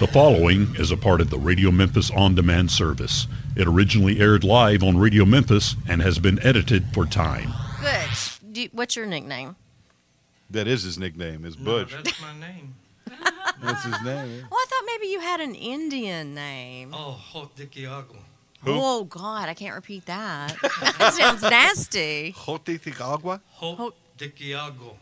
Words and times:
The 0.00 0.06
following 0.12 0.74
is 0.76 0.90
a 0.90 0.96
part 0.96 1.20
of 1.20 1.28
the 1.30 1.38
Radio 1.38 1.70
Memphis 1.70 2.10
On 2.10 2.34
Demand 2.34 2.70
service. 2.70 3.26
It 3.54 3.66
originally 3.68 4.18
aired 4.18 4.44
live 4.44 4.82
on 4.82 4.96
Radio 4.96 5.24
Memphis 5.26 5.76
and 5.88 6.00
has 6.00 6.18
been 6.18 6.38
edited 6.44 6.86
for 6.94 7.04
time. 7.04 7.52
Butch, 7.82 8.40
do, 8.52 8.68
what's 8.72 8.96
your 8.96 9.04
nickname? 9.06 9.56
That 10.48 10.66
is 10.66 10.82
his 10.84 10.98
nickname, 10.98 11.44
is 11.44 11.58
No, 11.58 11.84
that's 11.84 12.20
my 12.22 12.32
name. 12.40 12.74
That's 13.62 13.84
his 13.84 13.92
name. 14.02 14.46
Well, 14.50 14.58
I 14.58 14.66
thought 14.68 14.82
maybe 14.86 15.08
you 15.08 15.20
had 15.20 15.40
an 15.40 15.54
Indian 15.54 16.34
name. 16.34 16.92
Oh, 16.94 17.12
Hot 17.12 17.54
Dikiago. 17.56 18.16
Who? 18.64 18.72
Oh 18.74 19.04
God, 19.04 19.48
I 19.48 19.54
can't 19.54 19.74
repeat 19.74 20.06
that. 20.06 20.54
that 20.98 21.12
sounds 21.14 21.42
nasty. 21.42 22.32
Jotiticagua? 22.36 23.40
Hot 23.52 23.76
Hot- 23.76 23.94
Dikiago. 24.18 24.94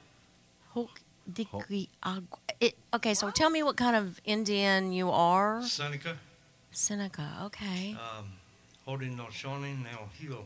Hok- 0.75 1.01
diki- 1.33 1.89
ag- 2.05 2.25
It, 2.61 2.75
okay, 2.95 3.15
so 3.15 3.31
tell 3.31 3.51
me 3.51 3.63
what 3.63 3.77
kind 3.77 3.97
of 3.97 4.21
Indian 4.25 4.93
you 4.93 5.11
are. 5.11 5.63
Seneca. 5.63 6.19
Seneca. 6.71 7.29
Okay. 7.45 7.93
Um, 7.93 8.33
Hodi 8.87 9.15
no 9.15 9.25
Shoni 9.25 9.83
now 9.83 10.09
Hilo. 10.19 10.45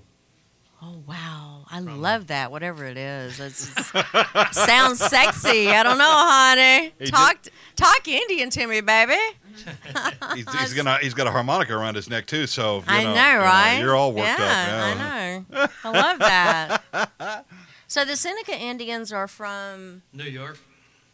Oh 0.84 1.00
wow, 1.06 1.64
I 1.70 1.78
love 1.78 2.26
that. 2.26 2.50
Whatever 2.50 2.84
it 2.86 2.96
is, 2.96 3.38
it's, 3.38 3.68
sounds 4.50 4.98
sexy. 4.98 5.68
I 5.70 5.84
don't 5.84 5.96
know, 5.96 6.10
honey. 6.10 6.92
He 6.98 7.06
Talk 7.06 7.38
talk 7.76 8.08
Indian 8.08 8.50
to 8.50 8.66
me, 8.66 8.80
baby. 8.80 9.14
He's, 10.34 10.52
he's 10.58 10.74
gonna 10.74 10.98
he's 10.98 11.14
got 11.14 11.28
a 11.28 11.30
harmonica 11.30 11.72
around 11.74 11.94
his 11.94 12.10
neck 12.10 12.26
too, 12.26 12.48
so 12.48 12.78
you 12.78 12.84
I 12.88 13.04
know, 13.04 13.14
know, 13.14 13.32
you 13.32 13.38
right? 13.38 13.78
You're 13.78 13.94
all 13.94 14.12
worked 14.12 14.26
yeah, 14.40 14.94
up. 14.96 14.98
I 14.98 15.44
know. 15.52 15.66
I 15.84 15.90
love 15.90 16.18
that. 16.18 17.46
so 17.86 18.04
the 18.04 18.16
Seneca 18.16 18.58
Indians 18.58 19.12
are 19.12 19.28
from 19.28 20.02
New 20.12 20.24
York. 20.24 20.58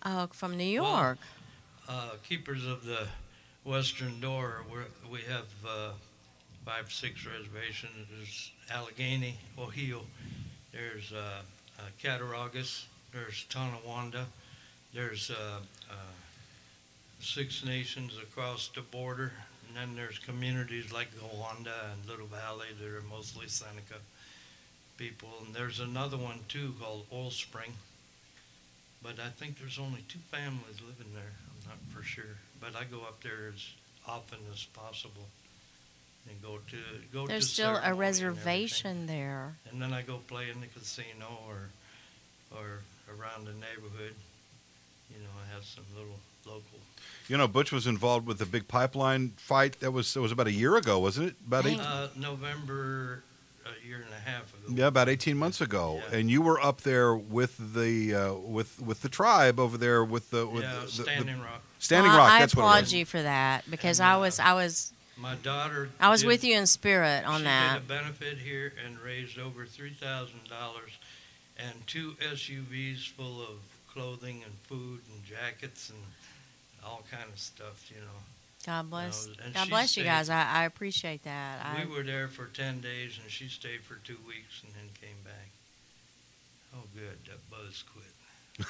Uh, 0.08 0.26
from 0.28 0.56
New. 0.56 0.64
York. 0.64 1.18
Uh, 1.86 2.12
keepers 2.26 2.64
of 2.64 2.82
the 2.82 3.06
Western 3.64 4.18
Door. 4.20 4.64
We 5.12 5.18
have 5.28 5.44
uh, 5.68 5.90
five, 6.64 6.90
six 6.90 7.26
reservations. 7.26 7.92
There's 8.10 8.52
Allegany, 8.70 9.34
Ohio. 9.58 10.00
There's 10.72 11.12
uh, 11.12 11.42
uh, 11.78 11.82
Cattaraugus. 12.02 12.86
There's 13.12 13.44
Tonawanda. 13.50 14.24
There's 14.94 15.30
uh, 15.30 15.58
uh, 15.90 15.94
Six 17.20 17.62
Nations 17.66 18.14
across 18.22 18.70
the 18.74 18.80
border. 18.80 19.30
And 19.66 19.76
then 19.76 19.94
there's 19.94 20.18
communities 20.18 20.90
like 20.90 21.08
Gowanda 21.20 21.92
and 21.92 22.08
Little 22.08 22.28
Valley 22.28 22.68
that 22.80 22.88
are 22.88 23.02
mostly 23.10 23.46
Seneca 23.46 24.00
people. 24.96 25.28
And 25.44 25.54
there's 25.54 25.80
another 25.80 26.16
one 26.16 26.38
too 26.48 26.72
called 26.80 27.04
Oil 27.12 27.30
Spring. 27.30 27.74
But 29.02 29.20
I 29.24 29.28
think 29.30 29.58
there's 29.58 29.78
only 29.78 30.04
two 30.08 30.18
families 30.30 30.80
living 30.86 31.12
there. 31.14 31.32
I'm 31.50 31.68
not 31.68 31.78
for 31.94 32.02
sure. 32.02 32.36
But 32.60 32.74
I 32.76 32.84
go 32.84 32.98
up 33.02 33.22
there 33.22 33.52
as 33.54 33.64
often 34.06 34.38
as 34.52 34.64
possible 34.64 35.28
and 36.28 36.40
go 36.42 36.58
to 36.70 36.76
go 37.12 37.26
There's 37.26 37.46
to 37.48 37.52
still 37.54 37.70
a 37.70 37.74
ceremony 37.74 37.90
and 37.90 37.98
reservation 38.00 39.06
there. 39.06 39.54
And 39.70 39.80
then 39.80 39.92
I 39.92 40.02
go 40.02 40.18
play 40.26 40.50
in 40.50 40.60
the 40.60 40.66
casino 40.66 41.38
or 41.46 41.68
or 42.56 42.80
around 43.14 43.46
the 43.46 43.52
neighborhood. 43.52 44.14
You 45.10 45.18
know, 45.22 45.30
I 45.48 45.54
have 45.54 45.64
some 45.64 45.84
little 45.96 46.18
local. 46.44 46.80
You 47.28 47.36
know, 47.36 47.46
Butch 47.48 47.72
was 47.72 47.86
involved 47.86 48.26
with 48.26 48.38
the 48.38 48.46
big 48.46 48.68
pipeline 48.68 49.30
fight. 49.36 49.80
That 49.80 49.92
was 49.92 50.12
that 50.14 50.20
was 50.20 50.32
about 50.32 50.46
a 50.48 50.52
year 50.52 50.76
ago, 50.76 50.98
wasn't 50.98 51.28
it? 51.28 51.34
About 51.46 51.66
eight, 51.66 51.78
Uh, 51.78 52.08
November 52.16 53.22
a 53.82 53.86
year 53.86 53.96
and 54.04 54.12
a 54.12 54.30
half 54.30 54.52
ago. 54.54 54.74
yeah, 54.74 54.86
about 54.86 55.08
eighteen 55.08 55.36
months 55.36 55.60
ago. 55.60 56.00
Yeah. 56.10 56.18
And 56.18 56.30
you 56.30 56.42
were 56.42 56.60
up 56.60 56.80
there 56.82 57.14
with 57.16 57.74
the 57.74 58.14
uh, 58.14 58.34
with 58.34 58.80
with 58.80 59.02
the 59.02 59.08
tribe 59.08 59.58
over 59.60 59.76
there 59.78 60.04
with 60.04 60.30
the 60.30 60.46
with 60.46 60.62
yeah, 60.64 60.74
the, 60.74 60.80
the- 60.80 60.86
the- 60.86 61.02
Standing 61.04 61.40
Rock. 61.40 61.62
Standing 61.78 62.10
Well, 62.12 62.18
Rock. 62.20 62.32
I 62.32 62.38
that's 62.40 62.56
what 62.56 62.62
it 62.62 62.66
applaud 62.66 62.92
you 62.92 63.04
for 63.04 63.22
that 63.22 63.70
because 63.70 64.00
And, 64.00 64.08
I 64.08 64.14
uh, 64.14 64.20
was 64.20 64.40
I 64.40 64.52
was 64.54 64.92
My 65.16 65.34
daughter. 65.36 65.90
I 66.00 66.08
was 66.10 66.20
did- 66.22 66.26
with 66.28 66.44
you 66.44 66.56
in 66.56 66.66
spirit 66.66 67.24
on 67.24 67.38
she 67.40 67.44
that. 67.44 67.74
did 67.74 67.96
a 67.96 68.00
benefit 68.02 68.38
here 68.38 68.72
and 68.84 68.98
raised 69.00 69.38
over 69.38 69.64
three 69.66 69.92
thousand 69.94 70.40
dollars, 70.48 70.90
and 71.56 71.72
two 71.86 72.12
SUVs 72.20 73.08
full 73.08 73.40
of 73.42 73.58
clothing 73.92 74.42
and 74.44 74.52
food 74.64 75.00
and 75.12 75.24
jackets 75.24 75.90
and 75.90 75.98
all 76.84 77.02
kind 77.10 77.24
of 77.32 77.38
stuff. 77.38 77.90
You 77.94 78.00
know, 78.00 78.18
God 78.68 78.90
bless. 78.90 79.26
No, 79.26 79.32
and 79.46 79.54
God 79.54 79.64
she 79.64 79.70
bless 79.70 79.96
you 79.96 80.02
stayed- 80.02 80.10
guys. 80.10 80.28
I, 80.30 80.44
I 80.46 80.64
appreciate 80.64 81.24
that. 81.24 81.64
I, 81.64 81.84
we 81.86 81.90
were 81.96 82.02
there 82.02 82.28
for 82.28 82.46
ten 82.46 82.80
days, 82.80 83.18
and 83.22 83.30
she 83.30 83.48
stayed 83.48 83.80
for 83.82 83.94
two 84.04 84.18
weeks 84.26 84.62
and 84.62 84.72
then 84.74 84.90
came 85.00 85.16
back. 85.24 85.48
Oh, 86.76 86.82
good, 86.94 87.16
that 87.26 87.38
buzz 87.50 87.82
quit. 87.94 88.66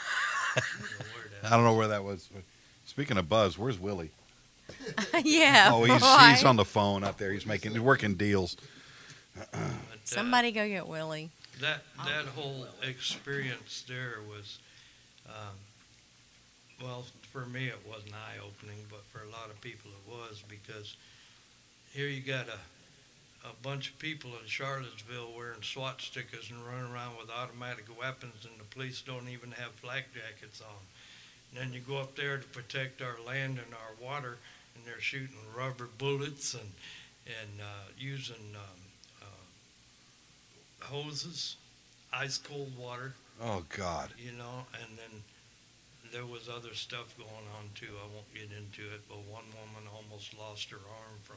I 0.56 0.60
don't 0.60 0.80
know 1.00 1.06
where 1.14 1.28
that- 1.42 1.52
I 1.52 1.56
don't 1.56 1.64
know 1.64 1.74
where 1.74 1.88
that 1.88 2.04
was. 2.04 2.28
Speaking 2.86 3.18
of 3.18 3.28
Buzz, 3.28 3.58
where's 3.58 3.78
Willie? 3.78 4.10
yeah. 5.24 5.70
Oh, 5.72 5.82
he's 5.84 6.00
boy. 6.00 6.16
he's 6.30 6.44
on 6.44 6.56
the 6.56 6.64
phone 6.64 7.02
out 7.04 7.18
there. 7.18 7.32
He's 7.32 7.46
making 7.46 7.72
he's 7.72 7.80
working 7.80 8.14
deals. 8.14 8.56
but, 9.34 9.48
uh, 9.52 9.58
Somebody 10.04 10.52
go 10.52 10.66
get 10.68 10.86
Willie. 10.86 11.30
that 11.60 11.82
that 12.04 12.24
whole 12.26 12.66
experience 12.86 13.84
there 13.88 14.16
was, 14.28 14.58
um, 15.28 15.56
well, 16.82 17.04
for 17.32 17.46
me 17.46 17.68
it 17.68 17.78
wasn't 17.88 18.14
eye 18.14 18.38
opening, 18.44 18.78
but 18.90 19.04
for 19.06 19.22
a 19.24 19.30
lot 19.30 19.50
of 19.50 19.60
people 19.60 19.90
it 19.90 20.10
was 20.10 20.42
because 20.48 20.96
here 21.92 22.08
you 22.08 22.20
got 22.20 22.48
a 22.48 22.58
a 23.48 23.52
bunch 23.62 23.88
of 23.90 23.98
people 24.00 24.30
in 24.42 24.46
Charlottesville 24.48 25.30
wearing 25.36 25.62
SWAT 25.62 26.02
stickers 26.02 26.50
and 26.50 26.58
running 26.66 26.92
around 26.92 27.16
with 27.16 27.30
automatic 27.30 27.84
weapons, 27.98 28.44
and 28.44 28.58
the 28.58 28.64
police 28.64 29.00
don't 29.00 29.28
even 29.28 29.52
have 29.52 29.70
flak 29.74 30.06
jackets 30.12 30.60
on. 30.60 30.76
And 31.52 31.60
then 31.60 31.72
you 31.72 31.78
go 31.80 31.98
up 31.98 32.16
there 32.16 32.36
to 32.38 32.44
protect 32.48 33.00
our 33.00 33.14
land 33.24 33.60
and 33.64 33.72
our 33.72 34.04
water, 34.04 34.38
and 34.74 34.84
they're 34.84 35.00
shooting 35.00 35.36
rubber 35.56 35.88
bullets 35.98 36.54
and 36.54 36.70
and 37.26 37.60
uh, 37.60 37.88
using 37.96 38.56
um, 38.56 39.22
uh, 39.22 40.84
hoses, 40.84 41.56
ice 42.12 42.38
cold 42.38 42.72
water, 42.76 43.14
Oh 43.40 43.64
God. 43.76 44.10
you 44.18 44.32
know, 44.32 44.64
and 44.82 44.98
then 44.98 45.22
there 46.12 46.26
was 46.26 46.48
other 46.48 46.74
stuff 46.74 47.16
going 47.16 47.48
on 47.58 47.70
too. 47.74 47.92
I 48.02 48.06
won't 48.14 48.32
get 48.32 48.50
into 48.56 48.82
it, 48.94 49.02
but 49.08 49.18
one 49.30 49.44
woman 49.52 49.88
almost 49.92 50.36
lost 50.38 50.70
her 50.70 50.76
arm 50.76 51.18
from, 51.22 51.36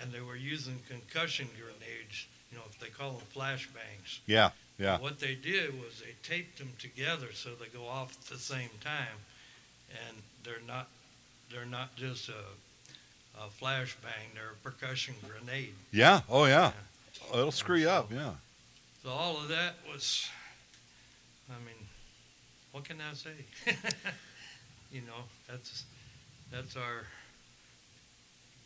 and 0.00 0.12
they 0.12 0.20
were 0.20 0.36
using 0.36 0.78
concussion 0.88 1.48
grenades. 1.56 2.26
You 2.50 2.58
know, 2.58 2.64
if 2.70 2.78
they 2.78 2.88
call 2.88 3.12
them 3.12 3.26
flashbangs. 3.34 4.20
Yeah, 4.26 4.50
yeah. 4.78 4.98
What 4.98 5.18
they 5.18 5.34
did 5.34 5.74
was 5.82 6.00
they 6.00 6.14
taped 6.22 6.58
them 6.58 6.72
together 6.78 7.28
so 7.32 7.50
they 7.50 7.66
go 7.66 7.86
off 7.86 8.16
at 8.20 8.26
the 8.30 8.38
same 8.38 8.70
time, 8.82 9.18
and 10.06 10.18
they're 10.44 10.66
not 10.66 10.88
they're 11.50 11.64
not 11.64 11.96
just 11.96 12.28
a, 12.28 13.40
a 13.40 13.48
flashbang; 13.60 14.34
they're 14.34 14.52
a 14.52 14.62
percussion 14.62 15.14
grenade. 15.26 15.74
Yeah. 15.92 16.20
Oh 16.28 16.44
yeah. 16.44 16.72
Oh, 17.32 17.38
it'll 17.38 17.52
screw 17.52 17.78
you 17.78 17.88
up. 17.88 18.12
Yeah. 18.12 18.32
So 19.02 19.10
all 19.10 19.36
of 19.36 19.48
that 19.48 19.74
was, 19.90 20.28
I 21.50 21.58
mean, 21.64 21.76
what 22.74 22.82
can 22.82 22.96
I 23.00 23.14
say? 23.14 23.30
you 24.90 25.00
know, 25.02 25.22
that's 25.48 25.84
that's 26.50 26.76
our 26.76 27.04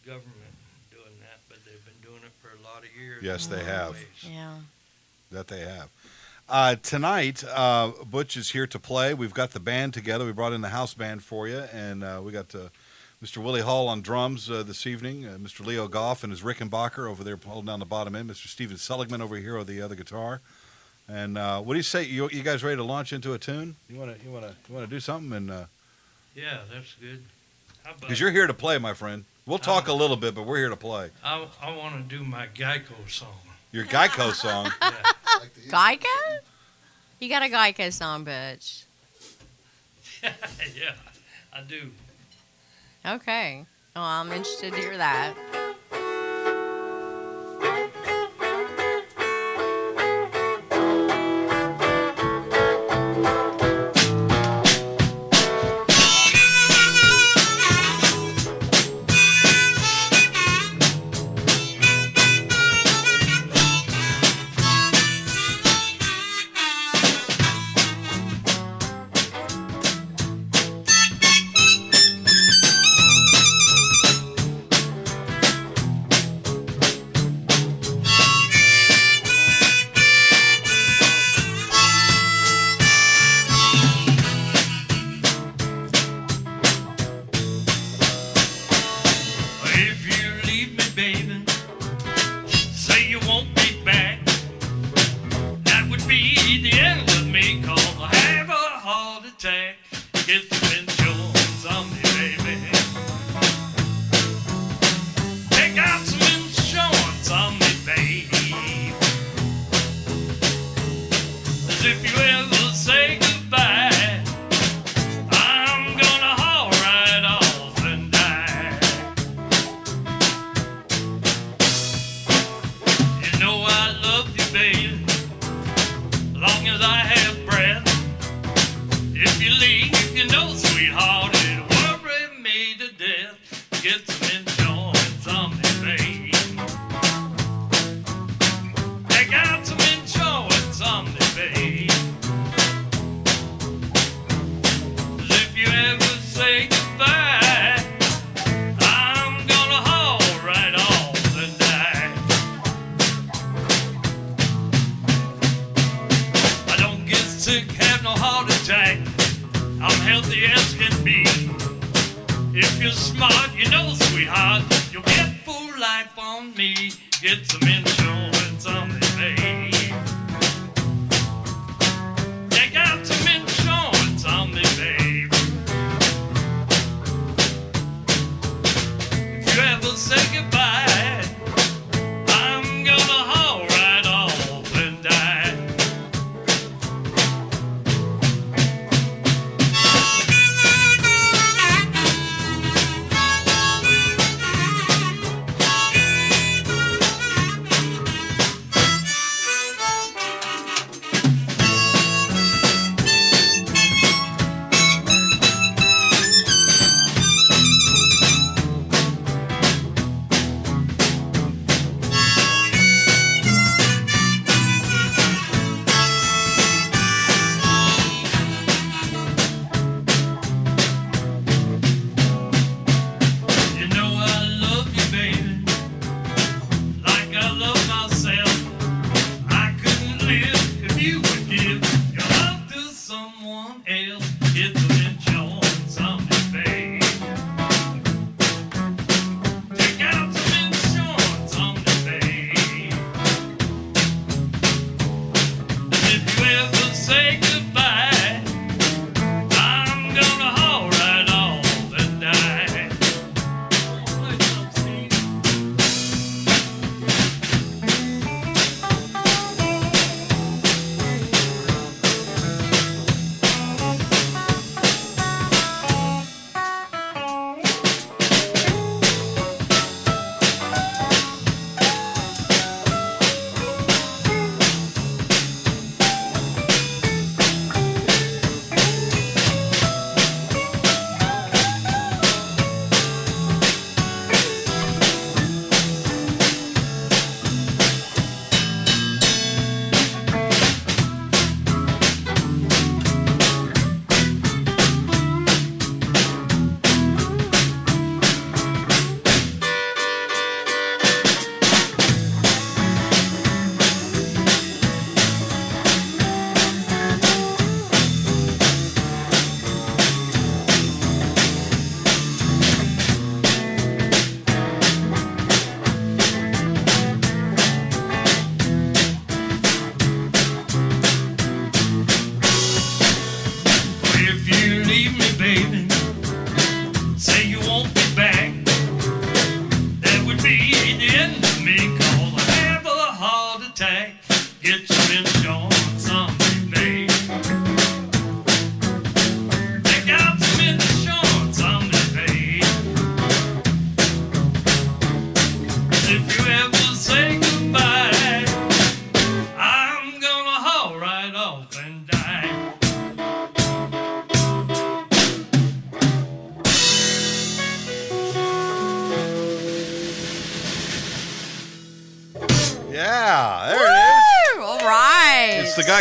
government 0.07 0.57
doing 0.91 1.13
that, 1.21 1.41
but 1.51 1.59
they've 1.67 1.85
been 1.85 2.01
doing 2.03 2.23
it 2.25 2.33
for 2.41 2.49
a 2.49 2.65
lot 2.65 2.85
of 2.85 2.99
years. 2.99 3.23
Yes, 3.23 3.47
they 3.47 3.57
a 3.57 3.59
lot 3.59 3.69
of 3.69 3.75
have. 3.75 3.93
ways. 3.93 4.07
Yeah. 4.23 4.55
That 5.31 5.49
they 5.49 5.61
have. 5.61 5.91
Uh, 6.49 6.77
tonight, 6.77 7.45
uh, 7.55 7.93
Butch 8.11 8.39
is 8.39 8.49
here 8.53 8.67
to 8.67 8.79
play. 8.79 9.13
We've 9.13 9.35
got 9.35 9.51
the 9.51 9.61
band 9.61 9.93
together. 9.93 10.25
We 10.25 10.33
brought 10.33 10.55
in 10.55 10.63
the 10.63 10.71
house 10.71 10.95
band 10.95 11.23
for 11.23 11.47
you, 11.47 11.65
and 11.71 12.03
uh, 12.03 12.23
we 12.25 12.33
got 12.33 12.55
uh, 12.55 12.71
Mr. 13.23 13.45
Willie 13.45 13.61
Hall 13.61 13.89
on 13.89 14.01
drums 14.01 14.51
uh, 14.51 14.63
this 14.63 14.87
evening. 14.87 15.27
Uh, 15.27 15.37
Mr. 15.37 15.67
Leo 15.67 15.87
Goff 15.87 16.25
and 16.25 16.33
his 16.33 16.41
Rickenbacker 16.41 17.07
over 17.07 17.23
there 17.23 17.39
holding 17.45 17.67
down 17.67 17.79
the 17.79 17.85
bottom 17.85 18.17
end. 18.17 18.31
Mr. 18.31 18.47
Steven 18.47 18.79
Seligman 18.79 19.21
over 19.21 19.37
here 19.37 19.59
on 19.59 19.67
the 19.67 19.83
other 19.83 19.95
guitar. 19.95 20.41
And 21.09 21.39
uh, 21.39 21.61
what 21.63 21.75
do 21.75 21.79
you 21.79 21.83
say? 21.83 22.03
You, 22.05 22.29
you 22.31 22.43
guys 22.43 22.63
ready 22.63 22.77
to 22.77 22.85
launch 22.85 23.13
into 23.13 23.33
a 23.33 23.39
tune? 23.39 23.77
You 23.89 23.99
want 23.99 24.19
to 24.19 24.25
you 24.25 24.31
want 24.31 24.45
to 24.45 24.55
you 24.69 24.75
want 24.75 24.89
to 24.89 24.91
do 24.95 25.01
something? 25.01 25.33
And 25.33 25.67
Yeah, 26.35 26.59
that's 26.73 26.95
good. 27.01 27.23
How 27.85 27.95
because 27.99 28.21
you're 28.21 28.31
here 28.31 28.47
to 28.47 28.55
play, 28.55 28.79
my 28.79 28.93
friend. 28.93 29.25
We'll 29.47 29.59
talk 29.59 29.89
a 29.89 29.93
little 29.95 30.17
bit, 30.17 30.35
but 30.35 30.45
we're 30.45 30.59
here 30.59 30.69
to 30.69 30.77
play. 30.77 31.09
I, 31.25 31.47
I 31.63 31.75
want 31.75 31.97
to 31.97 32.17
do 32.17 32.23
my 32.23 32.49
Geico 32.55 33.09
song. 33.09 33.33
Your 33.73 33.85
Geico 33.87 34.33
song. 34.33 34.71
Yeah. 34.83 35.69
Geico? 35.69 36.39
You 37.21 37.29
got 37.29 37.43
a 37.43 37.47
Geico 37.47 37.93
song, 37.93 38.25
bitch. 38.25 38.85
yeah, 40.23 40.95
I 41.53 41.61
do. 41.63 41.91
Okay. 43.07 43.65
Well, 43.95 44.05
I'm 44.05 44.33
interested 44.33 44.73
to 44.73 44.79
hear 44.81 44.97
that. 44.97 45.35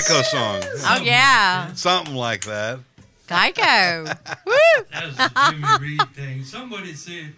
Geico 0.07 0.23
song. 0.23 0.61
Oh 0.85 1.01
yeah, 1.03 1.73
Something 1.73 2.15
like 2.15 2.45
that. 2.45 2.79
Geico. 3.27 4.05
Woo! 4.45 4.85
That's 4.91 5.17
the 5.17 5.51
Jimmy 5.51 5.67
Reed 5.81 6.09
thing. 6.13 6.43
Somebody 6.45 6.93
said 6.93 7.33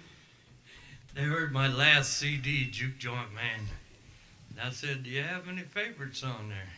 they 1.15 1.21
heard 1.21 1.51
my 1.51 1.67
last 1.67 2.17
CD, 2.17 2.69
Juke 2.69 2.99
Joint 2.99 3.33
Man. 3.33 3.61
And 4.51 4.59
I 4.59 4.69
said, 4.69 5.03
Do 5.03 5.09
you 5.09 5.23
have 5.23 5.47
any 5.47 5.61
favorites 5.61 6.23
on 6.23 6.49
there? 6.49 6.69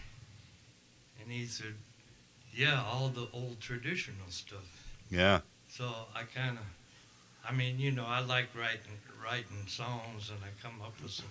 And 1.21 1.29
he 1.29 1.45
said, 1.45 1.73
Yeah, 2.55 2.81
all 2.89 3.09
the 3.09 3.27
old 3.33 3.59
traditional 3.59 4.29
stuff. 4.29 4.93
Yeah. 5.09 5.41
So 5.67 5.89
I 6.15 6.23
kind 6.23 6.57
of, 6.57 6.63
I 7.47 7.51
mean, 7.51 7.79
you 7.79 7.91
know, 7.91 8.05
I 8.05 8.21
like 8.21 8.47
writing 8.55 8.97
writing 9.21 9.67
songs, 9.67 10.29
and 10.29 10.39
I 10.41 10.65
come 10.65 10.81
up 10.81 10.93
with 11.01 11.11
some 11.11 11.25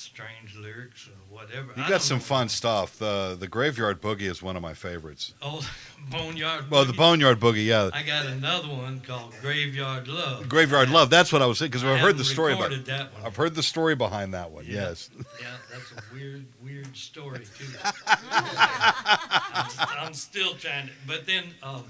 strange 0.00 0.56
lyrics 0.56 1.08
or 1.08 1.34
whatever. 1.34 1.68
You 1.76 1.86
got 1.88 2.02
some 2.02 2.18
know. 2.18 2.24
fun 2.24 2.48
stuff. 2.48 2.98
The 2.98 3.36
the 3.38 3.46
Graveyard 3.48 4.00
Boogie 4.00 4.22
is 4.22 4.42
one 4.42 4.56
of 4.56 4.62
my 4.62 4.74
favorites. 4.74 5.34
Oh, 5.42 5.60
Boneyard. 6.10 6.70
Well, 6.70 6.84
the 6.84 6.92
Boogie. 6.92 6.96
Boneyard 6.96 7.40
Boogie, 7.40 7.66
yeah. 7.66 7.90
I 7.92 8.02
got 8.02 8.26
another 8.26 8.68
one 8.68 9.00
called 9.00 9.34
Graveyard 9.40 10.08
Love. 10.08 10.48
Graveyard 10.48 10.90
Love. 10.90 11.10
That's 11.10 11.32
what 11.32 11.42
I 11.42 11.46
was 11.46 11.58
saying 11.58 11.70
because 11.70 11.84
I 11.84 11.92
I've 11.94 12.00
heard 12.00 12.16
the 12.18 12.24
story 12.24 12.54
about. 12.54 12.70
that 12.86 13.12
one. 13.14 13.22
I've 13.24 13.36
heard 13.36 13.54
the 13.54 13.62
story 13.62 13.94
behind 13.94 14.34
that 14.34 14.50
one. 14.50 14.64
Yeah. 14.66 14.72
Yes. 14.88 15.10
Yeah, 15.40 15.46
that's 15.70 15.92
a 15.92 16.14
weird, 16.14 16.44
weird 16.64 16.96
story 16.96 17.44
too. 17.58 17.66
I'm, 18.06 19.70
I'm 20.06 20.14
still 20.14 20.54
trying 20.54 20.86
to, 20.86 20.92
but 21.06 21.26
then 21.26 21.44
um, 21.62 21.84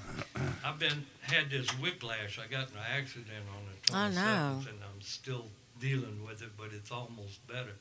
I've 0.64 0.79
been 0.79 1.07
had 1.23 1.50
this 1.50 1.69
whiplash. 1.81 2.38
I 2.38 2.50
got 2.50 2.71
in 2.71 2.76
an 2.76 2.83
accident 2.97 3.29
on 3.55 3.62
the 3.64 3.71
Oh, 3.93 3.97
27th, 3.97 4.14
no. 4.14 4.69
and 4.71 4.79
I'm 4.85 5.00
still 5.00 5.47
dealing 5.81 6.23
with 6.26 6.43
it, 6.43 6.50
but 6.57 6.69
it's 6.75 6.90
almost 6.93 7.45
better. 7.49 7.73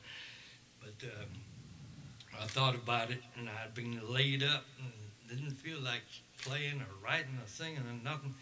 But 0.80 1.06
um, 1.06 2.40
I 2.40 2.46
thought 2.46 2.74
about 2.74 3.10
it, 3.10 3.22
and 3.36 3.48
I'd 3.48 3.74
been 3.74 4.00
laid 4.08 4.42
up 4.42 4.64
and 4.78 4.92
didn't 5.28 5.56
feel 5.56 5.80
like 5.80 6.02
playing 6.42 6.80
or 6.80 7.04
writing 7.04 7.38
or 7.42 7.46
singing 7.46 7.78
or 7.78 8.04
nothing. 8.04 8.34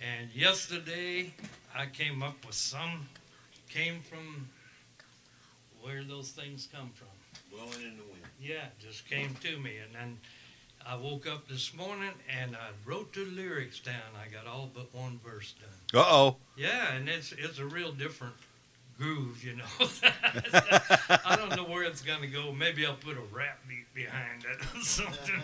And 0.00 0.30
yesterday, 0.34 1.32
I 1.76 1.86
came 1.86 2.22
up 2.22 2.44
with 2.44 2.54
some, 2.54 3.08
came 3.68 4.00
from 4.00 4.48
where 5.80 6.04
those 6.04 6.30
things 6.30 6.68
come 6.72 6.90
from. 6.94 7.08
Blowing 7.50 7.86
in 7.86 7.96
the 7.96 8.02
wind. 8.04 8.24
Yeah, 8.40 8.66
just 8.78 9.08
came 9.08 9.34
to 9.42 9.58
me, 9.58 9.78
and 9.78 9.94
then 9.94 10.18
I 10.86 10.96
woke 10.96 11.26
up 11.26 11.48
this 11.48 11.74
morning 11.74 12.10
and 12.28 12.54
I 12.54 12.68
wrote 12.84 13.14
the 13.14 13.24
lyrics 13.24 13.80
down. 13.80 13.94
I 14.20 14.30
got 14.30 14.46
all 14.46 14.68
but 14.74 14.94
one 14.94 15.18
verse 15.24 15.54
done. 15.58 16.02
Uh 16.02 16.06
oh. 16.06 16.36
Yeah, 16.56 16.92
and 16.92 17.08
it's 17.08 17.32
it's 17.32 17.58
a 17.58 17.64
real 17.64 17.92
different 17.92 18.34
groove, 18.98 19.44
you 19.44 19.56
know. 19.56 19.64
I 21.24 21.36
don't 21.36 21.56
know 21.56 21.64
where 21.64 21.84
it's 21.84 22.02
gonna 22.02 22.26
go. 22.26 22.52
Maybe 22.52 22.86
I'll 22.86 22.94
put 22.94 23.16
a 23.16 23.22
rap 23.32 23.58
beat 23.68 23.92
behind 23.94 24.44
it 24.44 24.60
or 24.76 24.80
something. 24.82 25.42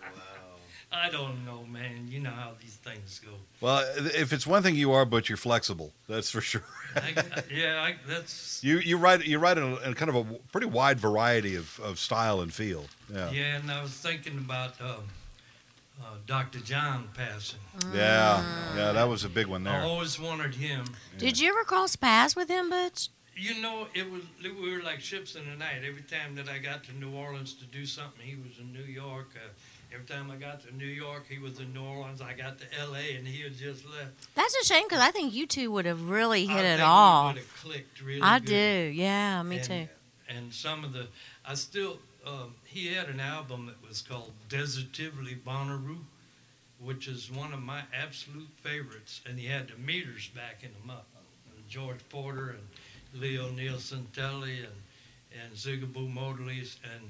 Wow. 0.00 0.56
I 0.92 1.10
don't 1.10 1.44
know, 1.44 1.64
man. 1.64 2.06
You 2.08 2.20
know 2.20 2.30
how 2.30 2.52
these 2.60 2.76
things 2.76 3.20
go. 3.24 3.32
Well, 3.60 3.84
if 3.96 4.32
it's 4.32 4.46
one 4.46 4.62
thing 4.62 4.76
you 4.76 4.92
are, 4.92 5.04
but 5.04 5.28
you're 5.28 5.36
flexible. 5.36 5.92
That's 6.08 6.30
for 6.30 6.40
sure. 6.40 6.62
I, 6.94 7.14
yeah, 7.52 7.82
I, 7.82 7.96
that's 8.06 8.62
You 8.64 8.78
you 8.78 8.96
write 8.96 9.26
you 9.26 9.38
write 9.38 9.58
in, 9.58 9.64
a, 9.64 9.76
in 9.80 9.94
kind 9.94 10.08
of 10.08 10.16
a 10.16 10.24
pretty 10.52 10.68
wide 10.68 11.00
variety 11.00 11.56
of, 11.56 11.80
of 11.80 11.98
style 11.98 12.40
and 12.40 12.52
feel. 12.52 12.84
Yeah. 13.12 13.30
yeah. 13.30 13.56
And 13.56 13.70
I 13.70 13.82
was 13.82 13.92
thinking 13.92 14.38
about 14.38 14.80
um, 14.80 15.04
uh, 16.00 16.16
Dr. 16.26 16.60
John 16.60 17.08
passing. 17.14 17.60
Yeah. 17.94 18.42
Yeah. 18.76 18.92
That 18.92 19.08
was 19.08 19.24
a 19.24 19.28
big 19.28 19.46
one 19.46 19.64
there. 19.64 19.74
I 19.74 19.82
always 19.82 20.18
wanted 20.18 20.54
him. 20.54 20.84
Did 21.18 21.38
you 21.38 21.50
ever 21.50 21.64
cross 21.64 21.96
paths 21.96 22.34
with 22.34 22.48
him, 22.48 22.70
Butch? 22.70 23.08
You 23.36 23.60
know, 23.60 23.88
it 23.94 24.08
was 24.10 24.22
we 24.42 24.76
were 24.76 24.82
like 24.82 25.00
ships 25.00 25.34
in 25.34 25.44
the 25.48 25.56
night. 25.56 25.82
Every 25.84 26.02
time 26.02 26.36
that 26.36 26.48
I 26.48 26.58
got 26.58 26.84
to 26.84 26.92
New 26.96 27.12
Orleans 27.16 27.54
to 27.54 27.64
do 27.64 27.84
something, 27.84 28.24
he 28.24 28.36
was 28.36 28.58
in 28.60 28.72
New 28.72 28.84
York. 28.84 29.30
Uh, 29.34 29.48
every 29.92 30.06
time 30.06 30.30
I 30.30 30.36
got 30.36 30.62
to 30.66 30.76
New 30.76 30.86
York, 30.86 31.24
he 31.28 31.38
was 31.38 31.58
in 31.58 31.72
New 31.72 31.82
Orleans. 31.82 32.20
I 32.20 32.34
got 32.34 32.58
to 32.60 32.64
L.A. 32.80 33.16
and 33.16 33.26
he 33.26 33.42
had 33.42 33.56
just 33.56 33.84
left. 33.86 34.34
That's 34.36 34.54
a 34.56 34.64
shame 34.64 34.84
because 34.88 35.00
I 35.00 35.10
think 35.10 35.34
you 35.34 35.46
two 35.48 35.72
would 35.72 35.86
have 35.86 36.08
really 36.08 36.46
hit 36.46 36.56
I 36.56 36.60
it 36.60 36.76
think 36.76 36.88
off. 36.88 37.34
Would 37.34 37.42
have 37.42 37.54
clicked 37.56 38.00
really 38.02 38.22
I 38.22 38.38
good. 38.38 38.46
do. 38.46 38.92
Yeah, 38.94 39.42
me 39.42 39.56
and, 39.56 39.64
too. 39.64 39.88
And 40.28 40.52
some 40.52 40.84
of 40.84 40.92
the, 40.92 41.08
I 41.44 41.54
still, 41.54 41.98
um, 42.26 42.54
he 42.64 42.92
had 42.92 43.08
an 43.08 43.20
album 43.20 43.66
that 43.66 43.86
was 43.86 44.02
called 44.02 44.32
Desitively 44.48 45.36
Bonnaroo, 45.46 45.98
which 46.80 47.08
is 47.08 47.30
one 47.30 47.52
of 47.52 47.62
my 47.62 47.82
absolute 47.92 48.48
favorites. 48.56 49.20
And 49.28 49.38
he 49.38 49.46
had 49.46 49.68
the 49.68 49.76
meters 49.78 50.30
backing 50.34 50.70
him 50.82 50.90
up. 50.90 51.06
And 51.54 51.68
George 51.68 52.00
Porter 52.08 52.56
and 52.56 53.22
Leo 53.22 53.48
Nocentelli 53.50 54.58
and, 54.58 55.42
and 55.42 55.52
Zigaboo 55.54 56.12
Modeliste. 56.12 56.78
And 56.94 57.08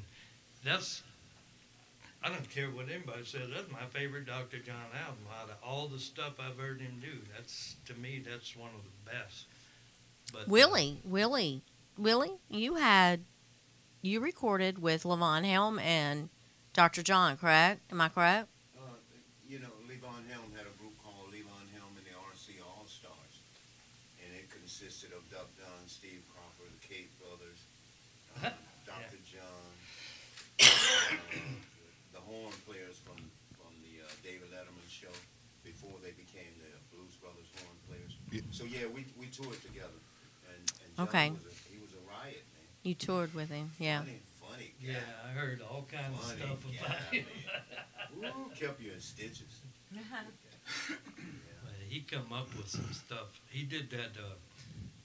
that's, 0.64 1.02
I 2.22 2.28
don't 2.28 2.48
care 2.50 2.68
what 2.68 2.88
anybody 2.88 3.24
says, 3.24 3.48
that's 3.54 3.70
my 3.70 3.84
favorite 3.92 4.26
Dr. 4.26 4.58
John 4.58 4.76
album. 5.06 5.24
Out 5.40 5.50
of 5.50 5.56
all 5.64 5.86
the 5.86 5.98
stuff 5.98 6.34
I've 6.38 6.58
heard 6.58 6.80
him 6.80 7.00
do, 7.00 7.18
that's, 7.36 7.76
to 7.86 7.94
me, 7.94 8.22
that's 8.28 8.56
one 8.56 8.70
of 8.70 8.82
the 8.82 9.12
best. 9.12 9.46
But, 10.32 10.42
uh, 10.42 10.44
Willie, 10.48 11.00
Willie, 11.04 11.62
Willie, 11.96 12.32
you 12.48 12.74
had 12.74 13.20
you 14.04 14.20
recorded 14.20 14.78
with 14.80 15.04
Levon 15.04 15.44
Helm 15.48 15.78
and 15.78 16.28
Dr. 16.76 17.02
John, 17.02 17.36
correct? 17.40 17.80
Am 17.90 18.00
I 18.00 18.08
correct? 18.12 18.48
Uh, 18.76 18.84
you 19.48 19.58
know, 19.58 19.72
Levon 19.88 20.28
Helm 20.28 20.52
had 20.52 20.68
a 20.68 20.74
group 20.76 20.92
called 21.00 21.32
Levon 21.32 21.64
Helm 21.72 21.96
and 21.96 22.04
the 22.04 22.12
RCO 22.12 22.60
All 22.76 22.84
Stars, 22.84 23.34
and 24.20 24.28
it 24.36 24.44
consisted 24.52 25.08
of 25.16 25.24
Duck 25.32 25.48
Dunn, 25.56 25.88
Steve 25.88 26.20
Cropper, 26.36 26.68
the 26.68 26.82
Kate 26.84 27.08
Brothers, 27.16 27.60
uh, 28.44 28.52
Dr. 28.84 29.16
John, 29.24 29.72
uh, 30.60 30.68
the 32.12 32.20
horn 32.20 32.52
players 32.68 33.00
from 33.00 33.16
from 33.56 33.72
the 33.80 34.04
uh, 34.04 34.10
David 34.20 34.52
Letterman 34.52 34.84
show 34.92 35.12
before 35.64 35.96
they 36.04 36.12
became 36.12 36.52
the 36.60 36.68
Blues 36.92 37.16
Brothers 37.24 37.48
horn 37.56 37.78
players. 37.88 38.12
Yeah. 38.28 38.44
So 38.52 38.68
yeah, 38.68 38.84
we 38.92 39.08
we 39.16 39.32
toured 39.32 39.64
together, 39.64 39.96
and, 40.52 40.60
and 40.84 40.90
John 40.92 41.08
Okay. 41.08 41.26
was 41.32 41.48
a, 41.48 41.54
he 41.72 41.80
was 41.80 41.96
a 41.96 42.02
riot, 42.04 42.44
man. 42.52 42.68
You 42.84 42.94
toured 42.94 43.34
with 43.34 43.48
him, 43.50 43.72
yeah. 43.78 44.00
Funny, 44.00 44.18
funny. 44.40 44.72
Yeah, 44.80 44.96
I 45.26 45.30
heard 45.30 45.60
all 45.62 45.86
kinds 45.90 46.14
of 46.18 46.24
Funny 46.24 46.38
stuff 46.40 46.58
guy, 46.80 46.86
about 46.86 47.00
him. 47.14 47.24
Ooh, 48.22 48.50
kept 48.60 48.80
you 48.80 48.92
in 48.92 49.00
stitches. 49.00 49.60
But 50.88 51.72
he 51.88 52.00
come 52.00 52.32
up 52.32 52.54
with 52.56 52.68
some 52.68 52.86
stuff. 52.92 53.40
He 53.50 53.62
did 53.64 53.90
that. 53.90 54.16
Uh, 54.18 54.34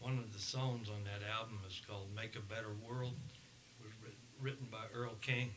one 0.01 0.17
of 0.17 0.31
the 0.33 0.39
songs 0.39 0.89
on 0.89 1.03
that 1.05 1.25
album 1.33 1.59
is 1.67 1.81
called 1.89 2.07
"Make 2.15 2.35
a 2.35 2.41
Better 2.41 2.73
World." 2.87 3.13
It 3.79 3.85
was 3.85 3.93
writ- 4.03 4.13
written 4.41 4.67
by 4.71 4.83
Earl 4.93 5.15
King, 5.21 5.51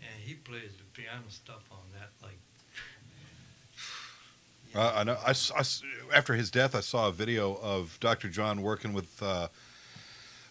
and 0.00 0.22
he 0.24 0.34
plays 0.34 0.72
the 0.78 0.84
piano 1.00 1.24
stuff 1.28 1.62
on 1.70 1.78
that. 1.94 2.10
Like, 2.22 2.38
Uh, 4.74 4.92
I 4.96 5.04
know. 5.04 5.16
I, 5.26 5.30
s- 5.30 5.52
I 5.54 5.60
s- 5.60 5.82
after 6.14 6.34
his 6.34 6.50
death, 6.50 6.74
I 6.74 6.80
saw 6.80 7.08
a 7.08 7.12
video 7.12 7.54
of 7.62 7.96
Dr. 8.00 8.28
John 8.28 8.60
working 8.62 8.92
with 8.92 9.22
uh, 9.22 9.48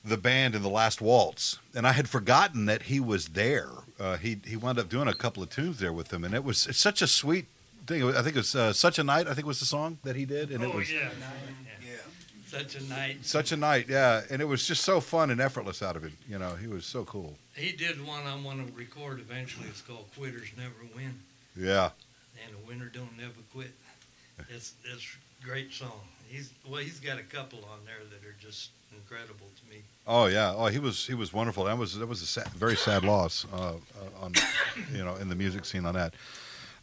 the 0.06 0.18
band 0.18 0.54
in 0.56 0.62
the 0.62 0.70
Last 0.70 1.02
Waltz, 1.02 1.58
and 1.74 1.88
I 1.88 1.92
had 1.94 2.08
forgotten 2.08 2.66
that 2.68 2.84
he 2.84 3.00
was 3.00 3.30
there. 3.30 3.70
Uh, 4.00 4.18
he 4.18 4.38
he 4.46 4.56
wound 4.56 4.78
up 4.80 4.88
doing 4.90 5.08
a 5.08 5.14
couple 5.14 5.42
of 5.44 5.50
tunes 5.50 5.80
there 5.80 5.94
with 5.94 6.10
them, 6.10 6.24
and 6.24 6.34
it 6.34 6.44
was 6.44 6.68
it's 6.68 6.80
such 6.80 7.02
a 7.02 7.08
sweet 7.08 7.48
thing. 7.88 8.04
I 8.16 8.22
think 8.22 8.36
it 8.36 8.40
was 8.40 8.56
uh, 8.56 8.72
"Such 8.74 9.00
a 9.00 9.04
Night." 9.04 9.28
I 9.28 9.34
think 9.34 9.48
was 9.48 9.60
the 9.60 9.66
song 9.66 9.98
that 10.04 10.16
he 10.16 10.26
did, 10.26 10.52
and 10.52 10.64
it 10.64 10.70
oh 10.72 10.78
was 10.78 10.92
yeah, 10.92 11.10
Yeah. 11.82 11.98
such 12.48 12.76
a 12.76 12.84
night. 12.84 13.26
such 13.26 13.52
a 13.52 13.58
night. 13.58 13.88
Yeah, 13.90 14.22
and 14.30 14.42
it 14.42 14.46
was 14.46 14.68
just 14.68 14.84
so 14.84 15.00
fun 15.02 15.32
and 15.32 15.42
effortless 15.42 15.82
out 15.82 15.96
of 15.96 16.04
it. 16.04 16.14
You 16.30 16.38
know, 16.38 16.56
he 16.56 16.68
was 16.68 16.86
so 16.86 17.04
cool. 17.06 17.36
He 17.56 17.72
did 17.72 18.06
one 18.06 18.28
I 18.28 18.36
want 18.36 18.66
to 18.68 18.74
record 18.74 19.20
eventually. 19.20 19.68
It's 19.70 19.82
called 19.82 20.06
"Quitters 20.16 20.50
Never 20.58 20.86
Win," 20.96 21.20
Yeah. 21.56 21.92
and 22.46 22.54
"The 22.56 22.68
Winner 22.68 22.90
Don't 22.94 23.18
Never 23.18 23.42
Quit." 23.54 23.72
It's 24.50 24.74
it's 24.84 25.06
great 25.44 25.72
song. 25.74 26.02
He's 26.28 26.50
well, 26.68 26.82
he's 26.82 27.00
got 27.00 27.18
a 27.18 27.24
couple 27.24 27.60
on 27.72 27.80
there 27.86 28.04
that 28.12 28.28
are 28.28 28.36
just 28.42 28.70
incredible 28.96 29.48
to 29.56 29.70
me. 29.70 29.84
Oh 30.08 30.26
yeah. 30.28 30.54
Oh, 30.56 30.68
he 30.68 30.80
was 30.80 31.08
he 31.08 31.14
was 31.14 31.34
wonderful. 31.34 31.66
That 31.66 31.78
was 31.78 31.98
that 31.98 32.08
was 32.08 32.22
a 32.22 32.26
sad, 32.26 32.48
very 32.50 32.76
sad 32.76 33.04
loss 33.04 33.46
uh, 33.54 33.58
uh, 33.58 34.24
on 34.24 34.34
you 34.94 35.04
know 35.04 35.16
in 35.16 35.30
the 35.30 35.36
music 35.36 35.66
scene 35.66 35.86
on 35.86 35.96
that. 35.96 36.14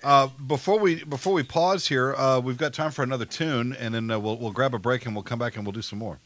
Uh, 0.03 0.29
before 0.47 0.79
we 0.79 1.05
before 1.05 1.33
we 1.33 1.43
pause 1.43 1.87
here, 1.87 2.15
uh, 2.17 2.41
we've 2.41 2.59
got 2.59 2.73
time 2.73 2.91
for 2.91 3.03
another 3.03 3.25
tune, 3.25 3.73
and 3.73 3.95
then 3.95 4.11
uh, 4.11 4.19
we'll 4.19 4.37
we'll 4.37 4.51
grab 4.51 4.75
a 4.75 4.79
break 4.79 5.07
and 5.07 5.15
we'll 5.15 5.23
come 5.23 5.39
back 5.39 5.57
and 5.57 5.65
we'll 5.65 5.73
do 5.73 5.83
some 5.83 5.99
more. 5.99 6.19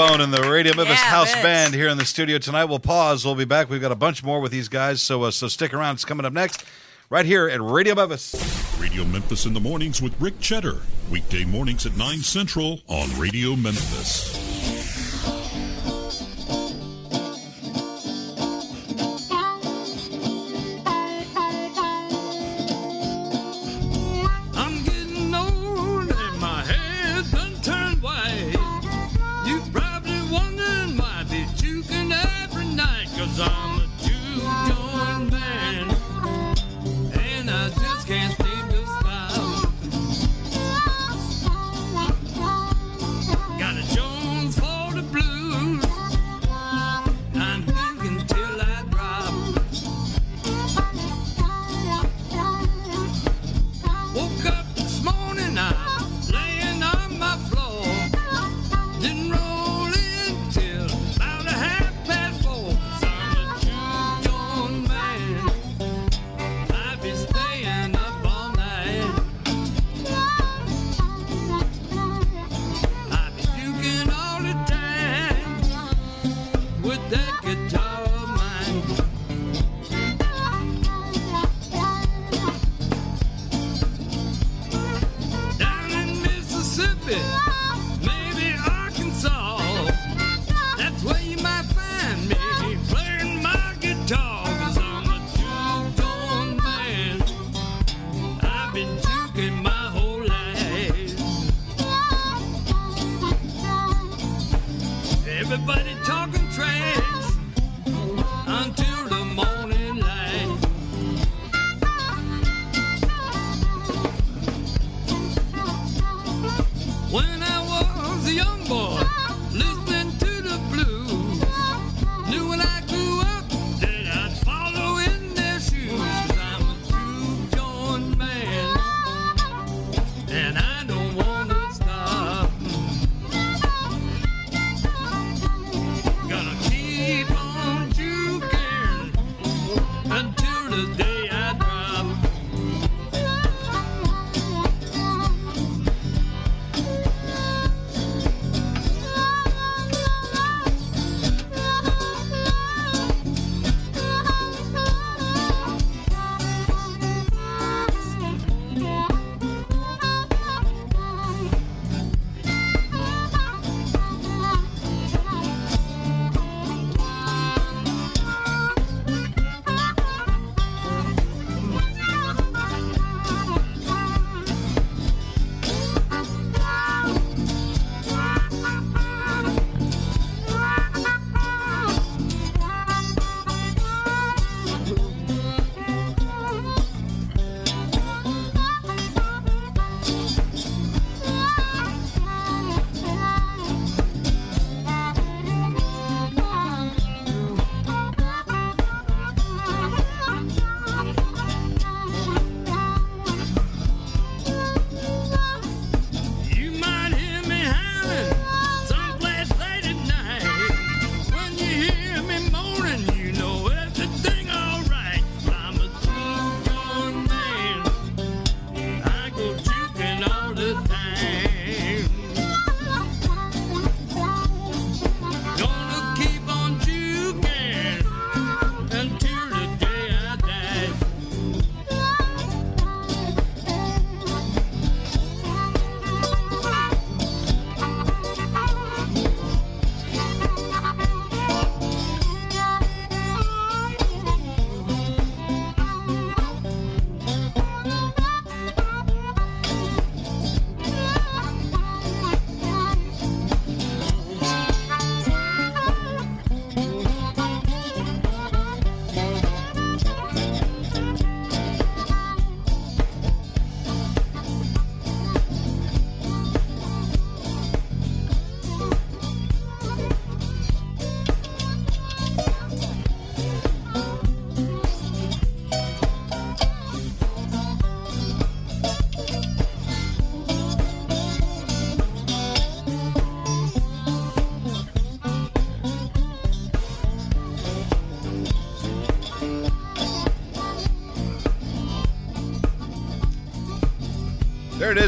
And 0.00 0.32
the 0.32 0.48
Radio 0.50 0.74
Memphis 0.74 0.98
yeah, 0.98 1.10
House 1.10 1.30
bitch. 1.34 1.42
Band 1.42 1.74
here 1.74 1.88
in 1.88 1.98
the 1.98 2.06
studio 2.06 2.38
tonight. 2.38 2.64
We'll 2.64 2.78
pause. 2.78 3.22
We'll 3.22 3.34
be 3.34 3.44
back. 3.44 3.68
We've 3.68 3.82
got 3.82 3.92
a 3.92 3.96
bunch 3.96 4.24
more 4.24 4.40
with 4.40 4.50
these 4.50 4.70
guys, 4.70 5.02
so 5.02 5.24
uh, 5.24 5.30
so 5.30 5.46
stick 5.46 5.74
around. 5.74 5.96
It's 5.96 6.06
coming 6.06 6.24
up 6.24 6.32
next, 6.32 6.64
right 7.10 7.26
here 7.26 7.50
at 7.50 7.60
Radio 7.60 7.94
Memphis. 7.94 8.34
Radio 8.80 9.04
Memphis 9.04 9.44
in 9.44 9.52
the 9.52 9.60
mornings 9.60 10.00
with 10.00 10.18
Rick 10.18 10.40
Cheddar, 10.40 10.78
weekday 11.10 11.44
mornings 11.44 11.84
at 11.84 11.98
nine 11.98 12.20
central 12.20 12.80
on 12.88 13.10
Radio 13.20 13.54
Memphis. 13.54 14.49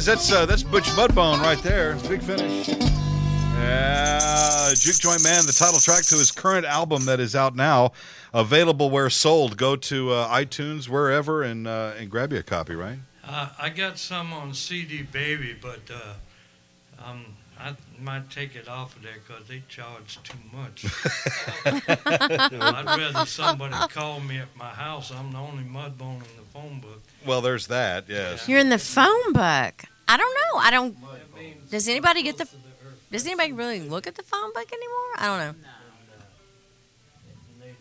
is. 0.02 0.06
That's 0.06 0.32
uh, 0.32 0.46
that's 0.46 0.62
Butch 0.62 0.88
Mudbone 0.90 1.40
right 1.40 1.62
there. 1.62 1.96
Big 2.08 2.22
finish. 2.22 2.68
Yeah, 2.68 4.72
Juke 4.74 4.96
Joint 4.96 5.22
Man, 5.22 5.46
the 5.46 5.52
title 5.52 5.78
track 5.78 6.04
to 6.06 6.16
his 6.16 6.32
current 6.32 6.66
album 6.66 7.04
that 7.04 7.20
is 7.20 7.36
out 7.36 7.54
now, 7.54 7.92
available 8.34 8.90
where 8.90 9.10
sold. 9.10 9.56
Go 9.56 9.76
to 9.76 10.10
uh, 10.10 10.28
iTunes, 10.28 10.88
wherever, 10.88 11.42
and 11.42 11.66
uh, 11.66 11.92
and 11.98 12.10
grab 12.10 12.32
you 12.32 12.38
a 12.38 12.42
copy. 12.42 12.74
Right. 12.74 12.98
Uh, 13.24 13.50
I 13.58 13.68
got 13.68 13.98
some 13.98 14.32
on 14.32 14.54
CD 14.54 15.02
Baby, 15.02 15.56
but 15.60 15.80
uh, 15.94 16.14
um, 17.04 17.24
I 17.60 17.74
might 18.00 18.28
take 18.30 18.56
it 18.56 18.68
off 18.68 18.96
of 18.96 19.02
there 19.02 19.12
because 19.26 19.46
they 19.46 19.62
charge 19.68 20.18
too 20.24 20.38
much. 20.52 20.86
I'd 21.64 22.84
rather 22.86 23.26
somebody 23.26 23.76
call 23.92 24.18
me 24.20 24.38
at 24.38 24.54
my 24.56 24.70
house. 24.70 25.12
I'm 25.12 25.30
the 25.30 25.38
only 25.38 25.62
mudbone 25.62 26.16
in 26.16 26.36
the 26.36 26.48
phone 26.52 26.80
book. 26.80 27.02
Well, 27.24 27.40
there's 27.40 27.68
that. 27.68 28.06
Yes. 28.08 28.48
You're 28.48 28.58
in 28.58 28.70
the 28.70 28.78
phone 28.78 29.32
book. 29.32 29.84
I 30.08 30.16
don't 30.16 30.34
know. 30.34 30.58
I 30.58 30.70
don't. 30.70 30.96
Does 31.70 31.88
anybody 31.88 32.22
get 32.22 32.38
the? 32.38 32.44
close 32.44 32.60
to 32.60 32.88
earth. 32.88 33.08
Does 33.10 33.26
anybody 33.26 33.52
really 33.52 33.80
look 33.80 34.06
at 34.06 34.14
the 34.14 34.22
phone 34.22 34.52
book 34.52 34.70
anymore? 34.72 35.12
I 35.16 35.26
don't 35.26 35.38
know. 35.38 35.48
And, 35.48 35.64
native. 37.60 37.76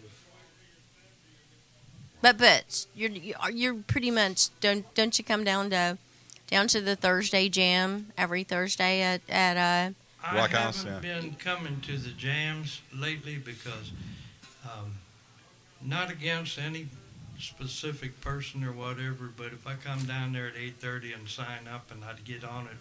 But 2.22 2.38
but 2.38 2.86
you're 2.96 3.10
you're- 3.10 3.54
you're 3.54 3.74
pretty 3.76 4.12
much 4.12 4.50
don't 4.60 4.92
don't 4.94 5.18
you 5.18 5.26
come 5.26 5.44
down 5.44 5.70
to 5.72 5.98
down 6.50 6.68
to 6.70 6.82
the 6.82 6.96
Thursday 6.96 7.50
jam 7.50 8.12
every 8.18 8.44
Thursday 8.44 9.02
at 9.02 9.22
at 9.30 9.58
uh 9.58 9.94
I 10.24 10.36
Rock 10.36 10.52
House, 10.52 10.84
haven't 10.84 11.02
been 11.02 11.34
coming 11.34 11.82
to 11.82 11.98
the 11.98 12.12
jams 12.12 12.82
lately 12.94 13.40
because, 13.40 13.92
um, 14.64 14.94
not 15.82 16.12
against 16.12 16.60
any 16.60 16.90
specific 17.42 18.20
person 18.22 18.64
or 18.64 18.72
whatever, 18.72 19.30
but 19.36 19.48
if 19.48 19.66
I 19.68 19.74
come 19.76 20.06
down 20.06 20.34
there 20.34 20.48
at 20.48 20.54
eight 20.60 20.76
thirty 20.80 21.12
and 21.14 21.28
sign 21.28 21.68
up 21.72 21.92
and 21.92 22.04
I'd 22.04 22.24
get 22.24 22.44
on 22.44 22.68
at 22.68 22.78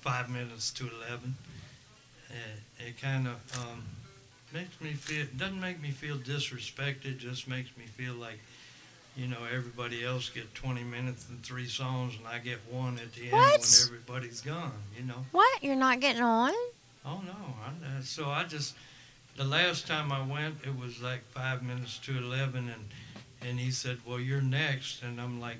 five 0.00 0.28
minutes 0.30 0.70
to 0.72 0.88
eleven, 0.88 1.36
it, 2.30 2.86
it 2.88 3.00
kind 3.00 3.26
of 3.26 3.36
um, 3.58 3.82
makes 4.52 4.80
me 4.80 4.92
feel. 4.92 5.26
Doesn't 5.36 5.60
make 5.60 5.80
me 5.80 5.90
feel 5.90 6.16
disrespected. 6.16 7.18
Just 7.18 7.48
makes 7.48 7.70
me 7.76 7.84
feel 7.84 8.14
like. 8.14 8.38
You 9.16 9.26
know, 9.26 9.38
everybody 9.52 10.04
else 10.04 10.30
get 10.30 10.54
20 10.54 10.84
minutes 10.84 11.26
and 11.28 11.42
three 11.42 11.66
songs, 11.66 12.14
and 12.16 12.26
I 12.28 12.38
get 12.38 12.58
one 12.70 12.94
at 13.00 13.12
the 13.12 13.24
end 13.24 13.32
What? 13.32 13.60
when 13.60 13.86
everybody's 13.88 14.40
gone. 14.40 14.72
You 14.96 15.04
know. 15.04 15.26
what? 15.32 15.62
You're 15.64 15.74
not 15.74 15.98
getting 15.98 16.22
on? 16.22 16.52
Oh 17.04 17.20
no! 17.26 17.34
I, 17.64 17.98
uh, 17.98 18.02
so 18.02 18.26
I 18.30 18.44
just 18.44 18.76
the 19.36 19.44
last 19.44 19.88
time 19.88 20.12
I 20.12 20.24
went, 20.24 20.58
it 20.64 20.78
was 20.78 21.02
like 21.02 21.24
five 21.32 21.62
minutes 21.64 21.98
to 22.04 22.16
eleven, 22.16 22.68
and 22.68 22.84
and 23.42 23.58
he 23.58 23.70
said, 23.70 23.98
"Well, 24.06 24.20
you're 24.20 24.42
next," 24.42 25.02
and 25.02 25.20
I'm 25.20 25.40
like, 25.40 25.58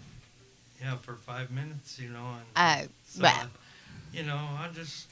"Yeah, 0.81 0.97
for 0.97 1.15
five 1.15 1.51
minutes, 1.51 1.99
you 1.99 2.09
know." 2.11 2.37
And 2.57 2.87
Oh, 2.87 2.89
so 3.07 3.23
well. 3.23 3.33
I, 3.35 3.47
you 4.17 4.23
know, 4.25 4.37
I 4.59 4.69
just 4.75 5.07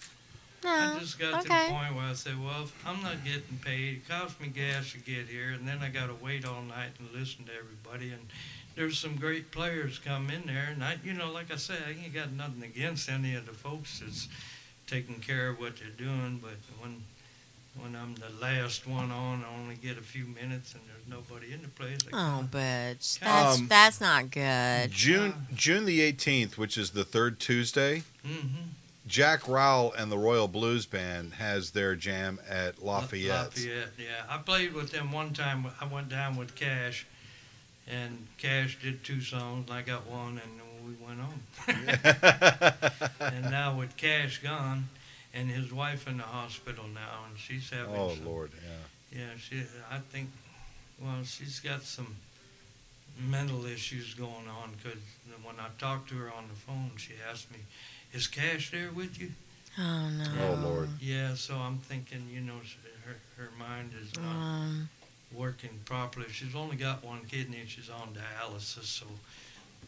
no. 0.64 0.70
I 0.70 0.94
oh, 0.94 0.98
just 0.98 1.18
got 1.18 1.42
to 1.42 1.48
the 1.48 1.54
point 1.54 1.94
where 1.94 2.04
I 2.04 2.14
said, 2.14 2.42
"Well, 2.42 2.68
I'm 2.86 3.02
not 3.02 3.24
getting 3.24 3.58
paid. 3.64 3.98
It 3.98 4.08
costs 4.08 4.40
me 4.40 4.48
gas 4.48 4.92
to 4.92 4.98
get 4.98 5.26
here, 5.28 5.50
and 5.50 5.66
then 5.66 5.78
I 5.82 5.88
got 5.88 6.06
to 6.06 6.14
wait 6.14 6.44
all 6.44 6.62
night 6.62 6.90
and 6.98 7.08
listen 7.12 7.44
to 7.46 7.52
everybody." 7.52 8.10
And 8.12 8.26
there's 8.74 8.98
some 8.98 9.16
great 9.16 9.50
players 9.50 9.98
come 9.98 10.30
in 10.30 10.46
there, 10.46 10.68
and 10.72 10.82
I, 10.84 10.98
you 11.02 11.12
know, 11.12 11.32
like 11.32 11.52
I 11.52 11.56
said, 11.56 11.78
I 11.86 11.90
ain't 11.90 12.14
got 12.14 12.32
nothing 12.32 12.62
against 12.62 13.08
any 13.08 13.34
of 13.34 13.46
the 13.46 13.52
folks 13.52 14.00
that's 14.00 14.28
taking 14.86 15.20
care 15.20 15.48
of 15.50 15.60
what 15.60 15.76
they're 15.76 15.88
doing, 15.88 16.38
but 16.42 16.56
when 16.80 17.02
when 17.80 17.96
I'm 17.96 18.14
the 18.14 18.30
last 18.40 18.86
one 18.86 19.10
on, 19.10 19.44
I 19.44 19.60
only 19.60 19.76
get 19.76 19.98
a 19.98 20.02
few 20.02 20.24
minutes, 20.24 20.74
and 20.74 20.82
there's 20.86 21.06
nobody 21.08 21.52
in 21.52 21.62
the 21.62 21.68
place. 21.68 21.98
I 22.12 22.38
Oh, 22.40 22.42
bitch. 22.44 23.18
That's 23.20 23.58
Um, 23.58 23.68
that's 23.68 24.00
not 24.00 24.30
good. 24.30 24.90
June 24.90 25.46
June 25.54 25.84
the 25.84 26.00
18th, 26.00 26.56
which 26.56 26.76
is 26.76 26.90
the 26.90 27.04
third 27.04 27.40
Tuesday. 27.40 28.02
mm-hmm. 28.24 28.70
Jack 29.06 29.48
Rowell 29.48 29.94
and 29.94 30.12
the 30.12 30.18
Royal 30.18 30.48
Blues 30.48 30.84
Band 30.84 31.34
has 31.34 31.70
their 31.70 31.96
jam 31.96 32.38
at 32.46 32.82
Lafayette. 32.84 33.56
Lafayette, 33.56 33.92
yeah. 33.96 34.22
I 34.28 34.36
played 34.36 34.74
with 34.74 34.92
them 34.92 35.12
one 35.12 35.32
time. 35.32 35.66
I 35.80 35.86
went 35.86 36.10
down 36.10 36.36
with 36.36 36.54
Cash, 36.54 37.06
and 37.86 38.26
Cash 38.36 38.76
did 38.82 39.02
two 39.04 39.22
songs, 39.22 39.64
and 39.70 39.78
I 39.78 39.80
got 39.80 40.06
one, 40.06 40.38
and 40.44 40.60
we 40.86 40.94
went 41.06 41.20
on. 41.20 41.40
and 43.32 43.50
now 43.50 43.78
with 43.78 43.96
Cash 43.96 44.42
gone, 44.42 44.88
and 45.38 45.50
his 45.50 45.72
wife 45.72 46.08
in 46.08 46.16
the 46.16 46.22
hospital 46.24 46.84
now, 46.92 47.24
and 47.28 47.38
she's 47.38 47.70
having. 47.70 47.94
oh 47.94 48.14
some, 48.14 48.24
Lord, 48.26 48.50
yeah. 49.12 49.20
Yeah, 49.20 49.26
she. 49.38 49.62
I 49.90 49.98
think. 50.10 50.30
Well, 51.00 51.22
she's 51.24 51.60
got 51.60 51.82
some 51.84 52.16
mental 53.28 53.66
issues 53.66 54.14
going 54.14 54.48
on 54.62 54.72
because 54.76 54.98
when 55.42 55.54
I 55.60 55.68
talked 55.78 56.08
to 56.10 56.16
her 56.16 56.26
on 56.36 56.44
the 56.48 56.54
phone, 56.54 56.90
she 56.96 57.12
asked 57.30 57.50
me, 57.52 57.58
"Is 58.12 58.26
Cash 58.26 58.70
there 58.70 58.90
with 58.90 59.20
you?" 59.20 59.30
Oh 59.78 60.08
no. 60.10 60.24
Oh 60.42 60.54
Lord. 60.68 60.88
Yeah, 61.00 61.34
so 61.34 61.54
I'm 61.56 61.78
thinking, 61.78 62.26
you 62.32 62.40
know, 62.40 62.60
her 63.06 63.16
her 63.36 63.50
mind 63.58 63.92
is 64.02 64.14
not 64.16 64.24
Um, 64.36 64.88
working 65.32 65.70
properly. 65.84 66.26
She's 66.32 66.54
only 66.56 66.76
got 66.76 67.04
one 67.04 67.24
kidney 67.26 67.60
and 67.60 67.68
she's 67.68 67.88
on 67.90 68.14
dialysis, 68.14 68.84
so 68.86 69.06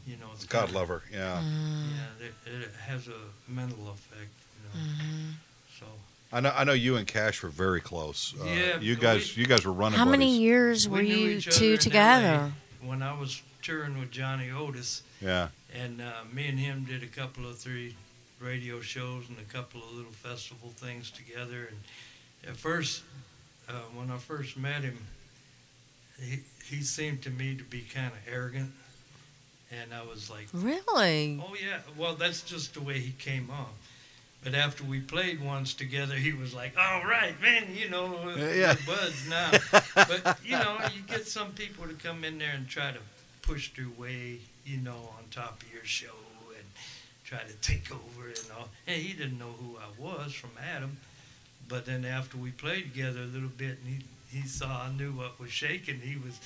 you 0.06 0.16
know 0.16 0.26
it's 0.34 0.44
God 0.46 0.66
kinda- 0.66 0.78
love 0.78 0.88
her. 0.88 1.02
Yeah. 1.12 1.42
mm, 1.42 1.86
Yeah, 1.90 2.26
it, 2.26 2.34
it 2.62 2.70
has 2.86 3.08
a 3.08 3.18
mental 3.48 3.90
effect, 3.90 4.30
you 4.74 4.80
know. 4.80 4.86
mhm. 5.04 5.32
So 5.78 5.86
I 6.32 6.40
know. 6.40 6.52
I 6.56 6.64
know 6.64 6.72
you 6.72 6.96
and 6.96 7.06
Cash 7.06 7.42
were 7.42 7.48
very 7.48 7.80
close. 7.80 8.34
Uh, 8.40 8.44
Yeah, 8.44 8.78
You 8.80 8.94
we- 8.94 9.00
guys. 9.00 9.36
you 9.36 9.46
guys 9.46 9.64
were 9.64 9.72
running. 9.72 9.98
How 9.98 10.04
many 10.04 10.36
years 10.38 10.88
were 10.88 10.98
We 10.98 11.14
you 11.34 11.40
two 11.40 11.72
in 11.72 11.78
together? 11.78 12.52
when 12.82 13.02
I 13.02 13.12
was 13.18 13.42
touring 13.62 13.98
with 13.98 14.10
Johnny 14.10 14.50
Otis, 14.50 15.02
Yeah. 15.20 15.48
and 15.74 16.00
uh, 16.00 16.24
me 16.32 16.46
and 16.48 16.58
him 16.58 16.84
did 16.84 17.02
a 17.02 17.06
couple 17.06 17.46
of 17.48 17.58
three 17.58 17.94
radio 18.40 18.80
shows 18.80 19.24
and 19.28 19.38
a 19.38 19.52
couple 19.52 19.82
of 19.82 19.92
little 19.92 20.12
festival 20.12 20.70
things 20.76 21.10
together. 21.10 21.68
And 21.70 22.50
at 22.50 22.56
first, 22.56 23.02
uh, 23.68 23.72
when 23.94 24.10
I 24.10 24.16
first 24.18 24.56
met 24.56 24.82
him, 24.82 24.98
he 26.20 26.40
he 26.64 26.82
seemed 26.82 27.22
to 27.22 27.30
me 27.30 27.54
to 27.56 27.64
be 27.64 27.80
kind 27.82 28.12
of 28.12 28.18
arrogant, 28.32 28.72
and 29.70 29.92
I 29.92 30.02
was 30.02 30.30
like, 30.30 30.46
Really? 30.52 31.40
Oh 31.42 31.54
yeah, 31.60 31.80
well 31.96 32.14
that's 32.14 32.42
just 32.42 32.74
the 32.74 32.80
way 32.80 32.98
he 33.00 33.12
came 33.12 33.50
off. 33.50 33.74
But 34.42 34.54
after 34.54 34.84
we 34.84 35.00
played 35.00 35.40
once 35.42 35.74
together, 35.74 36.14
he 36.14 36.32
was 36.32 36.54
like, 36.54 36.74
"All 36.78 37.04
right, 37.04 37.38
man, 37.42 37.74
you 37.74 37.90
know, 37.90 38.06
uh, 38.16 38.24
we're 38.36 38.54
Yeah. 38.54 38.74
buds 38.86 39.28
now." 39.28 39.50
but 39.94 40.38
you 40.44 40.52
know, 40.52 40.78
you 40.94 41.02
get 41.02 41.26
some 41.26 41.52
people 41.52 41.86
to 41.86 41.94
come 41.94 42.24
in 42.24 42.38
there 42.38 42.52
and 42.54 42.66
try 42.68 42.90
to 42.90 42.98
push 43.42 43.70
their 43.74 43.88
way, 43.98 44.38
you 44.64 44.78
know, 44.78 45.12
on 45.18 45.24
top 45.30 45.62
of 45.62 45.72
your 45.72 45.84
show 45.84 46.16
and 46.56 46.64
try 47.24 47.40
to 47.40 47.52
take 47.60 47.90
over 47.92 48.28
and 48.28 48.50
all. 48.56 48.70
And 48.86 48.96
he 49.02 49.12
didn't 49.12 49.38
know 49.38 49.52
who 49.60 49.76
I 49.76 49.88
was 49.98 50.32
from 50.32 50.50
Adam. 50.74 50.96
But 51.68 51.84
then 51.86 52.04
after 52.04 52.36
we 52.38 52.50
played 52.50 52.92
together 52.92 53.20
a 53.20 53.26
little 53.26 53.48
bit, 53.50 53.78
and 53.84 53.88
he 53.88 54.38
he 54.40 54.46
saw 54.48 54.84
I 54.84 54.92
knew 54.92 55.12
what 55.12 55.38
was 55.38 55.50
shaking, 55.50 56.00
he 56.00 56.16
was. 56.16 56.38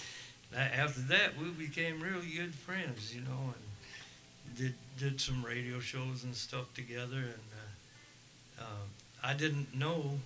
After 0.57 1.01
that, 1.03 1.37
we 1.37 1.49
became 1.51 2.01
really 2.01 2.29
good 2.29 2.55
friends, 2.55 3.15
you 3.15 3.21
know, 3.23 3.55
and 3.55 4.57
did 4.57 4.75
did 4.99 5.21
some 5.21 5.45
radio 5.45 5.79
shows 5.81 6.25
and 6.25 6.35
stuff 6.35 6.73
together. 6.75 7.19
And 7.19 7.41
uh, 8.59 8.85
I 9.23 9.35
didn't 9.35 9.75
know 9.75 10.19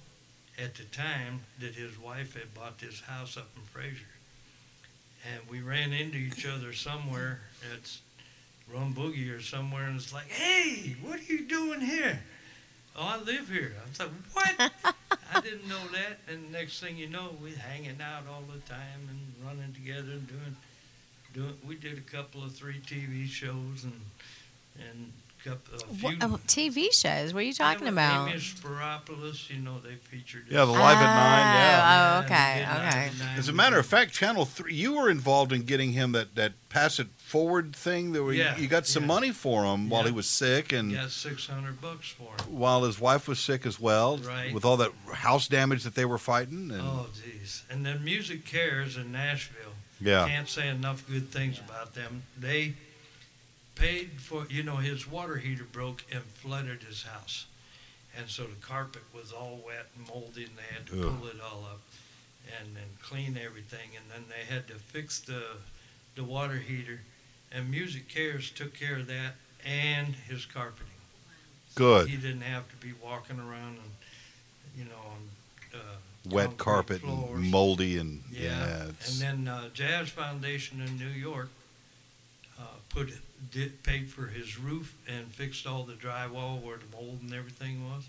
at 0.59 0.75
the 0.75 0.85
time 0.85 1.41
that 1.61 1.75
his 1.75 1.99
wife 1.99 2.35
had 2.35 2.53
bought 2.55 2.79
this 2.79 3.01
house 3.01 3.37
up 3.37 3.49
in 3.57 3.63
Frayser, 3.63 4.01
and 5.33 5.49
we 5.49 5.61
ran 5.61 5.93
into 5.93 6.19
each 6.19 6.47
other 6.47 6.73
somewhere 6.73 7.41
at 7.73 7.97
Rum 8.73 8.95
Boogie 8.95 9.35
or 9.35 9.41
somewhere, 9.41 9.87
and 9.87 9.97
it's 9.97 10.13
like, 10.13 10.29
"Hey, 10.29 10.97
what 11.03 11.21
are 11.21 11.33
you 11.33 11.45
doing 11.45 11.81
here?" 11.81 12.21
Oh, 12.97 13.07
I 13.07 13.19
live 13.19 13.49
here. 13.49 13.75
I 13.81 13.89
was 13.89 14.01
like, 14.01 14.11
"What?" 14.33 14.73
I 15.35 15.41
didn't 15.41 15.69
know 15.69 15.87
that. 15.93 16.19
And 16.33 16.51
next 16.51 16.81
thing 16.81 16.97
you 16.97 17.09
know, 17.09 17.37
we're 17.41 17.57
hanging 17.57 18.01
out 18.01 18.25
all 18.29 18.43
the 18.53 18.61
time 18.69 19.09
and 19.09 19.47
running 19.47 19.73
together 19.73 20.13
and 20.13 20.27
doing, 20.27 20.57
doing. 21.35 21.59
We 21.67 21.77
did 21.77 21.99
a 21.99 22.01
couple 22.01 22.43
of 22.43 22.55
three 22.55 22.81
TV 22.81 23.27
shows 23.27 23.85
and 23.85 24.01
and 24.79 25.13
couple 25.49 25.75
a 25.75 25.79
few. 25.95 26.09
Uh, 26.09 26.13
what, 26.29 26.31
oh, 26.31 26.41
TV 26.47 26.93
shows? 26.93 27.33
What 27.35 27.41
are 27.41 27.47
you 27.47 27.53
talking 27.53 27.85
Yeah, 27.87 27.93
about? 27.93 28.29
Amy 28.29 28.39
Speropoulos, 28.39 29.51
you 29.51 29.59
know, 29.59 29.81
they 29.81 29.95
featured. 29.95 30.45
Yeah, 30.49 30.65
the 30.65 30.73
us. 30.73 30.79
Live 30.79 30.97
at 30.99 31.15
Nine, 31.15 31.57
oh, 31.57 31.59
yeah. 31.59 32.19
Oh, 32.21 32.25
okay, 32.25 32.59
did 32.59 32.69
Live 32.69 32.89
okay. 32.95 33.11
Nine. 33.25 33.39
As 33.39 33.49
a 33.49 33.53
matter 33.53 33.79
of 33.79 33.87
fact, 33.87 34.13
Channel 34.13 34.45
Three, 34.45 34.75
you 34.75 34.95
were 34.95 35.11
involved 35.11 35.53
in 35.53 35.63
getting 35.63 35.93
him 35.93 36.13
that 36.13 36.35
that 36.35 36.53
pass 36.69 36.99
it 36.99 37.09
forward 37.17 37.75
thing. 37.75 38.13
That 38.13 38.23
we, 38.25 38.39
Yeah, 38.39 38.57
you 38.59 38.69
got 38.69 38.87
some 38.87 39.05
yeah. 39.05 39.09
money 39.09 39.31
for 39.33 39.65
him 39.65 39.89
while 39.89 40.05
he 40.05 40.13
was 40.13 40.29
sick 40.29 40.73
and 40.73 40.93
got 40.95 41.11
six 41.11 41.47
hundred 41.47 41.81
bucks 41.81 42.09
for 42.09 42.25
him. 42.45 42.59
while 42.59 42.85
his 42.85 43.01
wife 43.01 43.27
was 43.29 43.39
sick 43.41 43.65
as 43.67 43.81
well, 43.81 44.19
Right. 44.19 44.53
with 44.53 44.65
all 44.65 44.77
that 44.79 44.93
house 45.13 45.49
damage 45.49 45.83
that 45.85 45.95
they 45.95 46.05
were 46.05 46.19
fighting. 46.19 46.71
And 46.71 46.81
Oh, 46.83 47.07
geez. 47.15 47.63
And 47.71 47.85
then 47.87 47.99
MusiCares 48.01 48.97
in 48.97 49.13
Nashville. 49.13 49.73
yeah, 50.01 50.29
Can't 50.29 50.49
say 50.49 50.69
enough 50.69 51.05
good 51.09 51.31
things 51.31 51.59
about 51.59 51.95
them. 51.95 52.23
They 52.39 52.75
paid 53.79 54.21
for, 54.21 54.47
you 54.51 54.63
know, 54.63 54.77
his 54.77 55.07
water 55.07 55.37
heater 55.37 55.65
broke 55.71 56.05
and 56.13 56.23
flooded 56.23 56.83
his 56.83 57.03
house. 57.05 57.47
And 58.17 58.29
so 58.29 58.45
the 58.45 58.57
carpet 58.67 59.03
was 59.15 59.33
all 59.33 59.61
wet 59.65 59.87
and 59.97 60.07
moldy, 60.09 60.45
and 60.45 60.53
they 60.57 60.75
had 60.75 60.87
to 60.89 61.07
Ugh. 61.09 61.19
pull 61.21 61.29
it 61.29 61.37
all 61.41 61.65
up 61.71 61.81
and 62.61 62.75
then 62.75 62.85
clean 63.03 63.39
everything. 63.43 63.91
And 63.97 64.05
then 64.13 64.25
they 64.29 64.53
had 64.53 64.67
to 64.69 64.75
fix 64.75 65.21
the, 65.21 65.43
the 66.17 66.25
water 66.25 66.57
heater. 66.57 67.01
And 67.53 67.73
MusiCares 67.73 68.53
took 68.55 68.75
care 68.75 68.97
of 68.97 69.07
that 69.07 69.35
and 69.65 70.15
his 70.29 70.45
carpeting. 70.47 70.87
good. 71.75 72.09
He 72.09 72.17
didn't 72.17 72.43
have 72.43 72.69
to 72.71 72.77
be 72.77 72.93
walking 73.03 73.39
around 73.39 73.77
and 73.83 73.91
you 74.77 74.85
know, 74.85 74.91
on 75.11 75.79
uh, 75.81 76.31
Wet 76.31 76.57
carpet 76.59 77.01
floors. 77.01 77.39
and 77.41 77.51
moldy 77.51 77.99
and 77.99 78.23
Yeah, 78.31 78.43
yeah. 78.67 78.83
and 78.85 78.95
then 79.21 79.49
uh, 79.49 79.69
Jazz 79.75 80.09
Foundation 80.09 80.81
in 80.81 80.99
New 80.99 81.09
York 81.09 81.49
put 82.99 83.13
did, 83.53 83.83
paid 83.83 84.11
for 84.11 84.27
his 84.27 84.59
roof 84.59 84.95
and 85.09 85.27
fixed 85.29 85.67
all 85.67 85.85
the 85.85 85.95
drywall 85.95 86.61
where 86.63 86.77
the 86.79 86.97
mold 86.97 87.19
and 87.23 87.33
everything 87.33 87.89
was. 87.91 88.09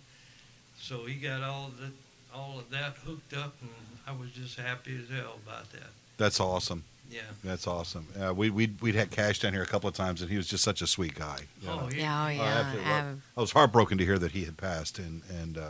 So 0.79 1.05
he 1.05 1.15
got 1.15 1.43
all 1.43 1.67
of 1.67 1.77
that 1.79 1.91
all 2.33 2.59
of 2.59 2.69
that 2.69 2.93
hooked 3.05 3.33
up, 3.33 3.55
and 3.61 3.69
I 4.07 4.11
was 4.11 4.29
just 4.31 4.59
happy 4.59 4.99
as 5.01 5.09
hell 5.15 5.39
about 5.45 5.71
that. 5.71 5.89
that's 6.17 6.39
awesome. 6.39 6.83
Yeah. 7.11 7.21
That's 7.43 7.65
awesome. 7.65 8.05
Uh, 8.21 8.31
we 8.35 8.51
we'd, 8.51 8.79
we'd 8.81 8.93
had 8.93 9.09
Cash 9.09 9.39
down 9.39 9.53
here 9.53 9.63
a 9.63 9.67
couple 9.67 9.89
of 9.89 9.95
times, 9.95 10.21
and 10.21 10.29
he 10.29 10.37
was 10.37 10.47
just 10.47 10.63
such 10.63 10.83
a 10.83 10.87
sweet 10.87 11.15
guy. 11.15 11.39
you 11.59 11.67
know. 11.67 11.81
Oh, 11.85 11.89
Yeah, 11.95 12.21
oh, 12.21 12.25
I 12.27 12.31
yeah. 12.33 12.43
absolutely 12.43 12.91
love- 12.91 13.03
um, 13.05 13.21
I 13.35 13.41
was 13.41 13.51
heartbroken 13.51 13.97
to 13.97 14.05
hear 14.05 14.19
that 14.19 14.31
he 14.31 14.43
had 14.45 14.57
passed, 14.57 14.99
and 14.99 15.21
and 15.41 15.57
uh, 15.57 15.69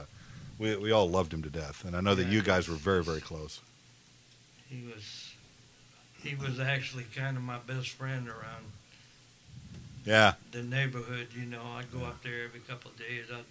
we 0.58 0.75
we 0.75 0.91
all 0.91 1.10
loved 1.10 1.34
him 1.34 1.41
to 1.43 1.49
death. 1.49 1.86
And 1.86 1.95
I 1.95 2.01
know 2.01 2.13
that 2.15 2.27
you 2.27 2.41
guys 2.41 2.67
were 2.67 2.75
very 2.75 3.03
very 3.03 3.21
close. 3.21 3.62
he 4.69 4.84
was 4.93 5.32
he 6.21 6.36
was 6.36 6.60
actually 6.60 7.05
kind 7.15 7.38
of 7.38 7.43
my 7.43 7.60
best 7.65 7.89
friend 7.91 8.27
around 8.27 8.65
Yeah, 10.05 10.33
the 10.51 10.63
neighborhood. 10.63 11.27
You 11.35 11.45
know, 11.45 11.62
I'd 11.77 11.91
go 11.91 12.05
up 12.05 12.23
there 12.23 12.43
every 12.45 12.62
couple 12.62 12.91
of 12.91 12.97
days. 12.97 13.25
I'd 13.33 13.43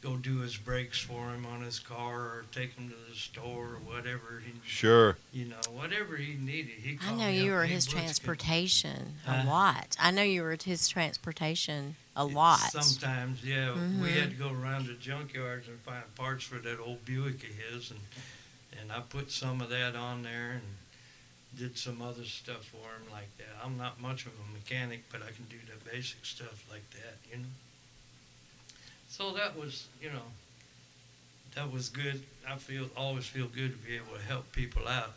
go 0.00 0.16
do 0.16 0.38
his 0.40 0.56
brakes 0.56 0.98
for 0.98 1.30
him 1.32 1.46
on 1.46 1.62
his 1.62 1.78
car, 1.78 2.20
or 2.20 2.44
take 2.52 2.74
him 2.74 2.88
to 2.90 2.94
the 3.10 3.16
store, 3.16 3.64
or 3.74 3.78
whatever. 3.84 4.42
He, 4.44 4.52
sure. 4.66 5.16
you 5.32 5.46
know, 5.46 5.60
whatever 5.72 6.16
he 6.16 6.34
needed. 6.34 6.72
He 6.82 6.98
I 7.02 7.12
know 7.14 7.28
you 7.28 7.52
up, 7.52 7.56
were 7.58 7.64
"Hey, 7.66 7.74
his 7.74 7.86
Butch, 7.86 7.94
can-" 7.94 8.02
transportation 8.04 9.14
a 9.26 9.42
Huh? 9.42 9.48
lot. 9.48 9.96
I 10.00 10.10
know 10.10 10.22
you 10.22 10.42
were 10.42 10.56
his 10.62 10.88
transportation 10.88 11.96
a 12.16 12.24
lot. 12.24 12.70
Sometimes, 12.72 13.42
yeah, 13.42 13.72
we 13.74 13.80
Mhm. 14.10 14.20
had 14.20 14.30
to 14.30 14.36
go 14.36 14.50
around 14.50 14.86
the 14.86 14.94
junkyards 14.94 15.68
and 15.68 15.80
find 15.80 16.14
parts 16.14 16.44
for 16.44 16.58
that 16.58 16.78
old 16.80 17.04
Buick 17.04 17.42
of 17.44 17.50
his, 17.50 17.90
and 17.90 18.00
and 18.80 18.90
I 18.92 19.00
put 19.00 19.30
some 19.30 19.60
of 19.60 19.70
that 19.70 19.94
on 19.96 20.22
there 20.24 20.50
and 20.52 20.62
did 21.56 21.78
some 21.78 22.02
other 22.02 22.24
stuff 22.24 22.64
for 22.66 22.76
him 22.78 23.10
like 23.12 23.36
that. 23.38 23.64
I'm 23.64 23.76
not 23.76 24.00
much 24.00 24.26
of 24.26 24.32
a 24.32 24.52
mechanic, 24.52 25.04
but 25.10 25.22
I 25.22 25.30
can 25.32 25.44
do 25.48 25.56
the 25.66 25.90
basic 25.90 26.24
stuff 26.24 26.64
like 26.70 26.88
that, 26.90 27.16
you 27.30 27.38
know. 27.38 27.48
So 29.08 29.32
that 29.34 29.56
was, 29.58 29.86
you 30.02 30.10
know, 30.10 30.22
that 31.54 31.70
was 31.72 31.88
good. 31.88 32.22
I 32.48 32.56
feel 32.56 32.88
always 32.96 33.26
feel 33.26 33.46
good 33.46 33.72
to 33.72 33.86
be 33.86 33.94
able 33.96 34.16
to 34.16 34.22
help 34.22 34.50
people 34.52 34.88
out. 34.88 35.12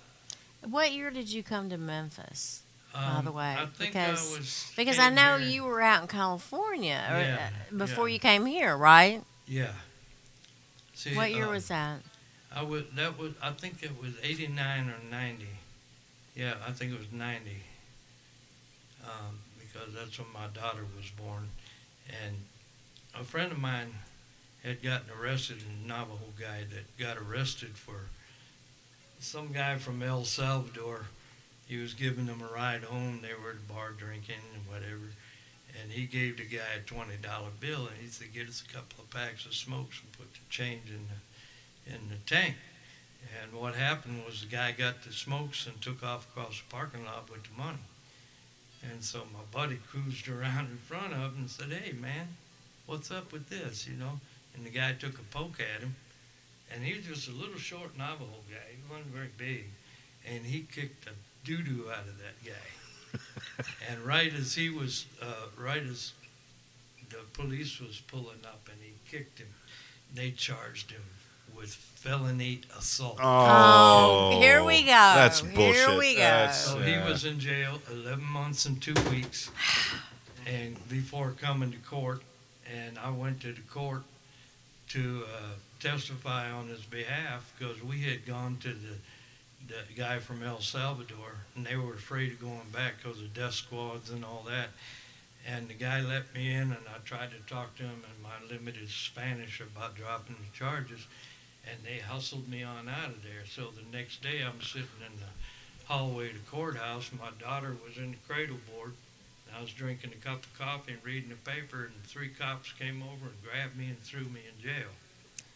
What 0.63 0.91
year 0.91 1.09
did 1.09 1.29
you 1.31 1.43
come 1.43 1.69
to 1.69 1.77
Memphis? 1.77 2.61
By 2.93 3.03
Um, 3.03 3.25
the 3.25 3.31
way, 3.31 3.53
I 3.57 3.65
think 3.65 3.93
because- 3.93 4.33
I 4.33 4.37
was 4.37 4.71
Because 4.75 4.97
I 4.99 5.09
know 5.09 5.37
here- 5.37 5.49
you 5.49 5.63
were 5.63 5.81
out 5.81 6.01
in 6.03 6.07
California 6.07 7.05
or, 7.11 7.19
Yeah, 7.19 7.49
uh, 7.71 7.77
before 7.77 8.07
yeah. 8.07 8.13
you 8.13 8.19
came 8.19 8.45
here, 8.45 8.75
right? 8.77 9.23
Yeah. 9.47 9.73
See, 10.93 11.15
what 11.15 11.31
year 11.31 11.45
um, 11.45 11.51
was 11.51 11.67
that? 11.67 11.99
I 12.51 12.63
was 12.63 12.83
that 12.95 13.17
was 13.19 13.33
I 13.41 13.51
think 13.51 13.83
it 13.83 13.99
was 14.01 14.13
eighty 14.23 14.47
nine 14.47 14.89
or 14.89 14.97
ninety. 15.11 15.56
Yeah, 16.37 16.53
I 16.67 16.71
think 16.71 16.93
it 16.93 16.99
was 16.99 17.11
ninety. 17.11 17.63
Um, 19.03 19.39
because 19.59 19.93
that's 19.95 20.19
when 20.19 20.31
my 20.31 20.47
daughter 20.53 20.83
was 20.95 21.09
born, 21.09 21.49
and 22.23 22.35
a 23.19 23.23
friend 23.23 23.51
of 23.51 23.57
mine 23.57 23.95
had 24.63 24.83
gotten 24.83 25.07
arrested, 25.19 25.57
a 25.63 25.87
Navajo 25.87 26.33
guy 26.39 26.65
that 26.69 26.97
got 26.99 27.17
arrested 27.17 27.75
for 27.75 28.01
some 29.19 29.51
guy 29.51 29.77
from 29.77 30.03
El 30.03 30.25
Salvador. 30.25 31.05
He 31.67 31.77
was 31.77 31.95
giving 31.95 32.27
them 32.27 32.41
a 32.41 32.53
ride 32.53 32.83
home. 32.83 33.19
They 33.21 33.33
were 33.33 33.51
at 33.51 33.67
the 33.67 33.73
bar 33.73 33.91
drinking 33.97 34.35
and 34.53 34.67
whatever. 34.67 35.09
And 35.81 35.91
he 35.91 36.05
gave 36.05 36.37
the 36.37 36.43
guy 36.45 36.77
a 36.77 36.81
twenty 36.81 37.17
dollar 37.17 37.49
bill, 37.59 37.87
and 37.87 37.97
he 37.99 38.09
said, 38.09 38.31
"Get 38.31 38.47
us 38.47 38.63
a 38.67 38.71
couple 38.71 39.03
of 39.03 39.09
packs 39.09 39.47
of 39.47 39.55
smokes 39.55 40.01
and 40.01 40.11
put 40.11 40.31
the 40.33 40.39
change 40.51 40.89
in 40.89 41.07
the 41.07 41.95
in 41.95 42.09
the 42.09 42.17
tank." 42.27 42.55
And 43.41 43.53
what 43.53 43.75
happened 43.75 44.23
was 44.25 44.41
the 44.41 44.47
guy 44.47 44.71
got 44.71 45.03
the 45.03 45.11
smokes 45.11 45.67
and 45.67 45.79
took 45.81 46.03
off 46.03 46.27
across 46.29 46.61
the 46.61 46.75
parking 46.75 47.05
lot 47.05 47.29
with 47.29 47.43
the 47.43 47.61
money. 47.61 47.77
And 48.91 49.03
so 49.03 49.23
my 49.33 49.43
buddy 49.51 49.79
cruised 49.89 50.27
around 50.29 50.69
in 50.71 50.77
front 50.77 51.13
of 51.13 51.33
him 51.33 51.35
and 51.39 51.49
said, 51.49 51.71
"Hey, 51.71 51.93
man, 51.93 52.27
what's 52.85 53.11
up 53.11 53.31
with 53.31 53.49
this?" 53.49 53.87
You 53.87 53.97
know. 53.97 54.19
And 54.55 54.65
the 54.65 54.69
guy 54.69 54.93
took 54.93 55.19
a 55.19 55.23
poke 55.23 55.59
at 55.59 55.81
him, 55.81 55.95
and 56.71 56.83
he 56.83 56.95
was 56.95 57.05
just 57.05 57.27
a 57.27 57.31
little 57.31 57.57
short 57.59 57.95
Navajo 57.95 58.41
guy. 58.49 58.71
He 58.71 58.91
wasn't 58.91 59.13
very 59.13 59.29
big, 59.37 59.65
and 60.25 60.45
he 60.45 60.61
kicked 60.61 61.05
the 61.05 61.11
doo 61.43 61.61
doo 61.61 61.85
out 61.91 62.07
of 62.07 62.17
that 62.17 62.43
guy. 62.43 63.63
and 63.89 64.01
right 64.01 64.33
as 64.33 64.55
he 64.55 64.69
was, 64.69 65.05
uh, 65.21 65.47
right 65.57 65.83
as 65.83 66.13
the 67.09 67.19
police 67.33 67.79
was 67.79 68.01
pulling 68.07 68.43
up, 68.45 68.67
and 68.71 68.81
he 68.81 68.93
kicked 69.09 69.39
him, 69.39 69.47
they 70.13 70.31
charged 70.31 70.91
him 70.91 71.03
with 71.55 71.73
felony 71.73 72.61
assault. 72.77 73.17
Oh, 73.21 74.37
here 74.39 74.63
we 74.63 74.81
go. 74.83 74.87
That's 74.87 75.41
Here 75.41 75.51
bullshit. 75.53 75.97
we 75.97 76.13
go. 76.15 76.19
That's- 76.21 76.65
So 76.65 76.79
Yeah. 76.79 77.03
he 77.03 77.09
was 77.11 77.25
in 77.25 77.39
jail 77.39 77.81
11 77.91 78.23
months 78.23 78.65
and 78.65 78.81
two 78.81 78.93
weeks, 79.11 79.49
and 80.45 80.87
before 80.89 81.31
coming 81.31 81.71
to 81.71 81.77
court, 81.79 82.21
and 82.65 82.97
I 82.99 83.09
went 83.09 83.41
to 83.41 83.53
the 83.53 83.61
court 83.61 84.03
to 84.89 85.25
uh, 85.25 85.39
testify 85.79 86.49
on 86.51 86.67
his 86.69 86.83
behalf 86.83 87.51
because 87.57 87.81
we 87.83 88.01
had 88.03 88.25
gone 88.25 88.57
to 88.61 88.69
the 88.69 88.95
the 89.67 89.93
guy 89.97 90.17
from 90.19 90.41
El 90.43 90.61
Salvador, 90.61 91.33
and 91.53 91.65
they 91.65 91.75
were 91.75 91.93
afraid 91.95 92.31
of 92.31 92.39
going 92.39 92.69
back 92.71 92.93
because 93.03 93.19
of 93.19 93.33
death 93.33 93.51
squads 93.53 94.09
and 94.09 94.23
all 94.23 94.45
that. 94.47 94.69
And 95.45 95.67
the 95.67 95.73
guy 95.73 95.99
let 95.99 96.33
me 96.33 96.53
in, 96.53 96.71
and 96.71 96.77
I 96.87 96.99
tried 97.03 97.31
to 97.31 97.53
talk 97.53 97.75
to 97.77 97.83
him 97.83 98.01
in 98.15 98.23
my 98.23 98.29
limited 98.49 98.89
Spanish 98.89 99.59
about 99.59 99.95
dropping 99.97 100.37
the 100.37 100.57
charges, 100.57 101.05
and 101.69 101.79
they 101.83 101.99
hustled 101.99 102.47
me 102.47 102.63
on 102.63 102.87
out 102.89 103.09
of 103.09 103.23
there. 103.23 103.45
So 103.49 103.69
the 103.71 103.97
next 103.97 104.21
day, 104.21 104.41
I'm 104.45 104.61
sitting 104.61 104.87
in 105.05 105.19
the 105.19 105.85
hallway 105.85 106.29
of 106.29 106.33
the 106.33 106.51
courthouse. 106.51 107.09
My 107.19 107.29
daughter 107.39 107.75
was 107.85 107.97
in 107.97 108.11
the 108.11 108.17
cradle 108.27 108.57
board. 108.73 108.93
I 109.57 109.61
was 109.61 109.71
drinking 109.71 110.11
a 110.11 110.25
cup 110.25 110.43
of 110.43 110.59
coffee 110.59 110.93
and 110.93 111.03
reading 111.03 111.29
the 111.29 111.51
paper, 111.51 111.85
and 111.85 112.03
three 112.03 112.29
cops 112.29 112.71
came 112.73 113.01
over 113.01 113.27
and 113.27 113.43
grabbed 113.43 113.77
me 113.77 113.87
and 113.87 113.99
threw 113.99 114.25
me 114.25 114.41
in 114.47 114.61
jail. 114.61 114.89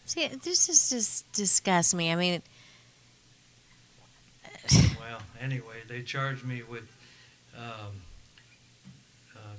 See, 0.06 0.28
this 0.28 0.70
is 0.70 0.90
just 0.90 1.32
disgusts 1.34 1.94
me. 1.94 2.12
I 2.12 2.16
mean, 2.16 2.42
Well, 5.00 5.22
anyway, 5.40 5.82
they 5.88 6.02
charged 6.02 6.46
me 6.46 6.64
with 6.64 6.88
um, 7.58 8.02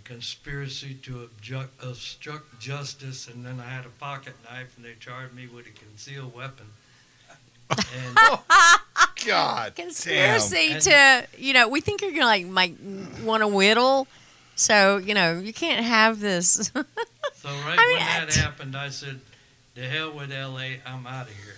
conspiracy 0.04 0.94
to 1.02 1.22
obstruct, 1.24 1.82
obstruct 1.82 2.60
justice, 2.60 3.28
and 3.28 3.44
then 3.44 3.60
I 3.60 3.68
had 3.68 3.84
a 3.86 3.90
pocket 3.90 4.34
knife, 4.50 4.74
and 4.76 4.84
they 4.84 4.94
charged 5.00 5.34
me 5.34 5.46
with 5.46 5.66
a 5.66 5.70
concealed 5.70 6.34
weapon. 6.34 6.66
And 7.70 8.18
God, 9.26 9.74
conspiracy 9.74 10.68
Damn. 10.78 10.80
to 10.80 11.26
you 11.38 11.54
know 11.54 11.68
we 11.68 11.80
think 11.80 12.02
you're 12.02 12.10
gonna 12.12 12.26
like 12.26 12.46
like 12.48 12.74
want 13.24 13.42
to 13.42 13.48
whittle, 13.48 14.06
so 14.56 14.98
you 14.98 15.14
know 15.14 15.38
you 15.38 15.52
can't 15.52 15.84
have 15.84 16.20
this. 16.20 16.50
so 16.74 16.80
right 17.44 17.78
I 17.78 17.86
mean, 17.86 17.96
when 17.96 17.98
that 17.98 18.36
I- 18.36 18.40
happened, 18.40 18.76
I 18.76 18.90
said, 18.90 19.20
"The 19.74 19.82
hell 19.82 20.12
with 20.12 20.30
L.A. 20.32 20.80
I'm 20.86 21.06
out 21.06 21.28
of 21.28 21.34
here." 21.34 21.54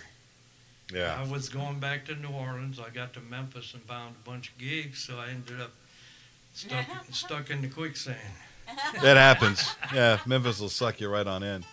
Yeah. 0.93 1.19
I 1.19 1.29
was 1.29 1.49
going 1.49 1.79
back 1.79 2.05
to 2.05 2.15
New 2.15 2.29
Orleans. 2.29 2.79
I 2.79 2.89
got 2.91 3.13
to 3.15 3.19
Memphis 3.19 3.73
and 3.73 3.81
found 3.83 4.15
a 4.23 4.29
bunch 4.29 4.51
of 4.51 4.57
gigs, 4.59 4.99
so 4.99 5.17
I 5.17 5.29
ended 5.29 5.59
up 5.59 5.71
stuck 6.55 6.85
stuck 7.11 7.49
in 7.51 7.61
the 7.61 7.67
quicksand. 7.67 8.17
that 9.01 9.17
happens. 9.17 9.75
Yeah, 9.93 10.19
Memphis 10.25 10.59
will 10.59 10.69
suck 10.69 10.99
you 10.99 11.07
right 11.09 11.27
on 11.27 11.43
in. 11.43 11.63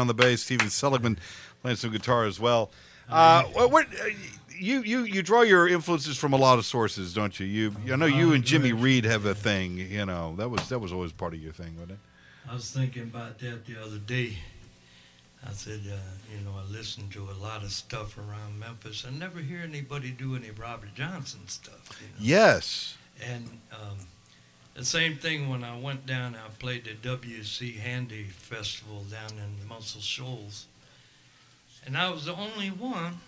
The 0.08 0.14
bass, 0.14 0.42
Steven 0.42 0.70
Seligman 0.70 1.18
playing 1.62 1.76
some 1.76 1.90
guitar 1.90 2.24
as 2.24 2.40
well. 2.40 2.70
Uh, 3.08 3.44
what, 3.44 3.70
what 3.70 3.86
uh, 3.86 4.08
you 4.58 4.82
you 4.82 5.04
you 5.04 5.22
draw 5.22 5.42
your 5.42 5.68
influences 5.68 6.16
from 6.18 6.32
a 6.32 6.36
lot 6.36 6.58
of 6.58 6.66
sources, 6.66 7.14
don't 7.14 7.38
you? 7.40 7.46
You 7.46 7.72
I 7.92 7.96
know 7.96 8.06
you 8.06 8.32
and 8.32 8.44
Jimmy 8.44 8.72
Reed 8.72 9.04
have 9.04 9.24
a 9.24 9.34
thing. 9.34 9.78
You 9.78 10.04
know 10.04 10.34
that 10.36 10.48
was 10.48 10.68
that 10.68 10.78
was 10.78 10.92
always 10.92 11.12
part 11.12 11.32
of 11.34 11.40
your 11.40 11.52
thing, 11.52 11.74
wasn't 11.74 11.92
it? 11.92 11.98
I 12.50 12.54
was 12.54 12.70
thinking 12.70 13.02
about 13.04 13.38
that 13.38 13.66
the 13.66 13.80
other 13.82 13.98
day. 13.98 14.36
I 15.46 15.52
said, 15.52 15.80
uh, 15.86 15.96
you 16.34 16.44
know, 16.44 16.50
I 16.58 16.64
listened 16.70 17.12
to 17.12 17.28
a 17.30 17.36
lot 17.40 17.62
of 17.62 17.70
stuff 17.70 18.18
around 18.18 18.58
Memphis. 18.58 19.04
I 19.06 19.16
never 19.16 19.38
hear 19.38 19.60
anybody 19.60 20.10
do 20.10 20.34
any 20.34 20.50
Robert 20.50 20.94
Johnson 20.96 21.46
stuff. 21.46 22.00
You 22.00 22.06
know? 22.08 22.14
Yes. 22.18 22.96
And 23.24 23.48
um, 23.72 23.98
the 24.78 24.84
same 24.84 25.16
thing 25.16 25.48
when 25.48 25.64
I 25.64 25.76
went 25.78 26.06
down, 26.06 26.36
I 26.36 26.48
played 26.60 26.84
the 26.84 26.94
W.C. 26.94 27.72
Handy 27.72 28.24
Festival 28.24 29.04
down 29.10 29.32
in 29.32 29.68
Muscle 29.68 30.00
Shoals. 30.00 30.66
And 31.84 31.96
I 31.96 32.10
was 32.10 32.26
the 32.26 32.34
only 32.34 32.68
one 32.68 33.18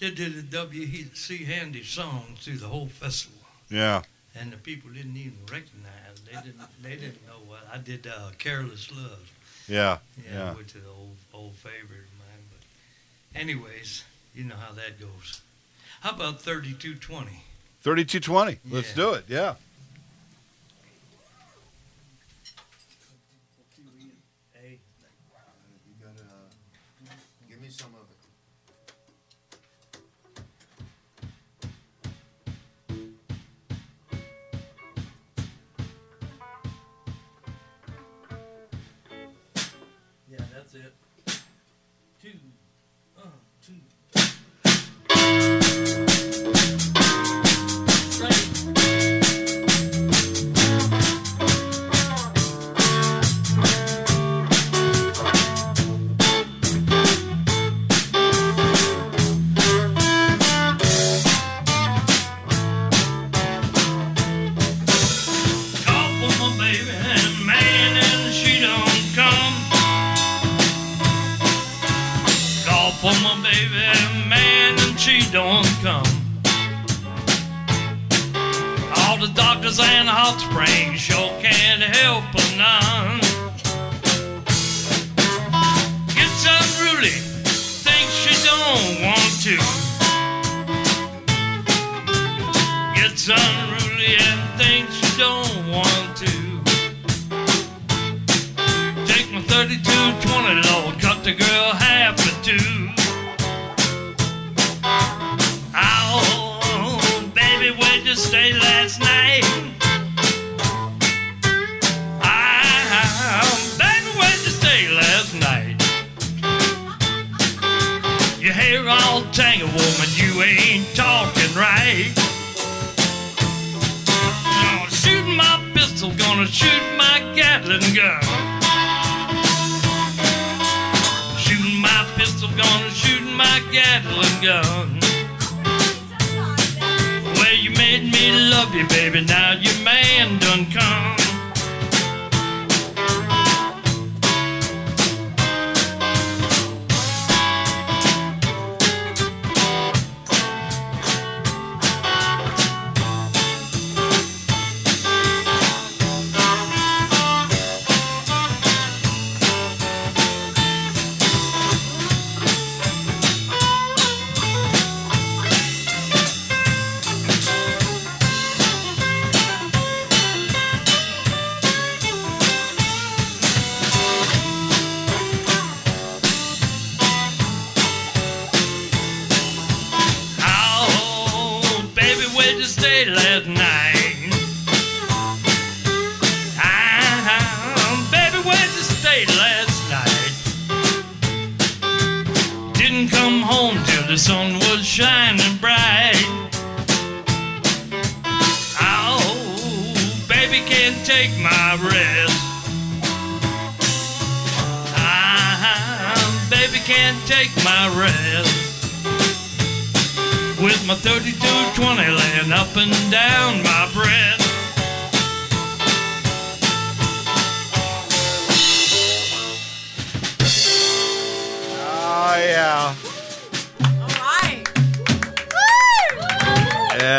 that 0.00 0.16
did 0.16 0.34
the 0.34 0.42
W.C. 0.42 1.44
Handy 1.44 1.84
song 1.84 2.36
through 2.40 2.56
the 2.58 2.66
whole 2.66 2.88
festival. 2.88 3.38
Yeah. 3.70 4.02
And 4.34 4.52
the 4.52 4.56
people 4.56 4.90
didn't 4.90 5.16
even 5.16 5.38
recognize. 5.50 6.20
They 6.26 6.32
didn't. 6.32 6.60
They 6.82 6.96
didn't 6.96 7.24
know 7.28 7.38
what 7.46 7.68
I 7.72 7.78
did. 7.78 8.04
Uh, 8.08 8.30
"Careless 8.38 8.90
Love," 8.90 9.30
Yeah. 9.68 9.98
yeah, 10.24 10.32
Yeah. 10.32 10.54
which 10.54 10.70
is 10.70 10.76
an 10.82 10.88
old 10.88 11.16
old 11.32 11.54
favorite 11.54 11.80
of 12.10 12.18
mine. 12.18 12.44
But, 12.50 13.38
anyways, 13.40 14.02
you 14.34 14.42
know 14.44 14.56
how 14.56 14.72
that 14.72 14.98
goes. 14.98 15.40
How 16.00 16.10
about 16.10 16.42
thirty-two 16.42 16.96
twenty? 16.96 17.44
Thirty-two 17.82 18.18
twenty. 18.18 18.58
Let's 18.68 18.92
do 18.94 19.12
it. 19.12 19.26
Yeah. 19.28 19.54
It. 40.76 40.92
Two, 42.22 42.30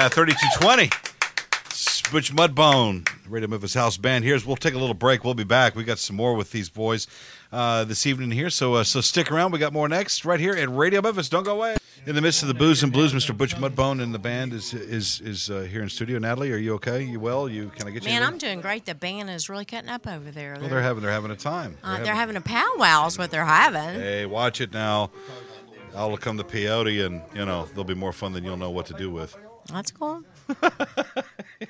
Yeah, 0.06 0.10
3220. 0.10 0.92
It's 1.66 2.02
Butch 2.12 2.32
Mudbone, 2.32 3.10
Radio 3.28 3.50
Memphis 3.50 3.74
House 3.74 3.98
Band. 3.98 4.24
Here's 4.24 4.46
we'll 4.46 4.56
take 4.56 4.76
a 4.76 4.78
little 4.78 4.94
break. 4.94 5.24
We'll 5.24 5.34
be 5.34 5.44
back. 5.44 5.76
We 5.76 5.84
got 5.84 5.98
some 5.98 6.16
more 6.16 6.36
with 6.36 6.52
these 6.52 6.70
boys 6.70 7.08
uh, 7.52 7.86
this 7.86 8.06
evening 8.06 8.30
here. 8.30 8.52
So 8.52 8.76
uh, 8.76 8.84
so 8.84 9.02
stick 9.02 9.32
around. 9.32 9.52
We 9.52 9.58
got 9.58 9.74
more 9.74 9.90
next 9.90 10.24
right 10.24 10.40
here 10.40 10.54
at 10.54 10.70
Radio 10.70 11.02
Memphis. 11.02 11.28
Don't 11.28 11.44
go 11.44 11.56
away. 11.56 11.78
In 12.06 12.14
the 12.14 12.22
midst 12.22 12.44
of 12.44 12.50
the 12.50 12.54
booze 12.54 12.84
and 12.84 12.94
blues, 12.94 13.14
Mr. 13.14 13.36
Butch 13.36 13.56
Mudbone 13.56 14.00
and 14.00 14.14
the 14.14 14.20
band 14.20 14.54
is 14.54 14.76
is 14.76 15.22
is 15.22 15.50
uh, 15.50 15.62
here 15.62 15.82
in 15.82 15.90
studio. 15.90 16.20
Natalie, 16.20 16.52
are 16.52 16.58
you 16.58 16.76
okay? 16.76 17.02
You 17.02 17.20
well? 17.20 17.50
You 17.50 17.70
can 17.76 17.88
I 17.88 17.90
get 17.90 18.04
you? 18.04 18.10
Man, 18.10 18.18
anything? 18.18 18.34
I'm 18.34 18.38
doing 18.38 18.62
great. 18.62 18.86
The 18.86 18.94
band 18.94 19.32
is 19.32 19.50
really 19.50 19.66
cutting 19.66 19.90
up 19.90 20.06
over 20.06 20.30
there. 20.30 20.56
Well, 20.60 20.70
they're 20.70 20.84
having 20.84 21.02
they're 21.02 21.12
having 21.12 21.32
a 21.32 21.36
time. 21.36 21.80
uh, 21.84 22.04
they're 22.04 22.14
having 22.14 22.36
a 22.36 22.42
powwow 22.42 23.08
is 23.08 23.18
what 23.18 23.32
they're 23.32 23.44
having. 23.44 24.00
Hey, 24.00 24.28
watch 24.28 24.62
it 24.62 24.72
now. 24.72 25.10
I'll 25.96 26.16
come 26.18 26.38
to 26.38 26.44
peyote, 26.44 27.04
and 27.04 27.24
you 27.34 27.44
know 27.44 27.66
they'll 27.74 27.84
be 27.84 27.96
more 27.96 28.14
fun 28.14 28.34
than 28.34 28.44
you'll 28.44 28.58
know 28.58 28.70
what 28.70 28.86
to 28.86 28.94
do 28.94 29.10
with. 29.10 29.36
That's 29.72 29.92
cool. 29.92 30.24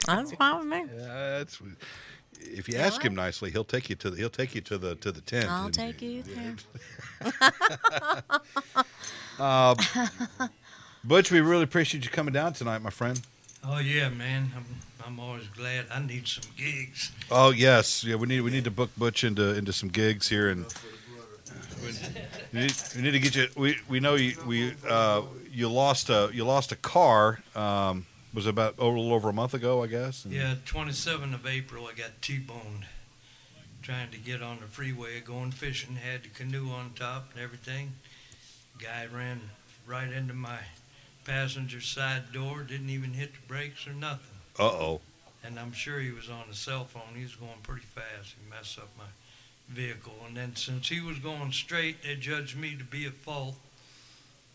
That's 0.06 0.32
fine 0.34 0.58
with 0.60 0.68
me. 0.68 0.84
That's 0.98 1.60
if 2.42 2.68
you 2.68 2.76
Yeah. 2.76 2.86
ask 2.86 3.02
him 3.04 3.16
nicely, 3.16 3.50
he'll 3.52 3.64
take 3.64 3.90
you 3.90 3.96
to 3.96 4.10
the 4.10 4.18
he'll 4.18 4.30
take 4.30 4.54
you 4.56 4.62
to 4.62 4.78
the 4.78 4.96
to 4.96 5.12
the 5.12 5.22
tent. 5.22 5.50
I'll 5.50 5.70
take 5.70 6.02
you 6.02 6.24
there. 6.24 6.56
Um, 9.38 9.76
Butch, 11.04 11.30
we 11.30 11.42
really 11.42 11.64
appreciate 11.64 12.06
you 12.06 12.10
coming 12.10 12.34
down 12.34 12.54
tonight, 12.54 12.82
my 12.82 12.90
friend. 12.90 13.20
Oh 13.66 13.80
yeah, 13.80 14.08
man. 14.08 14.50
I'm 14.56 14.66
I'm 15.06 15.20
always 15.20 15.48
glad. 15.50 15.88
I 15.92 16.00
need 16.00 16.26
some 16.28 16.50
gigs. 16.56 17.12
Oh 17.30 17.50
yes, 17.52 18.04
yeah. 18.06 18.16
We 18.16 18.28
need 18.28 18.42
we 18.42 18.52
need 18.52 18.64
to 18.64 18.72
book 18.72 18.92
Butch 18.98 19.26
into 19.26 19.54
into 19.54 19.74
some 19.74 19.90
gigs 19.90 20.30
here, 20.30 20.48
and 20.50 20.66
we 21.82 22.60
need, 22.62 22.74
we 22.96 23.02
need 23.02 23.12
to 23.12 23.20
get 23.20 23.36
you. 23.36 23.48
We 23.56 23.78
we 23.88 24.00
know 24.00 24.16
you 24.16 24.36
we 24.46 24.74
uh, 24.88 25.22
you 25.52 25.70
lost 25.70 26.10
a 26.10 26.30
you 26.34 26.46
lost 26.46 26.72
a 26.72 26.76
car. 26.76 27.40
Um, 27.56 28.06
was 28.34 28.48
about 28.48 28.76
a 28.80 28.86
little 28.86 29.14
over 29.14 29.30
a 29.30 29.34
month 29.34 29.54
ago, 29.54 29.82
I 29.82 29.88
guess. 29.88 30.26
And- 30.26 30.34
Yeah, 30.34 30.56
27th 30.66 31.34
of 31.34 31.48
April, 31.48 31.88
I 31.88 31.94
got 31.94 32.22
T-boned 32.22 32.86
trying 33.82 34.12
to 34.12 34.18
get 34.18 34.42
on 34.42 34.60
the 34.60 34.66
freeway, 34.68 35.22
going 35.22 35.52
fishing. 35.52 35.96
Had 35.96 36.24
the 36.24 36.28
canoe 36.30 36.70
on 36.70 36.92
top 36.96 37.30
and 37.34 37.42
everything. 37.42 37.94
Guy 38.78 39.08
ran 39.14 39.40
right 39.88 40.12
into 40.12 40.34
my 40.34 40.58
passenger 41.24 41.80
side 41.80 42.34
door. 42.34 42.64
Didn't 42.64 42.90
even 42.90 43.14
hit 43.14 43.32
the 43.36 43.48
brakes 43.48 43.88
or 43.88 43.94
nothing. 43.94 44.36
Uh 44.60 44.64
oh. 44.64 45.02
And 45.42 45.58
I'm 45.58 45.72
sure 45.72 46.00
he 46.02 46.12
was 46.12 46.30
on 46.30 46.44
the 46.50 46.56
cell 46.56 46.84
phone. 46.84 47.16
He 47.16 47.24
was 47.24 47.36
going 47.36 47.60
pretty 47.64 47.86
fast. 47.86 48.36
He 48.44 48.50
messed 48.50 48.78
up 48.80 48.90
my 48.98 49.06
vehicle. 49.70 50.14
And 50.28 50.36
then 50.38 50.56
since 50.56 50.90
he 50.90 51.02
was 51.02 51.20
going 51.20 51.52
straight, 51.52 52.04
they 52.04 52.16
judged 52.16 52.58
me 52.58 52.76
to 52.78 52.84
be 52.84 53.06
at 53.06 53.14
fault, 53.14 53.56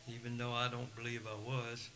even 0.08 0.38
though 0.38 0.52
I 0.52 0.68
don't 0.68 0.94
believe 0.96 1.22
I 1.26 1.48
was. 1.48 1.88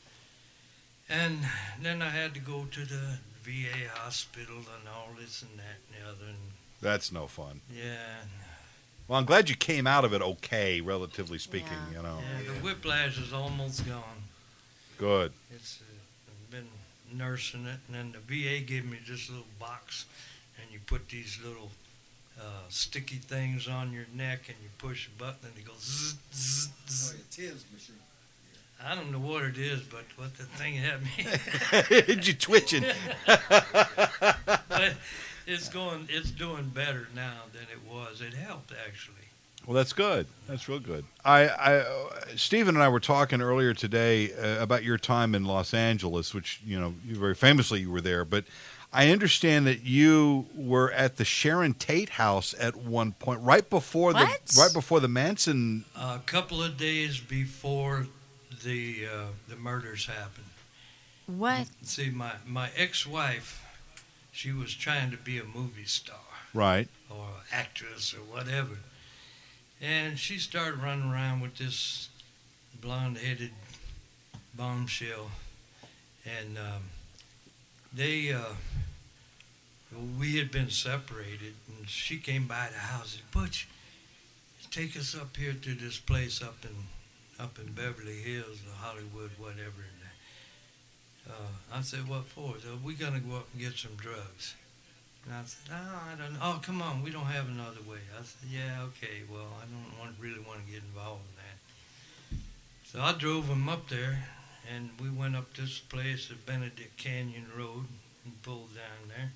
And 1.08 1.40
then 1.82 2.00
I 2.02 2.08
had 2.08 2.34
to 2.34 2.40
go 2.40 2.64
to 2.70 2.80
the 2.80 3.18
VA 3.42 3.88
hospital 3.94 4.56
and 4.56 4.88
all 4.88 5.08
this 5.18 5.42
and 5.42 5.58
that 5.58 5.76
and 5.88 6.02
the 6.02 6.08
other. 6.08 6.28
And 6.30 6.38
That's 6.80 7.12
no 7.12 7.26
fun. 7.26 7.60
yeah, 7.74 8.22
Well, 9.06 9.18
I'm 9.18 9.26
glad 9.26 9.50
you 9.50 9.54
came 9.56 9.86
out 9.86 10.04
of 10.06 10.14
it 10.14 10.22
okay, 10.22 10.80
relatively 10.80 11.38
speaking. 11.38 11.68
Yeah. 11.92 11.98
You 11.98 12.02
know, 12.04 12.18
yeah, 12.20 12.52
the 12.54 12.58
whiplash 12.60 13.18
is 13.18 13.32
almost 13.34 13.86
gone. 13.86 14.22
good. 14.96 15.32
It's 15.54 15.80
uh, 15.82 16.30
I've 16.30 16.50
been 16.50 16.68
nursing 17.18 17.66
it, 17.66 17.80
and 17.86 17.94
then 17.94 18.12
the 18.12 18.18
VA 18.20 18.64
gave 18.64 18.86
me 18.90 18.98
this 19.06 19.28
little 19.28 19.44
box, 19.60 20.06
and 20.58 20.72
you 20.72 20.78
put 20.86 21.10
these 21.10 21.38
little 21.44 21.70
uh, 22.41 22.43
sticky 22.68 23.16
things 23.16 23.68
on 23.68 23.93
your 23.93 24.07
neck, 24.14 24.49
and 24.49 24.57
you 24.62 24.68
push 24.78 25.09
a 25.09 25.11
button, 25.18 25.39
and 25.45 25.59
it 25.59 25.64
goes. 25.66 26.16
Zzz, 26.35 26.68
zzz, 26.89 27.14
zzz. 27.30 27.91
I 28.87 28.95
don't 28.95 29.11
know 29.11 29.18
what 29.18 29.45
it 29.45 29.57
is, 29.57 29.80
but 29.80 30.05
what 30.16 30.37
the 30.37 30.45
thing 30.45 30.74
had 30.74 31.03
me. 31.03 32.16
you 32.22 32.35
twitching? 32.35 32.85
but 33.26 34.95
it's 35.47 35.68
going. 35.70 36.07
It's 36.11 36.30
doing 36.30 36.68
better 36.68 37.09
now 37.14 37.43
than 37.53 37.62
it 37.62 37.91
was. 37.91 38.20
It 38.20 38.35
helped 38.35 38.72
actually. 38.87 39.14
Well, 39.66 39.74
that's 39.74 39.95
good. 39.95 40.26
That's 40.47 40.68
real 40.68 40.78
good. 40.78 41.07
I, 41.24 41.47
I, 41.47 41.76
uh, 41.76 42.11
Stephen 42.37 42.74
and 42.74 42.85
I 42.85 42.89
were 42.91 43.01
talking 43.01 43.41
earlier 43.41 43.72
today 43.72 44.30
uh, 44.35 44.62
about 44.62 44.85
your 44.85 44.99
time 44.99 45.35
in 45.35 45.47
Los 45.47 45.72
Angeles, 45.72 46.35
which 46.35 46.61
you 46.66 46.78
know, 46.78 46.95
you 47.07 47.16
very 47.16 47.35
famously 47.35 47.80
you 47.80 47.91
were 47.91 48.03
there. 48.03 48.26
But 48.26 48.45
I 48.95 49.11
understand 49.11 49.66
that 49.66 49.82
you 49.82 50.47
were 50.55 50.92
at 50.92 51.16
the 51.16 51.24
Sharon 51.24 51.74
Tate 51.74 52.11
house 52.11 52.55
at 52.59 52.76
one 52.76 53.12
point, 53.12 53.40
right 53.40 53.68
before 53.68 54.12
the 54.12 54.20
What? 54.20 54.40
right 54.57 54.72
before 54.72 55.01
the 55.01 55.09
Manson. 55.09 55.84
A 55.97 56.20
couple 56.24 56.62
of 56.62 56.76
days 56.76 57.18
before 57.18 58.07
the 58.62 59.07
uh, 59.12 59.24
the 59.49 59.57
murders 59.57 60.07
happened. 60.07 60.47
What? 61.26 61.66
See, 61.82 62.11
my 62.11 62.32
my 62.47 62.70
ex-wife, 62.76 63.62
she 64.30 64.53
was 64.53 64.72
trying 64.74 65.11
to 65.11 65.16
be 65.16 65.38
a 65.38 65.45
movie 65.45 65.84
star. 65.86 66.16
Right. 66.55 66.88
or 67.11 67.26
actress 67.51 68.14
or 68.14 68.18
whatever. 68.32 68.78
And 69.80 70.16
she 70.16 70.38
started 70.38 70.80
running 70.80 71.11
around 71.11 71.40
with 71.40 71.57
this 71.57 72.09
blonde 72.80 73.18
headed 73.18 73.51
bombshell. 74.57 75.32
And 76.24 76.57
um, 76.57 76.82
they, 77.92 78.32
uh, 78.32 78.55
we 80.18 80.36
had 80.38 80.51
been 80.51 80.70
separated, 80.70 81.55
and 81.68 81.88
she 81.88 82.18
came 82.18 82.47
by 82.47 82.68
the 82.72 82.78
house 82.78 83.14
and 83.14 83.22
said, 83.22 83.30
Butch, 83.32 83.68
take 84.70 84.97
us 84.97 85.14
up 85.14 85.36
here 85.36 85.53
to 85.53 85.74
this 85.74 85.99
place 85.99 86.42
up 86.42 86.57
in 86.64 86.74
up 87.38 87.59
in 87.59 87.72
Beverly 87.72 88.16
Hills 88.16 88.61
or 88.66 88.74
Hollywood, 88.76 89.30
whatever. 89.38 89.82
And, 89.82 91.32
uh, 91.32 91.76
I 91.76 91.80
said, 91.80 92.09
what 92.09 92.26
for? 92.26 92.55
We're 92.84 92.97
going 92.97 93.14
to 93.14 93.20
go 93.20 93.36
up 93.36 93.49
and 93.53 93.61
get 93.61 93.74
some 93.74 93.97
drugs. 93.97 94.55
And 95.24 95.34
I 95.34 95.42
said, 95.45 95.70
no, 95.70 95.76
I 95.76 96.14
don't 96.16 96.34
know. 96.34 96.38
Oh, 96.40 96.61
come 96.62 96.82
on, 96.82 97.03
we 97.03 97.11
don't 97.11 97.24
have 97.26 97.49
another 97.49 97.80
way. 97.88 97.99
I 98.16 98.22
said, 98.22 98.49
yeah, 98.51 98.82
okay, 98.82 99.22
well, 99.30 99.49
I 99.59 99.64
don't 99.64 99.99
want, 99.99 100.14
really 100.20 100.38
want 100.47 100.64
to 100.64 100.72
get 100.72 100.82
involved 100.82 101.22
in 101.30 101.36
that. 101.42 102.38
So 102.84 103.01
I 103.01 103.18
drove 103.18 103.47
him 103.47 103.68
up 103.68 103.88
there, 103.88 104.28
and 104.72 104.90
we 105.01 105.11
went 105.11 105.34
up 105.34 105.55
this 105.55 105.78
place 105.78 106.30
at 106.30 106.47
Benedict 106.47 106.97
Canyon 106.97 107.47
Road 107.57 107.86
and 108.24 108.42
pulled 108.42 108.74
down 108.74 109.09
there. 109.09 109.32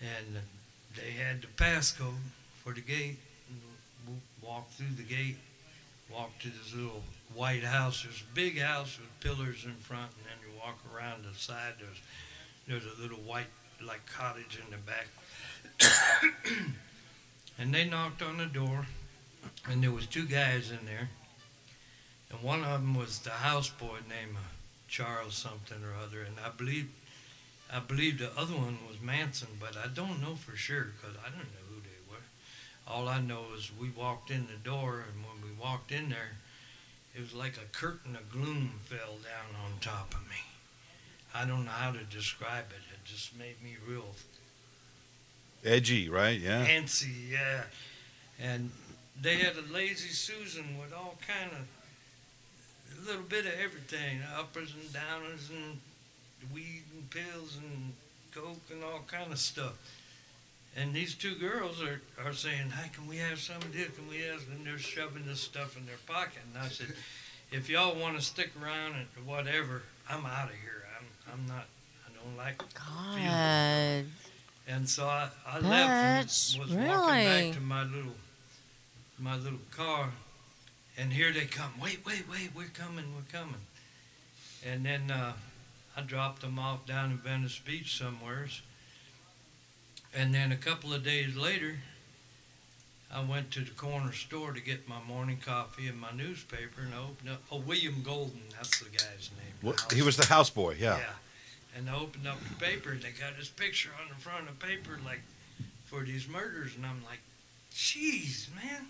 And 0.00 0.38
they 0.96 1.12
had 1.12 1.42
the 1.42 1.46
passcode 1.48 2.14
for 2.62 2.72
the 2.72 2.80
gate. 2.80 3.18
Walked 4.42 4.72
through 4.72 4.96
the 4.96 5.02
gate, 5.02 5.36
walked 6.12 6.42
to 6.42 6.48
this 6.48 6.74
little 6.74 7.02
white 7.34 7.62
house. 7.62 8.02
There's 8.02 8.22
a 8.22 8.34
big 8.34 8.58
house 8.58 8.98
with 8.98 9.20
pillars 9.20 9.64
in 9.64 9.74
front, 9.74 10.10
and 10.16 10.24
then 10.24 10.38
you 10.42 10.58
walk 10.58 10.78
around 10.92 11.24
the 11.24 11.38
side. 11.38 11.74
There's 11.78 12.00
there's 12.66 12.98
a 12.98 13.00
little 13.00 13.18
white 13.18 13.46
like 13.82 14.04
cottage 14.06 14.58
in 14.64 14.70
the 14.70 14.78
back. 14.78 15.08
and 17.58 17.74
they 17.74 17.84
knocked 17.84 18.22
on 18.22 18.38
the 18.38 18.46
door, 18.46 18.86
and 19.68 19.82
there 19.82 19.90
was 19.90 20.06
two 20.06 20.26
guys 20.26 20.70
in 20.70 20.84
there, 20.86 21.10
and 22.30 22.42
one 22.42 22.64
of 22.64 22.80
them 22.80 22.94
was 22.94 23.20
the 23.20 23.30
houseboy 23.30 24.00
named 24.08 24.36
uh, 24.36 24.48
Charles 24.88 25.34
something 25.34 25.78
or 25.82 25.94
other, 26.04 26.22
and 26.22 26.36
I 26.44 26.50
believe, 26.50 26.90
I 27.72 27.78
believe 27.78 28.18
the 28.18 28.30
other 28.36 28.54
one 28.54 28.78
was 28.88 29.00
Manson, 29.00 29.48
but 29.60 29.76
I 29.76 29.86
don't 29.88 30.20
know 30.20 30.34
for 30.34 30.56
sure 30.56 30.88
because 30.96 31.16
I 31.24 31.28
don't 31.30 31.38
know 31.38 31.66
who 31.68 31.80
they 31.82 32.10
were. 32.10 32.24
All 32.86 33.08
I 33.08 33.20
know 33.20 33.44
is 33.56 33.70
we 33.78 33.90
walked 33.90 34.30
in 34.30 34.46
the 34.46 34.68
door, 34.68 35.04
and 35.06 35.24
when 35.24 35.42
we 35.42 35.62
walked 35.62 35.92
in 35.92 36.08
there, 36.08 36.36
it 37.14 37.20
was 37.20 37.34
like 37.34 37.56
a 37.56 37.76
curtain 37.76 38.16
of 38.16 38.30
gloom 38.30 38.72
fell 38.84 39.18
down 39.22 39.54
on 39.64 39.78
top 39.80 40.14
of 40.14 40.22
me. 40.28 40.42
I 41.34 41.44
don't 41.44 41.64
know 41.64 41.70
how 41.70 41.92
to 41.92 42.02
describe 42.04 42.66
it. 42.70 42.82
It 42.92 43.04
just 43.04 43.38
made 43.38 43.62
me 43.62 43.76
real 43.86 44.14
Edgy, 45.64 46.08
right? 46.08 46.40
Yeah. 46.40 46.66
antsy, 46.66 47.30
yeah. 47.30 47.62
And 48.40 48.70
they 49.20 49.36
had 49.36 49.54
a 49.56 49.72
lazy 49.72 50.08
Susan 50.08 50.78
with 50.80 50.92
all 50.92 51.18
kind 51.26 51.50
of 51.52 51.68
a 52.98 53.06
little 53.06 53.22
bit 53.22 53.44
of 53.44 53.52
everything, 53.62 54.20
uppers 54.38 54.72
and 54.74 54.88
downers 54.90 55.50
and 55.50 55.78
weed 56.52 56.82
and 56.94 57.08
pills 57.10 57.58
and 57.60 57.92
coke 58.34 58.60
and 58.72 58.82
all 58.84 59.00
kind 59.06 59.32
of 59.32 59.38
stuff. 59.38 59.74
And 60.76 60.94
these 60.94 61.14
two 61.14 61.34
girls 61.34 61.82
are, 61.82 62.00
are 62.24 62.32
saying, 62.32 62.70
"Hey, 62.70 62.90
can 62.92 63.06
we 63.08 63.16
have 63.16 63.40
some 63.40 63.56
of 63.56 63.72
this? 63.72 63.88
Can 63.96 64.08
we 64.08 64.18
have?" 64.22 64.40
And 64.50 64.64
they're 64.64 64.78
shoving 64.78 65.26
this 65.26 65.40
stuff 65.40 65.76
in 65.76 65.84
their 65.86 65.96
pocket. 66.06 66.38
And 66.54 66.62
I 66.62 66.68
said, 66.68 66.94
"If 67.50 67.68
y'all 67.68 67.98
want 67.98 68.16
to 68.16 68.22
stick 68.22 68.50
around 68.62 68.94
and 68.94 69.26
whatever, 69.26 69.82
I'm 70.08 70.24
out 70.24 70.48
of 70.48 70.54
here. 70.54 70.86
I'm 70.98 71.06
I'm 71.32 71.46
not. 71.48 71.66
I 72.06 72.12
don't 72.24 72.36
like 72.36 72.62
God. 72.74 74.04
and 74.68 74.88
so 74.88 75.06
I, 75.06 75.28
I 75.46 75.58
left 75.58 76.54
and 76.54 76.62
was 76.62 76.74
really- 76.74 76.88
walking 76.88 77.24
back 77.24 77.54
to 77.54 77.60
my 77.60 77.82
little 77.84 78.14
my 79.18 79.36
little 79.36 79.58
car, 79.76 80.10
and 80.96 81.12
here 81.12 81.32
they 81.32 81.46
come. 81.46 81.72
Wait, 81.80 82.00
wait, 82.06 82.24
wait! 82.30 82.50
We're 82.54 82.68
coming! 82.72 83.06
We're 83.14 83.38
coming! 83.38 83.60
And 84.64 84.84
then 84.84 85.10
uh, 85.10 85.32
I 85.96 86.02
dropped 86.02 86.42
them 86.42 86.58
off 86.58 86.86
down 86.86 87.10
in 87.10 87.18
Venice 87.18 87.58
Beach 87.58 87.96
somewheres. 87.98 88.62
And 90.14 90.34
then 90.34 90.50
a 90.52 90.56
couple 90.56 90.92
of 90.92 91.04
days 91.04 91.36
later, 91.36 91.78
I 93.12 93.22
went 93.22 93.50
to 93.52 93.60
the 93.60 93.70
corner 93.72 94.12
store 94.12 94.52
to 94.52 94.60
get 94.60 94.88
my 94.88 95.00
morning 95.06 95.38
coffee 95.44 95.88
and 95.88 95.98
my 96.00 96.12
newspaper, 96.12 96.80
and 96.82 96.94
I 96.94 96.98
opened 96.98 97.28
up. 97.30 97.42
Oh, 97.50 97.58
William 97.58 98.02
Golden, 98.04 98.40
that's 98.56 98.78
the 98.78 98.86
guy's 98.88 99.30
name. 99.36 99.54
the 99.60 99.66
What- 99.66 99.80
house 99.80 99.92
he 99.92 100.02
was 100.02 100.16
the 100.16 100.24
houseboy. 100.24 100.78
Yeah. 100.78 100.98
Yeah. 100.98 101.12
and 101.76 101.88
I 101.88 101.94
opened 101.94 102.26
up 102.26 102.38
the 102.48 102.54
paper, 102.56 102.90
and 102.90 103.00
they 103.02 103.10
got 103.12 103.36
this 103.36 103.48
picture 103.48 103.90
on 104.02 104.08
the 104.08 104.14
front 104.20 104.48
of 104.48 104.58
the 104.58 104.66
paper, 104.66 104.98
like 105.04 105.20
for 105.86 106.02
these 106.02 106.26
murders, 106.26 106.74
and 106.74 106.84
I'm 106.84 107.04
like, 107.04 107.20
"Jeez, 107.72 108.52
man!" 108.54 108.88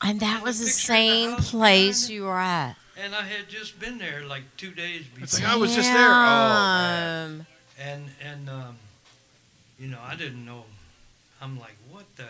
And 0.00 0.18
that 0.20 0.42
was 0.42 0.58
the 0.58 0.64
Picture 0.64 0.76
the 0.76 0.82
same 0.86 1.36
place 1.36 2.08
you 2.08 2.24
were 2.24 2.38
at. 2.40 2.76
And 3.00 3.14
I 3.14 3.22
had 3.22 3.48
just 3.48 3.78
been 3.78 3.98
there 3.98 4.24
like 4.26 4.42
two 4.56 4.72
days 4.72 5.02
It's 5.20 5.36
before, 5.36 5.46
like, 5.48 5.56
I 5.56 5.58
was 5.60 5.74
just 5.74 5.92
there. 5.92 6.08
Oh, 6.08 6.12
man. 6.12 7.46
Damn. 7.78 7.86
and 7.88 8.10
and 8.24 8.50
um, 8.50 8.76
you 9.78 9.88
know, 9.88 10.00
I 10.04 10.16
didn't 10.16 10.44
know. 10.44 10.64
I'm 11.40 11.58
like, 11.60 11.76
"What 11.90 12.04
the?" 12.16 12.24
I 12.24 12.26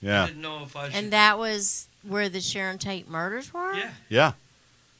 Yeah. 0.00 0.26
didn't 0.26 0.40
know 0.42 0.62
if 0.64 0.74
I 0.76 0.86
should. 0.86 0.94
And 0.96 1.12
that 1.12 1.38
was 1.38 1.86
where 2.02 2.28
the 2.30 2.40
Sharon 2.40 2.78
Tate 2.78 3.08
murders 3.08 3.52
were? 3.52 3.74
yeah. 3.74 3.90
Yeah. 4.08 4.32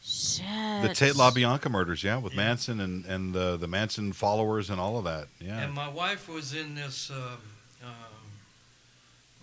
Shit. 0.06 0.44
The 0.82 0.92
Tate 0.94 1.14
LaBianca 1.14 1.70
murders, 1.70 2.04
yeah, 2.04 2.18
with 2.18 2.34
Manson 2.36 2.78
and 2.78 3.06
and 3.06 3.34
the 3.34 3.56
the 3.56 3.66
Manson 3.66 4.12
followers 4.12 4.68
and 4.68 4.78
all 4.78 4.98
of 4.98 5.04
that. 5.04 5.28
Yeah. 5.40 5.60
And 5.62 5.72
my 5.72 5.88
wife 5.88 6.28
was 6.28 6.52
in 6.52 6.74
this, 6.74 7.10
um, 7.10 7.16
um, 7.82 7.90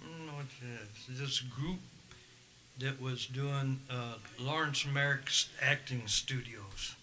I 0.03 0.05
don't 0.05 0.27
know 0.27 0.33
what 0.33 0.45
it 0.61 1.11
is, 1.13 1.19
this 1.19 1.39
group 1.39 1.79
that 2.81 3.01
was 3.01 3.25
doing 3.25 3.79
uh, 3.89 4.15
Lawrence 4.39 4.85
Merrick's 4.85 5.49
acting 5.61 6.03
studios. 6.07 6.95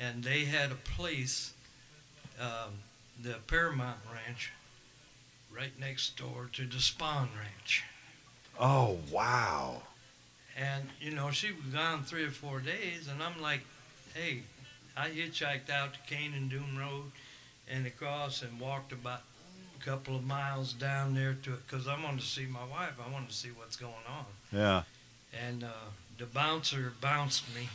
And 0.00 0.22
they 0.22 0.44
had 0.44 0.70
a 0.70 0.76
place, 0.76 1.52
um, 2.40 2.74
the 3.20 3.36
Paramount 3.46 3.98
Ranch, 4.12 4.52
right 5.54 5.72
next 5.80 6.16
door 6.16 6.48
to 6.52 6.62
the 6.62 6.76
Spahn 6.76 7.28
Ranch. 7.36 7.84
Oh 8.60 8.98
wow. 9.10 9.82
And, 10.56 10.84
you 11.00 11.12
know, 11.12 11.30
she 11.30 11.48
was 11.52 11.72
gone 11.72 12.02
three 12.02 12.24
or 12.24 12.30
four 12.30 12.58
days, 12.58 13.08
and 13.08 13.22
I'm 13.22 13.40
like, 13.40 13.60
hey, 14.14 14.42
I 14.96 15.08
hitchhiked 15.08 15.70
out 15.70 15.94
to 15.94 16.14
Kanan 16.14 16.50
Dume 16.50 16.76
Road 16.76 17.12
and 17.70 17.86
across 17.86 18.42
and 18.42 18.58
walked 18.58 18.92
about 18.92 19.20
a 19.80 19.84
couple 19.84 20.16
of 20.16 20.24
miles 20.24 20.72
down 20.72 21.14
there 21.14 21.36
to 21.44 21.54
it 21.54 21.60
because 21.66 21.86
I 21.86 22.02
wanted 22.02 22.20
to 22.20 22.26
see 22.26 22.46
my 22.46 22.64
wife. 22.70 22.98
I 23.04 23.12
wanted 23.12 23.28
to 23.28 23.34
see 23.34 23.50
what's 23.50 23.76
going 23.76 23.92
on. 24.08 24.24
Yeah. 24.52 24.82
And 25.32 25.64
uh, 25.64 25.90
the 26.18 26.26
bouncer 26.26 26.92
bounced 27.00 27.44
me, 27.54 27.68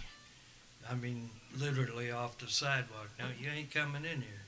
I 0.89 0.95
mean, 0.95 1.29
literally 1.57 2.11
off 2.11 2.37
the 2.37 2.47
sidewalk. 2.47 3.09
Now, 3.17 3.27
you 3.39 3.49
ain't 3.49 3.73
coming 3.73 4.03
in 4.05 4.21
here. 4.21 4.41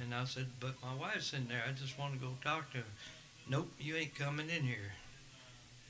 And 0.00 0.14
I 0.14 0.24
said, 0.24 0.46
but 0.60 0.74
my 0.82 0.94
wife's 0.94 1.32
in 1.32 1.48
there. 1.48 1.62
I 1.68 1.72
just 1.72 1.98
want 1.98 2.14
to 2.14 2.20
go 2.20 2.34
talk 2.42 2.70
to 2.72 2.78
her. 2.78 2.84
Nope, 3.48 3.70
you 3.80 3.96
ain't 3.96 4.14
coming 4.14 4.48
in 4.48 4.62
here. 4.62 4.92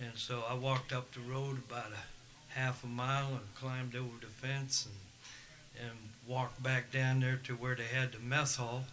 And 0.01 0.13
so 0.15 0.45
I 0.49 0.55
walked 0.55 0.93
up 0.93 1.13
the 1.13 1.21
road 1.21 1.59
about 1.69 1.93
a 1.93 2.59
half 2.59 2.85
a 2.85 2.87
mile 2.87 3.29
and 3.29 3.55
climbed 3.55 3.97
over 3.97 4.17
the 4.21 4.27
fence 4.27 4.87
and, 4.87 5.89
and 5.89 5.99
walked 6.27 6.63
back 6.63 6.93
down 6.93 7.21
there 7.21 7.41
to 7.45 7.55
where 7.55 7.75
they 7.75 7.85
had 7.85 8.13
the 8.13 8.19
mess 8.21 8.57
hall. 8.57 8.85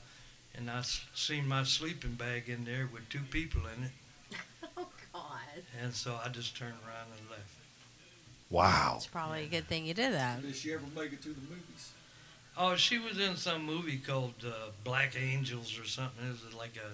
And 0.55 0.69
I 0.69 0.81
seen 1.13 1.47
my 1.47 1.63
sleeping 1.63 2.13
bag 2.13 2.49
in 2.49 2.65
there 2.65 2.89
with 2.91 3.07
two 3.09 3.23
people 3.29 3.61
in 3.77 3.83
it. 3.85 3.91
God. 5.55 5.83
And 5.83 5.93
so 5.93 6.19
I 6.23 6.29
just 6.29 6.55
turned 6.57 6.73
around 6.85 7.07
and 7.19 7.29
left. 7.29 7.41
Wow. 8.49 8.93
It's 8.97 9.07
probably 9.07 9.43
a 9.43 9.47
good 9.47 9.67
thing 9.67 9.85
you 9.85 9.93
did 9.93 10.13
that. 10.13 10.41
Did 10.41 10.55
she 10.55 10.73
ever 10.73 10.83
make 10.95 11.13
it 11.13 11.21
to 11.23 11.29
the 11.29 11.41
movies? 11.41 11.91
Oh, 12.57 12.75
she 12.75 12.97
was 12.97 13.19
in 13.19 13.35
some 13.35 13.65
movie 13.65 13.97
called 13.97 14.33
uh, 14.45 14.69
Black 14.83 15.15
Angels 15.19 15.77
or 15.77 15.85
something. 15.85 16.25
It 16.27 16.31
was 16.45 16.55
like 16.55 16.77
a 16.77 16.91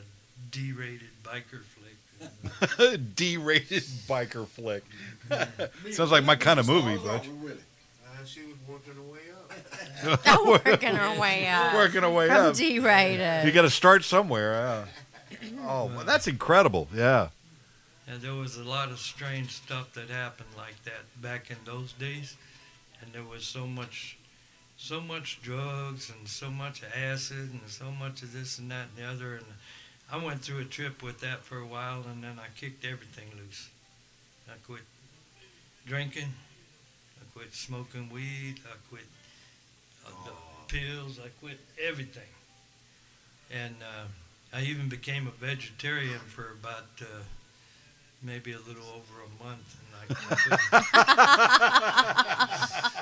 D-rated 0.49 1.09
biker 1.24 1.62
flick. 1.64 3.16
D-rated 3.16 3.84
biker 4.07 4.47
flick. 4.47 4.84
Sounds 5.91 6.12
like 6.12 6.24
my 6.24 6.36
kind 6.36 6.59
of 6.59 6.68
movie, 6.68 6.97
but. 6.97 7.24
Butch. 7.24 7.57
Uh, 8.05 8.26
she 8.26 8.41
was 8.41 8.55
working 8.68 8.93
her 8.93 9.01
way 9.01 9.20
up. 9.20 10.45
Working 10.45 10.95
her 10.95 11.20
way 11.20 11.47
up. 11.47 11.74
Working 11.74 12.03
our 12.03 12.12
way 12.12 12.28
From 12.28 12.38
up. 12.38 12.55
D-rated. 12.55 13.45
You 13.45 13.51
got 13.51 13.64
to 13.64 13.70
start 13.70 14.03
somewhere. 14.03 14.53
Yeah. 14.53 15.49
Oh, 15.68 15.86
well, 15.88 16.05
that's 16.05 16.28
incredible. 16.28 16.88
Yeah. 16.93 17.30
And 18.08 18.22
there 18.22 18.34
was 18.34 18.58
a 18.58 18.64
lot 18.64 18.89
of 18.89 18.99
strange 18.99 19.52
stuff 19.52 19.93
that 19.93 20.10
happened 20.10 20.49
like 20.58 20.84
that 20.84 21.22
back 21.22 21.52
in 21.52 21.58
those 21.66 21.93
days. 21.93 22.36
And 23.02 23.14
there 23.14 23.24
was 23.24 23.43
so 23.43 23.68
much, 23.68 24.18
so 24.78 24.99
much 24.99 25.41
drugs 25.41 26.12
and 26.12 26.28
so 26.28 26.49
much 26.49 26.82
acid 26.84 27.52
and 27.52 27.62
so 27.68 27.91
much 27.91 28.22
of 28.22 28.34
this 28.34 28.58
and 28.58 28.70
that 28.72 28.88
and 28.89 29.06
the 29.06 29.10
other. 29.10 29.36
And 29.36 29.45
I 30.12 30.24
went 30.24 30.41
through 30.41 30.60
a 30.60 30.66
trip 30.66 31.02
with 31.02 31.22
that 31.22 31.43
for 31.43 31.58
a 31.58 31.66
while, 31.66 32.04
and 32.12 32.24
then 32.24 32.38
I 32.38 32.47
kicked 32.60 32.86
everything 32.86 33.28
loose. 33.38 33.70
I 34.47 34.56
quit 34.66 34.82
drinking. 35.86 36.34
I 37.22 37.38
quit 37.38 37.54
smoking 37.54 38.10
weed. 38.12 38.56
I 38.66 38.76
quit 38.89 39.06
uh, 40.06 40.10
the 40.26 40.34
pills. 40.68 41.20
I 41.24 41.30
quit 41.39 41.60
everything. 41.82 42.24
And 43.54 43.76
uh, 43.82 44.08
I 44.54 44.64
even 44.64 44.89
became 44.89 45.28
a 45.28 45.32
vegetarian 45.32 46.20
for 46.20 46.52
about 46.52 46.89
uh, 47.02 47.24
maybe 48.22 48.54
a 48.54 48.60
little 48.60 48.86
over 48.96 49.24
a 49.26 49.30
month. 49.44 49.76
And 49.80 49.88
I, 50.18 50.22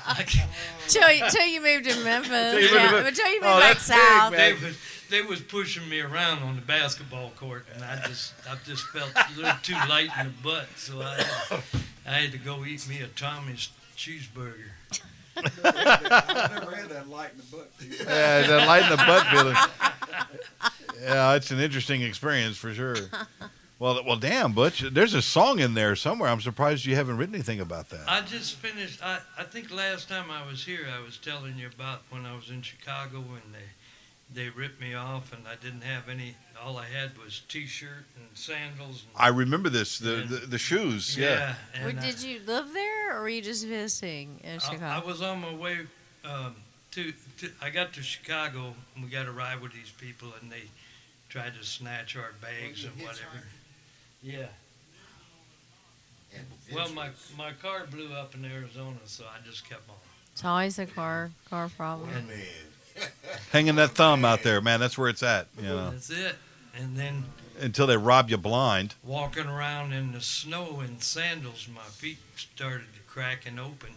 I 0.18 0.24
couldn't- 0.24 0.50
Till 0.88 1.12
you, 1.12 1.30
till 1.30 1.46
you 1.48 1.62
moved 1.62 1.86
to 1.90 2.04
Memphis. 2.04 2.32
Till 2.32 2.62
you 2.62 2.62
moved 2.62 2.72
to 2.72 2.76
yeah, 2.76 2.92
Memphis. 2.92 3.04
but 3.04 3.16
till 3.16 3.32
you 3.32 3.40
oh, 3.44 3.46
moved 3.46 3.56
Oh, 3.56 3.60
back 3.60 3.74
that's 3.78 3.88
big, 3.90 3.98
south. 3.98 4.32
man. 4.32 4.40
they 4.40 4.54
was 4.66 4.78
they 5.10 5.22
was 5.22 5.40
pushing 5.42 5.88
me 5.90 6.00
around 6.02 6.44
on 6.44 6.56
the 6.56 6.62
basketball 6.62 7.32
court, 7.36 7.66
and 7.74 7.84
I 7.84 7.96
just 8.08 8.34
I 8.50 8.56
just 8.66 8.86
felt 8.88 9.12
a 9.16 9.26
little 9.36 9.52
too 9.64 9.74
light 9.88 10.10
in 10.20 10.28
the 10.28 10.34
butt, 10.44 10.68
so 10.76 11.02
I 11.02 11.16
had, 11.16 11.26
I 12.06 12.10
had 12.12 12.32
to 12.34 12.38
go 12.38 12.64
eat 12.66 12.88
me 12.88 13.02
a 13.02 13.08
Tommy's 13.08 13.70
cheeseburger. 13.98 14.70
I've 15.38 15.64
never 15.64 16.76
had 16.76 16.90
that 16.90 17.08
light 17.10 17.32
in 17.32 17.38
the 17.38 17.44
butt. 17.56 17.72
feeling. 17.78 17.98
Yeah, 18.08 18.42
that 18.48 18.68
light 18.68 18.84
in 18.84 18.90
the 18.90 18.98
butt 18.98 19.26
feeling. 19.28 19.56
Yeah, 21.02 21.34
it's 21.36 21.50
an 21.52 21.60
interesting 21.60 22.02
experience 22.02 22.58
for 22.58 22.74
sure. 22.74 22.96
Well, 23.80 24.04
well, 24.06 24.18
damn, 24.18 24.52
Butch. 24.52 24.82
There's 24.82 25.14
a 25.14 25.22
song 25.22 25.60
in 25.60 25.74
there 25.74 25.96
somewhere. 25.96 26.30
I'm 26.30 26.42
surprised 26.42 26.86
you 26.86 26.96
haven't 26.96 27.16
written 27.16 27.34
anything 27.34 27.62
about 27.62 27.90
that. 27.90 28.02
I 28.10 28.20
just 28.22 28.56
finished. 28.56 29.02
I, 29.02 29.20
I 29.38 29.44
think 29.44 29.72
last 29.74 30.10
time 30.10 30.30
I 30.30 30.46
was 30.46 30.64
here, 30.66 30.86
I 30.94 31.04
was 31.04 31.18
telling 31.18 31.58
you 31.58 31.68
about 31.74 32.02
when 32.10 32.26
I 32.26 32.36
was 32.36 32.50
in 32.50 32.62
Chicago 32.62 33.20
and 33.20 33.54
they 33.54 33.60
they 34.32 34.50
ripped 34.50 34.80
me 34.80 34.94
off 34.94 35.34
and 35.34 35.48
I 35.48 35.56
didn't 35.56 35.84
have 35.84 36.10
any. 36.10 36.36
All 36.62 36.78
I 36.78 36.86
had 36.86 37.18
was 37.18 37.42
t-shirt 37.48 38.06
and 38.18 38.26
sandals. 38.34 39.06
And, 39.08 39.16
I 39.16 39.30
remember 39.30 39.70
this. 39.70 39.98
The 39.98 40.18
Yeah. 40.18 40.26
the, 40.40 40.46
the 40.46 40.58
shoes. 40.58 41.18
Yeah. 41.18 41.56
Or 41.82 41.88
and 41.88 42.00
I- 42.00 42.06
did 42.06 42.22
you 42.22 42.42
live 42.46 42.74
there, 42.74 43.16
or 43.18 43.22
were 43.22 43.30
you 43.30 43.42
just 43.42 43.66
visiting 43.66 44.42
in 44.44 44.60
I, 44.84 45.00
I 45.00 45.06
was 45.06 45.22
on 45.22 45.40
my 45.40 45.54
way 45.54 45.80
um, 46.26 46.54
to, 46.92 47.14
to. 47.38 47.50
I 47.62 47.70
got 47.70 47.94
to 47.94 48.04
Chicago 48.04 48.74
and 48.96 49.06
we 49.06 49.10
got 49.10 49.26
a 49.26 49.32
ride 49.32 49.62
with 49.62 49.72
these 49.72 49.90
people 49.90 50.34
and 50.42 50.52
they 50.52 50.64
tried 51.30 51.54
to 51.58 51.64
snatch 51.66 52.18
our 52.18 52.34
bags 52.42 52.84
you 52.84 52.90
and 52.90 53.02
whatever. 53.02 53.46
Hitchhiked? 54.24 54.32
Yeah. 54.32 54.46
Well, 56.74 56.90
my 56.94 57.10
my 57.38 57.52
car 57.54 57.86
blew 57.90 58.14
up 58.14 58.36
in 58.36 58.46
Arizona, 58.46 58.98
so 59.06 59.24
I 59.26 59.46
just 59.48 59.68
kept 59.68 59.90
on. 59.90 59.96
it's 60.34 60.46
always 60.46 60.78
a 60.78 60.86
car 60.86 61.32
car 61.50 61.70
problem. 61.70 62.10
And 62.10 62.28
Hanging 63.52 63.76
that 63.76 63.92
thumb 63.92 64.24
out 64.26 64.44
there, 64.44 64.62
man. 64.62 64.80
That's 64.80 64.98
where 64.98 65.10
it's 65.10 65.24
at. 65.24 65.48
You 65.58 65.64
know, 65.70 65.92
that's 65.92 66.10
it. 66.10 66.36
And 66.78 66.96
then 66.98 67.24
until 67.60 67.88
they 67.88 67.98
rob 67.98 68.30
you 68.30 68.38
blind. 68.38 68.94
walking 69.04 69.48
around 69.48 69.94
in 69.94 70.12
the 70.12 70.22
snow 70.22 70.82
in 70.82 71.00
sandals, 71.02 71.68
my 71.74 71.82
feet 71.84 72.18
started 72.36 72.88
to 72.94 73.00
cracking 73.08 73.58
open 73.58 73.90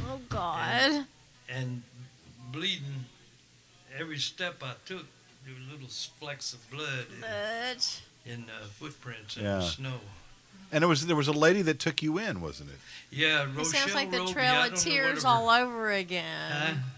Oh 0.00 0.20
God. 0.28 1.06
and 1.48 1.82
bleeding. 2.50 3.04
Every 3.98 4.18
step 4.18 4.62
I 4.62 4.72
took, 4.84 5.06
there 5.44 5.54
were 5.54 5.72
little 5.72 5.88
flecks 5.88 6.52
of 6.52 6.70
blood 6.70 7.06
in, 7.14 7.20
But 7.20 8.00
in 8.26 8.44
uh, 8.44 8.64
footprints 8.72 9.36
in 9.36 9.44
Yeah. 9.44 9.56
the 9.56 9.62
snow. 9.62 10.00
And 10.72 10.82
it 10.82 10.88
was 10.88 11.06
there 11.06 11.14
was 11.16 11.28
a 11.28 11.32
lady 11.32 11.62
that 11.62 11.78
took 11.78 12.02
you 12.02 12.18
in, 12.18 12.40
wasn't 12.40 12.70
it? 12.70 12.76
Yeah, 13.10 13.46
it 13.56 13.64
sounds 13.66 13.94
like 13.94 14.10
the 14.10 14.18
Roby, 14.18 14.32
Trail 14.32 14.54
of 14.62 14.66
don't 14.70 14.72
know 14.74 14.90
Tears 14.90 15.24
all 15.24 15.48
over 15.48 15.92
again. 15.92 16.50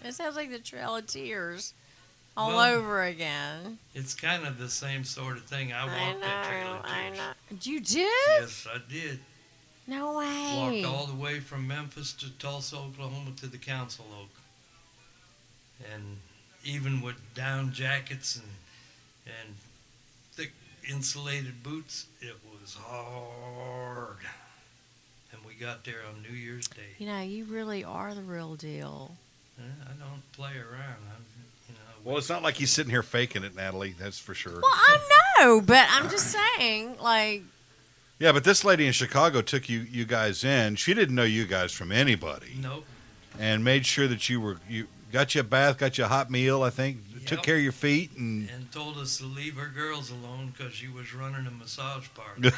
Huh? 0.03 0.09
It 0.09 0.15
sounds 0.15 0.37
like 0.37 0.51
the 0.51 0.59
Trail 0.59 0.97
of 0.97 1.07
Tears 1.07 1.75
all 2.35 2.57
Well, 2.57 2.75
over 2.77 3.03
again. 3.05 3.79
It's 3.95 4.15
kind 4.15 4.47
of 4.47 4.59
the 4.59 4.71
same 4.71 5.05
sort 5.05 5.37
of 5.37 5.45
thing. 5.45 5.73
I 5.73 5.83
I 5.83 6.09
walked 6.11 6.21
that 6.23 6.47
Trail 6.49 6.65
know. 6.65 6.79
of 6.81 6.85
I 6.87 7.03
Tears. 7.11 7.19
know. 7.19 7.57
You 7.63 7.81
did? 7.81 8.13
Yes, 8.41 8.67
I 8.73 8.79
did. 8.91 9.19
No 9.87 10.17
way. 10.19 10.83
Walked 10.83 10.95
all 10.97 11.07
the 11.07 11.15
way 11.21 11.41
from 11.41 11.67
Memphis 11.67 12.13
to 12.15 12.31
Tulsa, 12.39 12.77
Oklahoma 12.77 13.33
to 13.37 13.47
the 13.47 13.59
Council 13.59 14.07
Oak. 14.19 14.31
And 15.93 16.19
even 16.65 17.01
with 17.03 17.17
down 17.35 17.73
jackets 17.73 18.37
and 18.37 18.45
and 19.27 19.55
thick 19.57 19.68
insulated 20.89 21.63
boots, 21.63 22.07
it 22.21 22.37
was 22.61 22.75
hard. 22.75 24.17
And 25.33 25.41
we 25.45 25.55
got 25.55 25.85
there 25.85 26.01
on 26.09 26.23
New 26.23 26.37
Year's 26.37 26.67
Day. 26.69 26.95
You 26.99 27.07
know, 27.07 27.21
you 27.21 27.45
really 27.45 27.85
are 27.85 28.15
the 28.15 28.23
real 28.23 28.55
deal. 28.55 29.13
I 29.59 29.63
don't 29.99 30.23
play 30.33 30.53
around. 30.53 30.97
I'm, 31.11 31.25
you 31.69 31.75
know, 31.75 31.81
Well, 32.05 32.17
it's 32.17 32.29
not 32.29 32.43
like 32.43 32.55
he's 32.55 32.71
sitting 32.71 32.91
here 32.91 33.03
faking 33.03 33.43
it, 33.45 33.55
Natalie. 33.57 33.95
That's 33.99 34.19
for 34.19 34.35
sure. 34.35 34.53
Well, 34.53 34.63
I 34.65 34.99
know, 35.41 35.61
but 35.61 35.87
I'm 35.91 36.09
just 36.09 36.35
saying, 36.57 36.97
like, 37.01 37.43
Yeah, 38.21 38.33
but 38.33 38.45
this 38.45 38.65
lady 38.65 38.87
in 38.87 38.93
Chicago 38.93 39.43
took 39.43 39.69
you 39.69 39.81
you 39.81 40.05
guys 40.05 40.45
in. 40.45 40.77
She 40.77 40.95
didn't 40.95 41.15
know 41.17 41.25
you 41.25 41.45
guys 41.45 41.73
from 41.73 41.91
anybody, 41.93 42.57
nope. 42.63 42.85
and 43.39 43.65
made 43.65 43.85
sure 43.85 44.07
that 44.09 44.29
you 44.29 44.41
were 44.41 44.59
you 44.69 44.87
got 45.11 45.35
you 45.35 45.41
a 45.41 45.45
bath, 45.45 45.79
got 45.79 45.99
you 45.99 46.05
a 46.05 46.09
hot 46.09 46.31
meal. 46.31 46.63
I 46.63 46.71
think 46.71 47.27
took 47.27 47.43
care 47.43 47.57
of 47.57 47.63
your 47.63 47.73
feet, 47.73 48.17
and 48.17 48.49
and 48.51 48.73
told 48.73 48.97
us 48.97 49.19
to 49.19 49.25
leave 49.25 49.57
her 49.57 49.69
girls 49.69 50.11
alone 50.11 50.53
because 50.57 50.73
she 50.73 50.89
was 50.89 51.15
running 51.15 51.47
a 51.47 51.51
massage 51.51 52.09
parlor. 52.15 52.53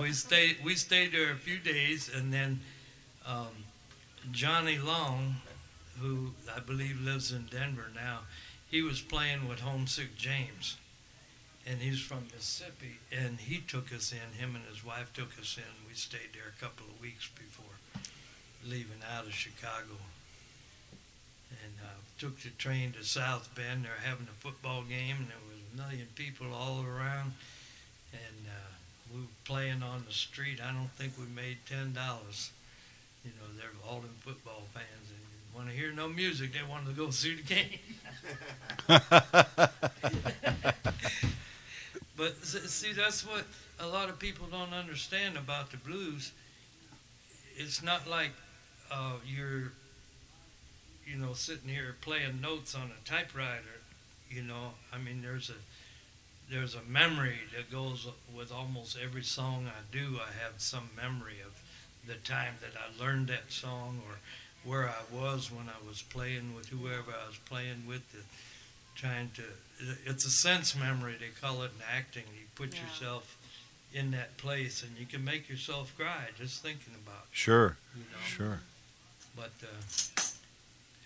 we 0.02 0.12
stayed 0.12 0.56
we 0.64 0.74
stayed 0.74 1.12
there 1.12 1.32
a 1.32 1.36
few 1.36 1.58
days, 1.58 2.10
and 2.12 2.32
then 2.32 2.60
um, 3.26 3.64
Johnny 4.32 4.78
Long, 4.78 5.36
who 6.00 6.32
I 6.54 6.60
believe 6.60 7.00
lives 7.00 7.32
in 7.32 7.46
Denver 7.46 7.90
now, 7.94 8.20
he 8.70 8.82
was 8.82 9.00
playing 9.00 9.48
with 9.48 9.60
Homesick 9.60 10.16
James, 10.16 10.76
and 11.66 11.80
he's 11.80 12.00
from 12.00 12.26
Mississippi, 12.34 12.98
and 13.12 13.38
he 13.38 13.58
took 13.58 13.92
us 13.92 14.12
in. 14.12 14.38
Him 14.38 14.56
and 14.56 14.64
his 14.64 14.84
wife 14.84 15.12
took 15.12 15.38
us 15.40 15.56
in. 15.56 15.88
We 15.88 15.94
stayed 15.94 16.32
there 16.34 16.52
a 16.56 16.60
couple 16.60 16.86
of 16.86 17.00
weeks 17.00 17.28
before 17.28 17.77
leaving 18.68 19.00
out 19.16 19.26
of 19.26 19.32
Chicago, 19.32 19.96
and 21.50 21.72
uh, 21.82 21.88
took 22.18 22.38
the 22.40 22.50
train 22.50 22.92
to 22.92 23.04
South 23.04 23.54
Bend. 23.54 23.84
They're 23.84 24.08
having 24.08 24.26
a 24.26 24.36
football 24.40 24.82
game, 24.82 25.16
and 25.18 25.28
there 25.28 25.44
was 25.48 25.58
a 25.72 25.76
million 25.76 26.08
people 26.14 26.52
all 26.52 26.84
around, 26.84 27.32
and 28.12 28.46
uh, 28.46 28.70
we 29.14 29.20
were 29.20 29.26
playing 29.44 29.82
on 29.82 30.04
the 30.06 30.12
street. 30.14 30.60
I 30.62 30.72
don't 30.72 30.90
think 30.92 31.12
we 31.18 31.26
made 31.34 31.58
ten 31.68 31.92
dollars. 31.92 32.50
You 33.24 33.30
know, 33.30 33.48
they're 33.56 33.70
all 33.88 34.00
them 34.00 34.14
football 34.20 34.62
fans, 34.72 35.10
and 35.10 35.18
want 35.56 35.68
to 35.68 35.74
hear 35.74 35.92
no 35.92 36.08
music. 36.08 36.52
They 36.52 36.62
wanted 36.68 36.86
to 36.86 36.92
go 36.92 37.10
see 37.10 37.34
the 37.34 37.42
game. 37.42 37.78
But 42.16 42.44
see, 42.44 42.92
that's 42.92 43.24
what 43.24 43.44
a 43.78 43.86
lot 43.86 44.08
of 44.08 44.18
people 44.18 44.48
don't 44.50 44.72
understand 44.72 45.36
about 45.36 45.70
the 45.70 45.76
blues. 45.76 46.32
It's 47.56 47.80
not 47.80 48.08
like 48.08 48.32
uh, 48.90 49.14
you're, 49.26 49.72
you 51.06 51.16
know, 51.16 51.32
sitting 51.32 51.68
here 51.68 51.96
playing 52.00 52.40
notes 52.40 52.74
on 52.74 52.90
a 52.90 53.08
typewriter. 53.08 53.80
You 54.30 54.42
know, 54.42 54.72
I 54.92 54.98
mean, 54.98 55.22
there's 55.22 55.50
a 55.50 55.54
there's 56.52 56.74
a 56.74 56.82
memory 56.88 57.38
that 57.56 57.70
goes 57.70 58.06
with 58.36 58.52
almost 58.52 58.96
every 59.02 59.22
song 59.22 59.66
I 59.66 59.80
do. 59.96 60.16
I 60.16 60.42
have 60.42 60.54
some 60.58 60.90
memory 60.96 61.36
of 61.44 61.52
the 62.06 62.14
time 62.14 62.54
that 62.60 62.72
I 62.76 63.02
learned 63.02 63.28
that 63.28 63.50
song 63.52 64.00
or 64.06 64.16
where 64.64 64.88
I 64.88 65.14
was 65.14 65.50
when 65.50 65.66
I 65.68 65.86
was 65.88 66.02
playing 66.02 66.54
with 66.54 66.68
whoever 66.68 67.12
I 67.12 67.26
was 67.28 67.38
playing 67.46 67.84
with. 67.86 68.10
The, 68.12 68.18
trying 68.94 69.30
to 69.36 69.42
it's 70.06 70.24
a 70.24 70.30
sense 70.30 70.74
memory 70.74 71.14
they 71.20 71.28
call 71.40 71.62
it 71.62 71.70
in 71.76 71.82
acting 71.96 72.24
you 72.34 72.44
put 72.56 72.74
Yeah. 72.74 72.82
yourself 72.82 73.36
in 73.94 74.10
that 74.10 74.36
place 74.38 74.82
and 74.82 74.98
you 74.98 75.06
can 75.06 75.24
make 75.24 75.48
yourself 75.48 75.94
cry 75.96 76.24
just 76.36 76.62
thinking 76.62 76.94
about 77.06 77.26
Sure, 77.30 77.76
it, 77.94 77.98
you 77.98 78.02
know 78.10 78.18
sure. 78.26 78.60
But 79.38 79.52
uh, 79.62 80.22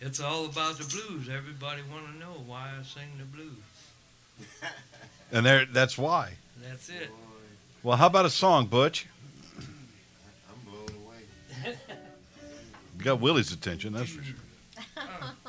it's 0.00 0.20
all 0.20 0.46
about 0.46 0.78
the 0.78 0.84
blues 0.84 1.28
everybody 1.28 1.82
want 1.92 2.06
to 2.12 2.18
know 2.18 2.34
why 2.46 2.70
i 2.78 2.82
sing 2.82 3.08
the 3.18 3.24
blues 3.24 3.52
And 5.34 5.46
there, 5.46 5.64
that's 5.64 5.96
why. 5.96 6.32
that's 6.62 6.88
it 6.90 7.10
Well, 7.82 7.96
how 7.96 8.06
about 8.06 8.26
a 8.26 8.30
song, 8.30 8.66
Butch? 8.66 9.06
I'm 9.58 10.60
blown 10.70 10.88
away. 11.06 11.76
You 12.98 13.04
got 13.04 13.20
Willie's 13.20 13.50
attention, 13.52 13.92
that's 13.94 14.10
for 14.10 14.22
sure. 14.22 14.36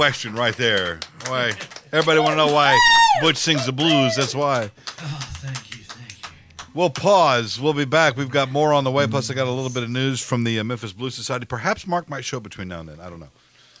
question 0.00 0.34
right 0.34 0.56
there. 0.56 0.98
Why? 1.26 1.52
Everybody 1.92 2.20
want 2.20 2.30
to 2.30 2.36
know 2.36 2.50
why 2.50 2.74
Butch 3.20 3.36
sings 3.36 3.66
the 3.66 3.72
blues. 3.72 4.16
That's 4.16 4.34
why. 4.34 4.70
Oh, 4.98 5.28
thank 5.42 5.76
you, 5.76 5.84
thank 5.84 6.22
you. 6.22 6.66
We'll 6.72 6.88
pause. 6.88 7.60
We'll 7.60 7.74
be 7.74 7.84
back. 7.84 8.16
We've 8.16 8.30
got 8.30 8.50
more 8.50 8.72
on 8.72 8.84
the 8.84 8.90
way. 8.90 9.06
Plus, 9.06 9.30
I 9.30 9.34
got 9.34 9.46
a 9.46 9.50
little 9.50 9.68
bit 9.68 9.82
of 9.82 9.90
news 9.90 10.18
from 10.22 10.44
the 10.44 10.58
uh, 10.58 10.64
Memphis 10.64 10.94
Blues 10.94 11.14
Society. 11.14 11.44
Perhaps 11.44 11.86
Mark 11.86 12.08
might 12.08 12.24
show 12.24 12.38
up 12.38 12.44
between 12.44 12.68
now 12.68 12.80
and 12.80 12.88
then. 12.88 12.98
I 12.98 13.10
don't 13.10 13.20
know. 13.20 13.28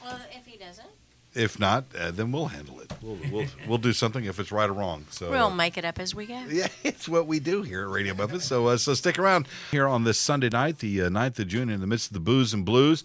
Well, 0.02 0.20
if 0.30 0.44
he 0.44 0.58
doesn't, 0.58 0.88
If 1.32 1.58
not, 1.58 1.84
uh, 1.98 2.10
then 2.10 2.32
we'll 2.32 2.48
handle 2.48 2.80
it. 2.80 2.92
We'll, 3.00 3.16
we'll, 3.32 3.46
we'll 3.66 3.78
do 3.78 3.94
something 3.94 4.26
if 4.26 4.38
it's 4.38 4.52
right 4.52 4.68
or 4.68 4.74
wrong. 4.74 5.06
So 5.08 5.30
we'll 5.30 5.46
uh, 5.46 5.54
make 5.54 5.78
it 5.78 5.86
up 5.86 5.98
as 5.98 6.14
we 6.14 6.26
go. 6.26 6.38
Yeah, 6.50 6.68
it's 6.84 7.08
what 7.08 7.28
we 7.28 7.40
do 7.40 7.62
here 7.62 7.84
at 7.84 7.88
Radio 7.88 8.12
Memphis. 8.12 8.44
So, 8.44 8.66
uh, 8.66 8.76
so 8.76 8.92
stick 8.92 9.18
around 9.18 9.48
here 9.70 9.88
on 9.88 10.04
this 10.04 10.18
Sunday 10.18 10.50
night, 10.50 10.80
the 10.80 11.00
uh, 11.00 11.08
9th 11.08 11.38
of 11.38 11.48
June, 11.48 11.70
in 11.70 11.80
the 11.80 11.86
midst 11.86 12.08
of 12.08 12.12
the 12.12 12.20
booze 12.20 12.52
and 12.52 12.62
blues. 12.66 13.04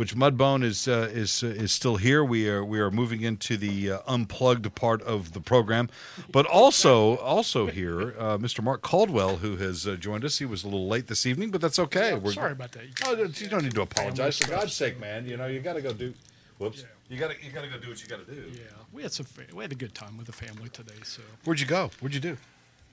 Butch 0.00 0.16
Mudbone 0.16 0.64
is 0.64 0.88
uh, 0.88 1.10
is 1.12 1.42
uh, 1.42 1.48
is 1.48 1.72
still 1.72 1.96
here. 1.96 2.24
We 2.24 2.48
are 2.48 2.64
we 2.64 2.80
are 2.80 2.90
moving 2.90 3.20
into 3.20 3.58
the 3.58 3.90
uh, 3.90 3.98
unplugged 4.06 4.74
part 4.74 5.02
of 5.02 5.34
the 5.34 5.40
program, 5.40 5.90
but 6.32 6.46
also 6.46 7.18
also 7.18 7.66
here, 7.66 8.14
uh, 8.18 8.38
Mr. 8.38 8.64
Mark 8.64 8.80
Caldwell, 8.80 9.36
who 9.36 9.56
has 9.56 9.86
uh, 9.86 9.96
joined 9.96 10.24
us. 10.24 10.38
He 10.38 10.46
was 10.46 10.64
a 10.64 10.68
little 10.68 10.88
late 10.88 11.08
this 11.08 11.26
evening, 11.26 11.50
but 11.50 11.60
that's 11.60 11.78
okay. 11.78 12.14
We're, 12.14 12.32
Sorry 12.32 12.52
about 12.52 12.72
that. 12.72 12.84
Oh, 13.04 13.14
you 13.14 13.48
don't 13.48 13.62
need 13.62 13.74
to 13.74 13.82
apologize. 13.82 14.38
For 14.38 14.48
God's 14.48 14.72
sake, 14.72 14.98
man, 14.98 15.26
you 15.26 15.36
know 15.36 15.48
you 15.48 15.60
got 15.60 15.74
to 15.74 15.82
go 15.82 15.92
do. 15.92 16.14
Whoops. 16.56 16.80
Yeah. 16.80 16.86
You 17.10 17.20
got 17.20 17.32
to 17.32 17.44
you 17.44 17.52
got 17.52 17.64
to 17.64 17.68
go 17.68 17.76
do 17.76 17.90
what 17.90 18.02
you 18.02 18.08
got 18.08 18.26
to 18.26 18.34
do. 18.34 18.40
Yeah, 18.54 18.62
we 18.94 19.02
had 19.02 19.12
some. 19.12 19.26
We 19.54 19.62
had 19.62 19.72
a 19.72 19.74
good 19.74 19.94
time 19.94 20.16
with 20.16 20.28
the 20.28 20.32
family 20.32 20.70
today. 20.70 20.94
So 21.04 21.20
Where'd 21.44 21.60
you 21.60 21.66
go? 21.66 21.90
What'd 22.00 22.14
you 22.14 22.22
do? 22.22 22.38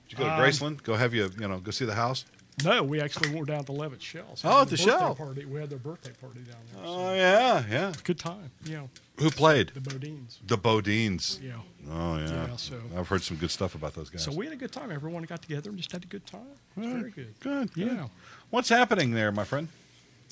Did 0.08 0.12
you 0.12 0.18
go 0.18 0.24
to 0.24 0.34
Um, 0.34 0.40
Graceland? 0.40 0.82
Go 0.82 0.96
have 0.96 1.14
you 1.14 1.30
you 1.40 1.48
know 1.48 1.56
go 1.56 1.70
see 1.70 1.86
the 1.86 1.94
house? 1.94 2.26
No, 2.64 2.82
we 2.82 3.00
actually 3.00 3.34
went 3.34 3.46
down 3.46 3.64
to 3.64 3.72
Levitt 3.72 4.02
Shells. 4.02 4.42
Oh, 4.44 4.62
at 4.62 4.68
the 4.68 4.76
Shell. 4.76 5.14
Party. 5.14 5.44
We 5.44 5.60
had 5.60 5.70
their 5.70 5.78
birthday 5.78 6.12
party 6.20 6.40
down 6.40 6.56
there. 6.74 6.84
so 6.84 6.90
Oh 6.90 7.14
yeah, 7.14 7.64
yeah. 7.70 7.92
Good 8.04 8.18
time. 8.18 8.50
You 8.64 8.76
know, 8.78 8.90
Who 9.18 9.30
played? 9.30 9.68
the 9.74 9.80
Bodines. 9.80 10.38
The 10.46 10.58
Bodines. 10.58 11.40
Yeah. 11.42 11.52
Oh 11.90 12.18
yeah. 12.18 12.46
Yeah, 12.48 12.56
so- 12.56 12.80
I've 12.96 13.08
heard 13.08 13.22
some 13.22 13.36
good 13.36 13.50
stuff 13.50 13.74
about 13.74 13.94
those 13.94 14.10
guys. 14.10 14.22
So 14.22 14.32
we 14.32 14.46
had 14.46 14.52
a 14.54 14.58
good 14.58 14.72
time. 14.72 14.90
Everyone 14.90 15.22
got 15.24 15.42
together 15.42 15.70
and 15.70 15.78
just 15.78 15.92
had 15.92 16.04
a 16.04 16.06
good 16.08 16.26
time. 16.26 16.40
It 16.76 16.80
was 16.80 16.88
very 16.90 17.10
good. 17.10 17.34
good, 17.40 17.72
good. 17.74 17.86
Yeah. 17.92 18.06
What's 18.50 18.68
happening 18.68 19.12
there, 19.12 19.30
my 19.32 19.44
friend? 19.44 19.68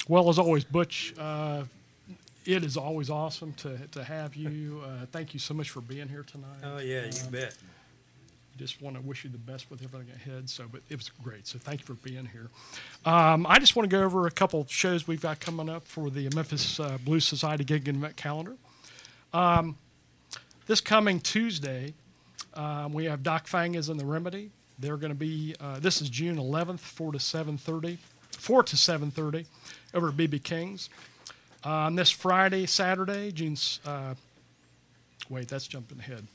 Well, 0.09 0.29
as 0.29 0.39
always, 0.39 0.62
Butch, 0.64 1.14
uh, 1.18 1.64
it 2.45 2.62
is 2.64 2.77
always 2.77 3.11
awesome 3.11 3.53
to, 3.55 3.79
to 3.93 4.05
have 4.05 4.37
you. 4.37 4.83
Uh, 4.85 5.07
thank 5.11 5.35
you 5.35 5.41
so 5.41 5.53
much 5.55 5.70
for 5.70 5.81
being 5.81 6.09
here 6.09 6.22
tonight. 6.22 6.61
Oh, 6.62 6.79
yeah, 6.79 7.07
you 7.07 7.31
bet. 7.31 7.57
Just 8.57 8.80
want 8.82 8.96
to 8.96 9.02
wish 9.02 9.24
you 9.24 9.30
the 9.30 9.38
best 9.38 9.70
with 9.70 9.82
everything 9.82 10.09
ahead. 10.14 10.48
So, 10.48 10.64
but 10.70 10.80
it 10.88 10.96
was 10.96 11.11
great. 11.22 11.46
So, 11.46 11.59
thank 11.59 11.80
you 11.80 11.86
for 11.86 11.94
being 11.94 12.26
here. 12.26 12.48
Um, 13.04 13.46
I 13.46 13.59
just 13.59 13.76
want 13.76 13.88
to 13.90 13.96
go 13.96 14.02
over 14.02 14.26
a 14.26 14.30
couple 14.30 14.64
shows 14.68 15.07
we've 15.07 15.20
got 15.20 15.40
coming 15.40 15.68
up 15.68 15.86
for 15.86 16.11
the 16.11 16.28
Memphis 16.34 16.80
uh, 16.80 16.98
Blues 17.04 17.24
Society 17.24 17.64
gig 17.64 17.88
and 17.88 17.98
event 17.98 18.16
calendar. 18.16 18.57
Um, 19.32 19.76
this 20.66 20.80
coming 20.80 21.20
Tuesday, 21.20 21.94
um, 22.54 22.92
we 22.92 23.04
have 23.04 23.22
Doc 23.22 23.46
Fang 23.46 23.74
is 23.74 23.88
in 23.88 23.98
the 23.98 24.07
Remedy. 24.07 24.50
They're 24.78 24.96
going 24.96 25.12
to 25.12 25.18
be. 25.18 25.54
Uh, 25.61 25.78
this 25.78 26.02
is 26.02 26.09
June 26.09 26.36
11th, 26.36 26.80
four 26.80 27.12
to 27.12 27.18
7:30, 27.18 27.98
four 28.32 28.62
to 28.62 28.76
7:30, 28.76 29.46
over 29.94 30.09
at 30.09 30.16
BB 30.16 30.42
King's. 30.42 30.88
Um, 31.64 31.96
this 31.96 32.11
Friday, 32.11 32.66
Saturday, 32.66 33.32
June. 33.32 33.57
Uh, 33.84 34.14
wait, 35.28 35.48
that's 35.48 35.66
jumping 35.66 35.98
ahead. 35.98 36.26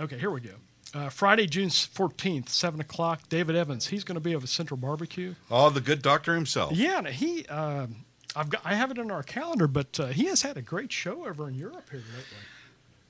Okay, 0.00 0.18
here 0.18 0.30
we 0.30 0.40
go. 0.40 0.54
Uh, 0.94 1.08
Friday, 1.08 1.46
June 1.46 1.68
14th, 1.68 2.48
7 2.50 2.80
o'clock, 2.80 3.28
David 3.28 3.56
Evans. 3.56 3.86
He's 3.86 4.04
going 4.04 4.16
to 4.16 4.20
be 4.20 4.34
of 4.34 4.44
a 4.44 4.46
Central 4.46 4.76
Barbecue. 4.76 5.34
Oh, 5.50 5.70
the 5.70 5.80
good 5.80 6.02
doctor 6.02 6.34
himself. 6.34 6.72
Yeah, 6.72 7.08
he, 7.08 7.46
um 7.46 7.96
I've 8.34 8.48
got, 8.48 8.62
I 8.64 8.74
have 8.74 8.90
it 8.90 8.96
in 8.96 9.10
our 9.10 9.22
calendar, 9.22 9.66
but 9.68 10.00
uh, 10.00 10.06
he 10.06 10.24
has 10.24 10.40
had 10.40 10.56
a 10.56 10.62
great 10.62 10.90
show 10.90 11.26
over 11.26 11.48
in 11.48 11.54
Europe 11.54 11.88
here 11.90 12.00
lately. 12.00 12.38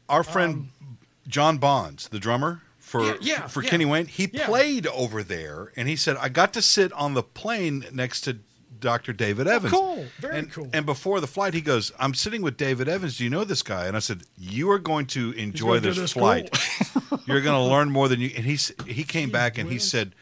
Our 0.09 0.25
friend 0.25 0.71
John 1.29 1.59
Bonds, 1.59 2.09
the 2.09 2.19
drummer 2.19 2.63
for 2.81 3.01
Um, 3.03 3.07
Yeah, 3.07 3.15
yeah, 3.21 3.47
for 3.47 3.63
yeah. 3.63 3.71
Kenny 3.71 3.85
Wayne, 3.85 4.07
he 4.07 4.27
played 4.27 4.87
over 4.89 5.23
there, 5.23 5.71
and 5.77 5.89
he 5.89 5.95
said 5.95 6.17
I 6.17 6.29
got 6.29 6.53
to 6.55 6.63
sit 6.63 6.93
on 6.95 7.15
the 7.15 7.23
plane 7.23 7.85
next 7.93 8.23
to 8.23 8.39
Dr. 8.83 9.15
David 9.15 9.47
oh, 9.47 9.51
Evans. 9.51 9.73
Oh, 9.73 9.79
cool. 9.79 10.05
Very 10.19 10.39
and, 10.39 10.53
cool. 10.53 10.69
And 10.75 10.85
before 10.85 11.21
the 11.21 11.27
flight, 11.27 11.55
he 11.55 11.63
goes, 11.63 11.93
"I'm 11.99 12.13
sitting 12.13 12.43
with 12.43 12.59
David 12.59 12.89
Evans. 12.89 13.17
Do 13.17 13.25
you 13.25 13.31
know 13.31 13.45
this 13.45 13.63
guy?" 13.63 13.87
And 13.87 13.97
I 13.97 14.01
said, 14.01 14.25
"You 14.37 14.71
are 14.71 14.79
going 14.79 15.07
to 15.07 15.31
enjoy 15.33 15.81
this, 15.81 15.97
this 15.97 16.13
flight. 16.13 16.51
cool." 16.53 17.21
You're 17.27 17.41
going 17.41 17.57
to 17.57 17.73
learn 17.73 17.91
more 17.91 18.09
than 18.09 18.21
you." 18.21 18.31
And 18.37 18.45
he's 18.45 18.73
he 18.87 19.05
came 19.05 19.31
back 19.31 19.57
and 19.57 19.71
he 19.71 19.79
said. 19.79 20.15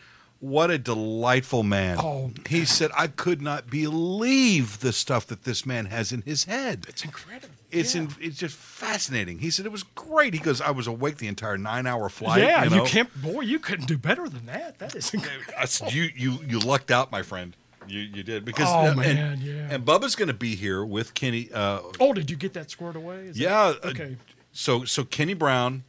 What 0.42 0.70
a 0.70 0.78
delightful 0.78 1.62
man. 1.64 1.98
Oh, 2.00 2.32
he 2.48 2.64
said, 2.64 2.90
I 2.96 3.08
could 3.08 3.42
not 3.42 3.68
believe 3.68 4.80
the 4.80 4.90
stuff 4.90 5.26
that 5.26 5.44
this 5.44 5.66
man 5.66 5.84
has 5.84 6.12
in 6.12 6.22
his 6.22 6.44
head. 6.44 6.86
It's 6.88 7.04
incredible. 7.04 7.54
It's 7.70 7.94
yeah. 7.94 8.02
in, 8.02 8.14
it's 8.20 8.38
just 8.38 8.56
fascinating. 8.56 9.38
He 9.38 9.50
said 9.50 9.66
it 9.66 9.72
was 9.72 9.82
great. 9.82 10.34
He 10.34 10.40
goes, 10.40 10.60
I 10.60 10.70
was 10.70 10.86
awake 10.86 11.18
the 11.18 11.28
entire 11.28 11.58
nine 11.58 11.86
hour 11.86 12.08
flight. 12.08 12.40
yeah, 12.40 12.64
you, 12.64 12.76
you, 12.76 12.84
can't. 12.84 13.22
Boy, 13.22 13.42
you 13.42 13.58
couldn't 13.58 13.86
do 13.86 13.98
better 13.98 14.30
than 14.30 14.46
that. 14.46 14.78
That 14.78 14.94
is 14.94 15.12
incredible. 15.14 15.52
I 15.58 15.66
said, 15.66 15.92
you 15.92 16.08
you 16.16 16.38
you 16.46 16.58
lucked 16.58 16.90
out, 16.90 17.12
my 17.12 17.22
friend. 17.22 17.54
You 17.88 18.00
you 18.00 18.22
did 18.22 18.44
because 18.44 18.66
Oh, 18.68 18.86
and, 18.88 18.96
man, 18.98 19.40
yeah. 19.42 19.68
And 19.74 19.84
Bubba's 19.84 20.14
going 20.14 20.28
to 20.28 20.34
be 20.34 20.54
here 20.54 20.84
with 20.84 21.14
Kenny. 21.14 21.48
Uh, 21.52 21.80
Oh, 21.98 22.12
did 22.12 22.30
you 22.30 22.36
get 22.36 22.52
that 22.54 22.70
squared 22.70 22.96
away? 22.96 23.26
Is 23.28 23.36
that- 23.36 23.42
yeah. 23.42 23.60
uh, 23.60 23.74
okay. 23.88 24.16
so 24.52 24.84
so 24.84 25.02
Kenny 25.04 25.34
Brown, 25.34 25.84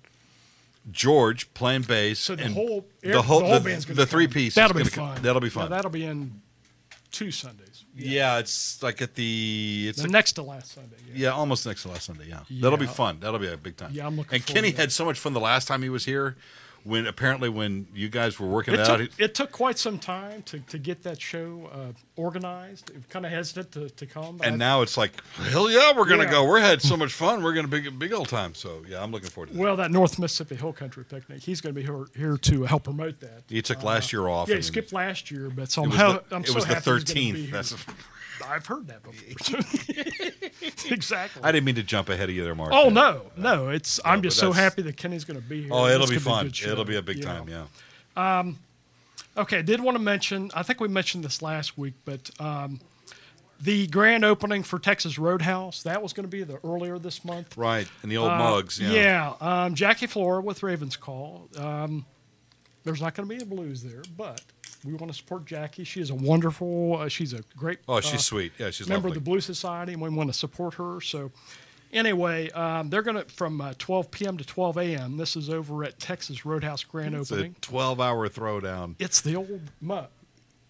George 0.91 1.53
playing 1.53 1.83
bass. 1.83 2.19
So 2.19 2.35
the 2.35 2.45
and 2.45 2.53
whole 2.55 2.85
the 3.03 3.21
whole 3.21 3.41
the, 3.41 3.59
band's 3.59 3.85
gonna 3.85 3.95
the 3.95 4.03
come. 4.03 4.09
three 4.09 4.27
piece. 4.27 4.55
That'll 4.55 4.75
be 4.77 4.83
fun. 4.85 5.15
co- 5.17 5.21
That'll 5.21 5.41
be 5.41 5.47
Yeah, 5.47 5.51
fun. 5.53 5.69
that'll 5.69 5.91
be 5.91 6.05
in 6.05 6.41
two 7.11 7.29
Sundays. 7.29 7.83
yeah. 7.95 8.39
it's 8.39 8.81
like 8.81 9.01
at 9.01 9.15
the 9.15 9.87
it's 9.89 9.97
The 9.97 10.03
like- 10.03 10.11
next 10.11 10.31
to 10.33 10.43
last 10.43 10.71
Sunday. 10.73 10.95
Yeah. 11.07 11.13
Yeah, 11.27 11.29
almost 11.33 11.65
next 11.67 11.83
to 11.83 11.89
last 11.89 12.05
Sunday. 12.05 12.25
Yeah, 12.29 12.39
that'll 12.49 12.77
be 12.77 12.87
fun. 12.87 13.19
That'll 13.19 13.39
be 13.39 13.47
a 13.49 13.57
big 13.57 13.75
time. 13.77 13.91
Yeah, 13.93 14.07
I'm 14.07 14.15
looking 14.17 14.33
And 14.35 14.45
Kenny 14.45 14.71
that. 14.71 14.79
had 14.79 14.91
so 14.91 15.05
much 15.05 15.19
fun 15.19 15.33
the 15.33 15.39
last 15.41 15.67
time 15.67 15.83
he 15.83 15.89
was 15.89 16.05
here. 16.05 16.35
When 16.83 17.05
apparently 17.07 17.47
when 17.49 17.87
you 17.93 18.09
guys 18.09 18.39
were 18.39 18.47
working 18.47 18.73
It 18.73 18.79
it 18.81 18.89
out, 18.89 18.97
took, 18.97 19.19
it 19.19 19.35
took 19.35 19.51
quite 19.51 19.77
some 19.77 19.99
time 19.99 20.41
to, 20.43 20.59
to 20.59 20.77
get 20.79 21.03
that 21.03 21.21
show 21.21 21.69
uh, 21.71 21.91
organized. 22.15 22.89
It 22.89 23.07
kind 23.09 23.25
of 23.25 23.31
hesitant 23.31 23.71
to, 23.73 23.89
to 23.89 24.05
come. 24.05 24.39
and 24.43 24.53
I- 24.55 24.57
now 24.57 24.81
it's 24.81 24.97
like, 24.97 25.23
hell 25.35 25.69
yeah, 25.69 25.93
we're 25.95 26.05
gonna 26.07 26.23
Yeah. 26.23 26.31
go. 26.31 26.45
We're 26.45 26.59
had 26.59 26.81
so 26.81 26.97
much 26.97 27.13
fun. 27.13 27.43
We're 27.43 27.53
gonna 27.53 27.67
big 27.67 27.97
big 27.99 28.13
old 28.13 28.29
time. 28.29 28.55
So 28.55 28.83
yeah, 28.87 29.01
I'm 29.03 29.11
looking 29.11 29.29
forward 29.29 29.47
to 29.49 29.53
that. 29.53 29.59
well, 29.59 29.75
that 29.75 29.91
North 29.91 30.17
Mississippi 30.19 30.55
Hill 30.55 30.73
Country 30.73 31.03
picnic, 31.05 31.41
he's 31.43 31.61
going 31.61 31.73
to 31.75 31.79
be 31.79 31.85
here, 31.85 32.05
here 32.15 32.37
to 32.37 32.63
help 32.63 32.83
promote 32.85 33.19
that. 33.19 33.43
he 33.47 33.61
took 33.61 33.83
last 33.83 34.11
year 34.13 34.27
off. 34.27 34.49
Yeah, 34.49 34.55
he 34.55 34.61
skipped 34.61 34.93
last 34.93 35.29
year, 35.31 35.49
but 35.49 35.71
so 35.71 35.81
It 35.81 35.85
I'm, 35.85 35.89
was 35.91 35.97
hel- 35.99 36.13
the, 36.29 36.35
I'm 36.35 36.41
it 36.43 36.47
so 36.47 36.55
was 36.55 36.65
the 36.65 36.73
happy 36.75 36.91
he's 36.91 37.03
be 37.03 37.13
13th. 37.13 37.35
here. 37.35 37.51
That's, 37.51 37.75
I've 38.47 38.65
heard 38.65 38.87
that 38.87 39.03
before. 39.03 39.59
exactly. 40.93 41.41
I 41.43 41.51
didn't 41.51 41.65
mean 41.65 41.75
to 41.75 41.83
jump 41.83 42.09
ahead 42.09 42.29
of 42.29 42.35
you 42.35 42.43
there, 42.43 42.55
Mark. 42.55 42.71
Oh 42.73 42.89
no, 42.89 43.23
no! 43.37 43.69
It's 43.69 43.99
I'm 44.05 44.21
just 44.21 44.37
so 44.37 44.51
happy 44.51 44.81
that 44.83 44.97
Kenny's 44.97 45.23
going 45.25 45.39
to 45.41 45.47
be 45.47 45.61
here. 45.63 45.69
Oh, 45.71 45.87
it'll 45.87 46.07
be 46.07 46.17
fun. 46.19 46.51
show, 46.51 46.71
it'll 46.71 46.85
be 46.85 46.97
a 46.97 47.01
big 47.01 47.21
time. 47.21 47.45
know. 47.45 47.67
Yeah. 48.15 48.51
Okay, 49.37 49.59
I 49.59 49.61
did 49.61 49.79
want 49.79 49.95
to 49.95 50.03
mention. 50.03 50.51
I 50.53 50.63
think 50.63 50.81
we 50.81 50.89
mentioned 50.89 51.23
this 51.23 51.41
last 51.41 51.77
week, 51.77 51.93
but 52.03 52.29
um, 52.39 52.81
the 53.61 53.87
grand 53.87 54.25
opening 54.25 54.61
for 54.63 54.77
Texas 54.77 55.17
Roadhouse 55.17 55.83
that 55.83 56.01
was 56.01 56.11
going 56.11 56.25
to 56.25 56.29
be 56.29 56.43
the 56.43 56.59
earlier 56.65 56.99
this 56.99 57.23
month. 57.23 57.55
Right. 57.55 57.87
And 58.01 58.11
the 58.11 58.17
old 58.17 58.31
Uh, 58.31 58.37
mugs. 58.37 58.79
Yeah. 58.79 58.91
Yeah, 58.91 59.33
um, 59.65 59.75
Jackie 59.75 60.07
Flora 60.07 60.41
with 60.41 60.63
Ravens 60.63 60.97
Call. 60.97 61.47
Um, 61.57 62.05
there's 62.83 63.01
not 63.01 63.13
going 63.13 63.29
to 63.29 63.35
be 63.35 63.41
a 63.41 63.45
blues 63.45 63.83
there, 63.83 64.01
but 64.17 64.41
we 64.85 64.93
want 64.93 65.11
to 65.11 65.17
support 65.17 65.45
Jackie. 65.45 65.83
She 65.83 66.01
is 66.01 66.09
a 66.09 66.15
wonderful. 66.15 66.97
Uh, 66.99 67.07
she's 67.07 67.33
a 67.33 67.41
great. 67.55 67.79
Oh, 67.87 67.99
she's 68.01 68.15
uh, 68.15 68.17
sweet. 68.17 68.53
Yeah, 68.57 68.69
she's 68.71 68.87
member 68.87 69.09
lovely. 69.09 69.19
of 69.19 69.23
the 69.23 69.29
Blue 69.29 69.41
Society, 69.41 69.93
and 69.93 70.01
we 70.01 70.09
want 70.09 70.29
to 70.31 70.37
support 70.37 70.75
her. 70.75 70.99
So, 71.01 71.31
anyway, 71.93 72.49
um, 72.51 72.89
they're 72.89 73.01
going 73.03 73.17
to 73.17 73.25
from 73.33 73.61
uh, 73.61 73.73
12 73.77 74.11
p.m. 74.11 74.37
to 74.37 74.43
12 74.45 74.77
a.m. 74.77 75.17
This 75.17 75.35
is 75.35 75.49
over 75.49 75.83
at 75.83 75.99
Texas 75.99 76.45
Roadhouse 76.45 76.83
Grand 76.83 77.15
it's 77.15 77.31
a 77.31 77.35
Opening. 77.35 77.55
12 77.61 77.99
hour 78.01 78.29
throwdown. 78.29 78.95
It's 78.99 79.21
the 79.21 79.35
old 79.35 79.61
mug. 79.79 80.07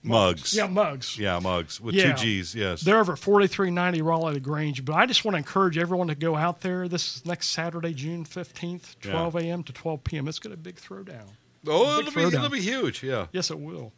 Mugs. 0.03 0.55
Yeah, 0.55 0.66
mugs. 0.66 1.16
Yeah, 1.20 1.38
mugs 1.38 1.80
with 1.80 1.93
Yeah. 1.93 2.14
two 2.14 2.24
G's. 2.24 2.55
Yes. 2.55 2.82
They're 2.82 2.99
over 2.99 3.16
4390 3.16 4.01
Raleigh 4.01 4.39
Grange. 4.39 4.84
But 4.84 4.95
I 4.95 5.05
just 5.05 5.24
want 5.24 5.36
to 5.36 5.38
encourage 5.38 5.78
everyone 5.78 6.07
to 6.07 6.16
go 6.16 6.36
out 6.36 6.62
there. 6.62 6.88
This 6.88 7.18
is 7.18 7.26
next 7.26 7.49
Saturday, 7.51 7.93
June 7.93 8.26
15th, 8.26 8.95
12 9.01 9.36
a.m. 9.36 9.62
to 9.64 9.72
12 9.72 10.03
p.m. 10.03 10.28
It's 10.28 10.39
going 10.39 10.53
to 10.53 10.57
be 10.57 10.70
a 10.72 10.74
big 10.74 10.82
throwdown. 10.82 11.28
oh, 11.68 11.99
it'll 11.99 12.12
be, 12.12 12.36
it'll 12.36 12.49
be 12.49 12.62
huge. 12.62 13.03
Yeah. 13.03 13.28
Yes, 13.32 13.51
it 13.51 13.59
will. 13.59 13.93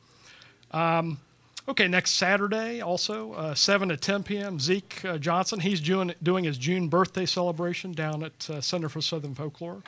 Um, 0.74 1.20
okay, 1.68 1.88
next 1.88 2.12
Saturday, 2.12 2.82
also 2.82 3.34
uh, 3.34 3.56
7 3.56 3.90
to 3.90 3.98
10 3.98 4.24
p.m. 4.24 4.60
Zeke 4.60 5.06
uh, 5.06 5.18
Johnson. 5.18 5.60
He's 5.60 5.80
doing 5.80 6.14
doing 6.22 6.44
his 6.44 6.58
June 6.58 6.88
birthday 6.90 7.26
celebration 7.26 7.92
down 7.94 8.24
at 8.24 8.50
uh, 8.50 8.62
Center 8.62 8.90
for 8.90 9.02
Southern 9.02 9.36
Folklore. 9.36 9.84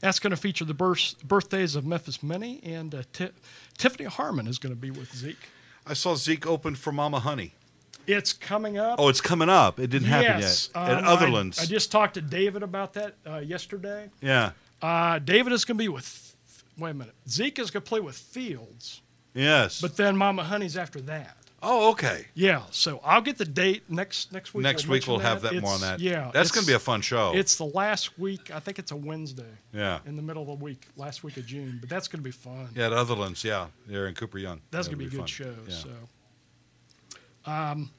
That's 0.00 0.18
going 0.18 0.30
to 0.30 0.36
feature 0.36 0.64
the 0.64 0.72
birth, 0.74 1.16
birthdays 1.22 1.76
of 1.76 1.84
Memphis 1.84 2.22
Minnie, 2.22 2.60
and 2.64 2.94
uh, 2.94 3.02
Ti- 3.12 3.32
Tiffany 3.76 4.06
Harmon 4.06 4.46
is 4.46 4.58
going 4.58 4.74
to 4.74 4.80
be 4.80 4.90
with 4.90 5.14
Zeke. 5.14 5.36
I 5.86 5.92
saw 5.92 6.14
Zeke 6.14 6.46
open 6.46 6.74
for 6.74 6.90
Mama 6.90 7.20
Honey. 7.20 7.52
It's 8.06 8.32
coming 8.32 8.78
up. 8.78 8.98
Oh, 8.98 9.08
it's 9.10 9.20
coming 9.20 9.50
up. 9.50 9.78
It 9.78 9.88
didn't 9.88 10.08
happen 10.08 10.40
yet. 10.40 10.68
At 10.74 10.98
um, 10.98 11.04
I- 11.04 11.16
Otherlands. 11.16 11.60
I, 11.60 11.66
just 11.66 11.92
talked 11.92 12.14
to 12.14 12.22
David 12.22 12.62
about 12.62 12.94
that 12.94 13.14
uh, 13.26 13.38
yesterday. 13.38 14.08
yeah. 14.22 14.52
Uh, 14.80 15.18
David 15.18 15.52
is 15.52 15.66
going 15.66 15.76
to 15.76 15.84
be 15.84 15.88
with. 15.88 16.34
Wait 16.78 16.90
a 16.92 16.94
minute. 16.94 17.14
Zeke 17.28 17.58
is 17.58 17.70
going 17.70 17.82
to 17.82 17.88
play 17.88 18.00
with 18.00 18.16
Fields, 18.16 19.02
Yes. 19.34 19.80
but 19.80 19.96
then 19.96 20.16
Mama 20.16 20.44
Honey's 20.44 20.76
after 20.76 21.00
that. 21.02 21.36
Oh, 21.62 21.90
okay. 21.90 22.24
Yeah, 22.34 22.62
so 22.70 23.00
I'll 23.04 23.20
get 23.20 23.36
the 23.36 23.44
date 23.44 23.82
next 23.90 24.32
next 24.32 24.54
week. 24.54 24.62
Next 24.62 24.86
I'll 24.86 24.92
week 24.92 25.06
we'll 25.06 25.18
mention 25.18 25.30
have 25.30 25.42
that 25.42 25.60
more 25.60 25.72
on 25.74 25.80
that. 25.82 26.00
Yeah, 26.00 26.30
that's 26.32 26.50
going 26.50 26.62
to 26.62 26.66
be 26.66 26.72
a 26.74 26.78
fun 26.78 27.02
show. 27.02 27.32
It's 27.34 27.56
the 27.56 27.66
last 27.66 28.18
week. 28.18 28.50
I 28.50 28.60
think 28.60 28.78
it's 28.78 28.92
a 28.92 28.96
Wednesday. 28.96 29.44
Yeah. 29.74 29.98
in 30.06 30.16
the 30.16 30.22
middle 30.22 30.42
of 30.42 30.48
the 30.58 30.64
week, 30.64 30.86
last 30.96 31.22
week 31.22 31.36
of 31.36 31.44
June. 31.44 31.76
But 31.78 31.90
that's 31.90 32.08
going 32.08 32.20
to 32.20 32.24
be 32.24 32.30
fun. 32.30 32.68
yeah, 32.74 32.86
at 32.86 32.92
Otherlands. 32.92 33.44
Yeah, 33.44 33.66
they're 33.86 34.06
in 34.06 34.14
Cooper 34.14 34.38
Young. 34.38 34.62
That's 34.70 34.88
going 34.88 34.98
to 35.00 35.04
be 35.04 35.08
a 35.08 35.10
fun. 35.10 35.20
good 35.20 35.28
show. 35.28 35.54
Yeah. 35.68 35.74
So, 35.74 35.90
um, 37.44 37.90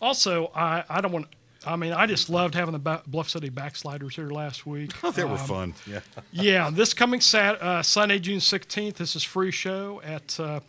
also, 0.00 0.52
I 0.54 0.84
I 0.88 1.00
don't 1.00 1.12
want. 1.12 1.26
I 1.66 1.76
mean, 1.76 1.92
I 1.92 2.06
just 2.06 2.28
loved 2.30 2.54
having 2.54 2.72
the 2.72 2.78
Ba- 2.78 3.02
Bluff 3.06 3.28
City 3.30 3.48
Backsliders 3.50 4.14
here 4.16 4.28
last 4.30 4.66
week. 4.66 4.92
Oh, 5.04 5.10
they 5.10 5.24
were 5.24 5.32
Um, 5.32 5.38
fun. 5.38 5.74
Yeah. 5.86 6.00
yeah, 6.32 6.70
this 6.72 6.92
coming 6.94 7.20
Sat 7.20 7.60
uh, 7.62 7.82
Sunday, 7.82 8.18
June 8.18 8.40
sixteenth. 8.40 8.96
This 8.96 9.14
is 9.16 9.22
free 9.22 9.50
show 9.50 10.00
at 10.02 10.38
uh, 10.40 10.60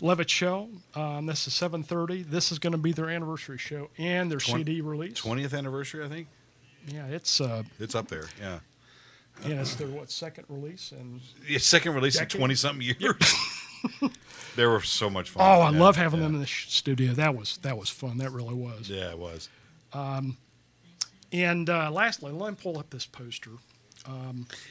Levitt 0.00 0.30
Shell. 0.30 0.68
Um, 0.94 1.26
this 1.26 1.46
is 1.46 1.54
seven 1.54 1.82
thirty. 1.82 2.22
This 2.22 2.50
is 2.52 2.58
going 2.58 2.72
to 2.72 2.78
be 2.78 2.92
their 2.92 3.10
anniversary 3.10 3.58
show 3.58 3.90
and 3.98 4.30
their 4.30 4.38
Twen- 4.38 4.58
CD 4.58 4.80
release. 4.80 5.14
Twentieth 5.14 5.52
anniversary, 5.54 6.04
I 6.04 6.08
think. 6.08 6.28
Yeah, 6.86 7.06
it's 7.06 7.40
uh, 7.40 7.62
It's 7.78 7.94
up 7.94 8.08
there. 8.08 8.24
Yeah. 8.40 8.60
yeah, 9.46 9.60
it's 9.60 9.74
their 9.74 9.88
what 9.88 10.10
second 10.10 10.44
release 10.48 10.92
and 10.92 11.20
Yeah, 11.46 11.58
second 11.58 11.94
release 11.94 12.18
in 12.20 12.26
twenty 12.28 12.54
something 12.54 12.80
years. 13.00 13.34
they 14.56 14.66
were 14.66 14.80
so 14.80 15.10
much 15.10 15.30
fun. 15.30 15.42
oh, 15.46 15.60
I 15.62 15.70
Yeah, 15.70 15.78
love 15.78 15.96
having 15.96 16.20
yeah. 16.20 16.26
them 16.26 16.34
in 16.36 16.40
the 16.40 16.46
studio. 16.46 17.12
That 17.12 17.34
was 17.36 17.58
that 17.58 17.76
was 17.76 17.90
fun. 17.90 18.18
That 18.18 18.32
really 18.32 18.54
was. 18.54 18.88
Yeah, 18.88 19.10
it 19.10 19.18
was. 19.18 19.48
And 19.92 21.70
uh, 21.70 21.90
lastly, 21.90 22.32
let 22.32 22.50
me 22.50 22.56
pull 22.60 22.78
up 22.78 22.90
this 22.90 23.06
poster. 23.06 23.50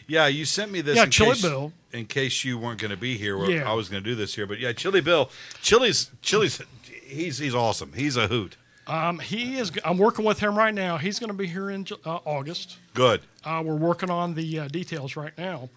Yeah, 0.07 0.27
you 0.27 0.43
sent 0.45 0.71
me 0.71 0.81
this. 0.81 0.97
Yeah, 0.97 1.03
in 1.05 1.11
Chili 1.11 1.31
case, 1.31 1.41
Bill. 1.41 1.71
In 1.93 2.05
case 2.05 2.43
you 2.43 2.57
weren't 2.57 2.79
going 2.81 2.91
to 2.91 2.97
be 2.97 3.17
here, 3.17 3.37
Yeah. 3.49 3.69
I 3.69 3.73
was 3.73 3.87
going 3.89 4.03
to 4.03 4.09
do 4.09 4.15
this 4.15 4.35
here, 4.35 4.45
but 4.45 4.59
yeah, 4.59 4.73
Chili 4.73 5.01
Bill. 5.01 5.29
Chili's 5.61 6.09
Chili's. 6.21 6.61
He's 7.05 7.37
he's 7.37 7.55
awesome. 7.55 7.93
He's 7.93 8.17
a 8.17 8.27
hoot. 8.27 8.57
Um, 8.87 9.19
he 9.19 9.57
is. 9.57 9.71
I'm 9.85 9.97
working 9.97 10.25
with 10.25 10.39
him 10.39 10.57
right 10.57 10.73
now. 10.73 10.97
He's 10.97 11.19
going 11.19 11.29
to 11.29 11.35
be 11.37 11.45
here 11.47 11.69
in 11.69 11.85
uh, 12.05 12.19
August. 12.25 12.77
Good. 12.95 13.21
Uh, 13.43 13.61
we're 13.63 13.75
working 13.75 14.09
on 14.09 14.33
the 14.33 14.59
uh, 14.59 14.67
details 14.67 15.15
right 15.15 15.37
now. 15.37 15.69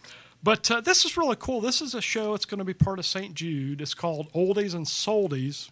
But 0.43 0.69
uh, 0.71 0.81
this 0.81 1.05
is 1.05 1.17
really 1.17 1.37
cool. 1.39 1.61
This 1.61 1.81
is 1.83 1.95
a 1.95 2.01
show. 2.01 2.35
It's 2.35 2.47
going 2.47 2.59
to 2.59 2.65
be 2.65 2.75
part 2.75 2.99
of 2.99 3.05
St. 3.07 3.35
Jude. 3.35 3.81
It's 3.81 3.95
called 3.95 4.33
Oldies 4.33 4.75
and 4.75 4.87
Soldies. 4.87 5.69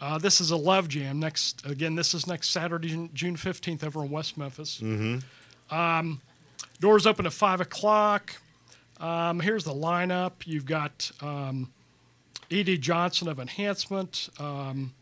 Uh, 0.00 0.16
this 0.18 0.40
is 0.40 0.50
a 0.50 0.56
love 0.56 0.88
jam. 0.88 1.20
Next, 1.20 1.64
again, 1.66 1.94
this 1.94 2.14
is 2.14 2.26
next 2.26 2.50
Saturday, 2.50 3.10
June- 3.12 3.36
fifteenth, 3.36 3.84
over 3.84 4.02
in 4.02 4.10
West 4.10 4.38
Memphis. 4.38 4.80
Mm-hmm. 4.82 5.74
Um, 5.74 6.20
doors 6.80 7.06
open 7.06 7.26
at 7.26 7.32
five 7.32 7.60
o'clock. 7.60 8.36
Um, 8.98 9.40
here's 9.40 9.64
the 9.64 9.74
lineup. 9.74 10.32
You've 10.46 10.64
got 10.66 11.10
um, 11.20 11.70
E.D. 12.50 12.78
Johnson 12.78 13.28
of 13.28 13.38
Enhancement, 13.38 14.28
um, 14.38 14.92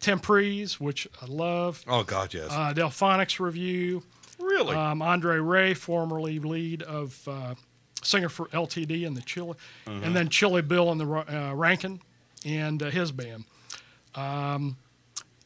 Temprees, 0.00 0.78
which 0.80 1.08
I 1.22 1.26
love, 1.26 1.82
Oh 1.88 2.02
God, 2.04 2.34
yes. 2.34 2.48
uh, 2.50 2.72
Delfonics 2.74 3.40
Revue, 3.40 4.02
really? 4.38 4.74
um, 4.76 5.00
Andre 5.02 5.38
Ray, 5.38 5.74
formerly 5.74 6.38
lead 6.38 6.82
of 6.82 7.26
uh, 7.26 7.54
singer 8.02 8.28
for 8.28 8.46
LTD 8.48 9.06
and 9.06 9.16
the 9.16 9.22
Chili, 9.22 9.54
Uh-huh. 9.86 10.00
and 10.04 10.14
then 10.14 10.28
Chili 10.28 10.62
Bill 10.62 10.92
and 10.92 11.00
the 11.00 11.06
uh, 11.10 11.54
Rankin 11.54 12.00
and 12.46 12.82
uh, 12.82 12.90
his 12.90 13.12
band. 13.12 13.44
Um, 14.14 14.76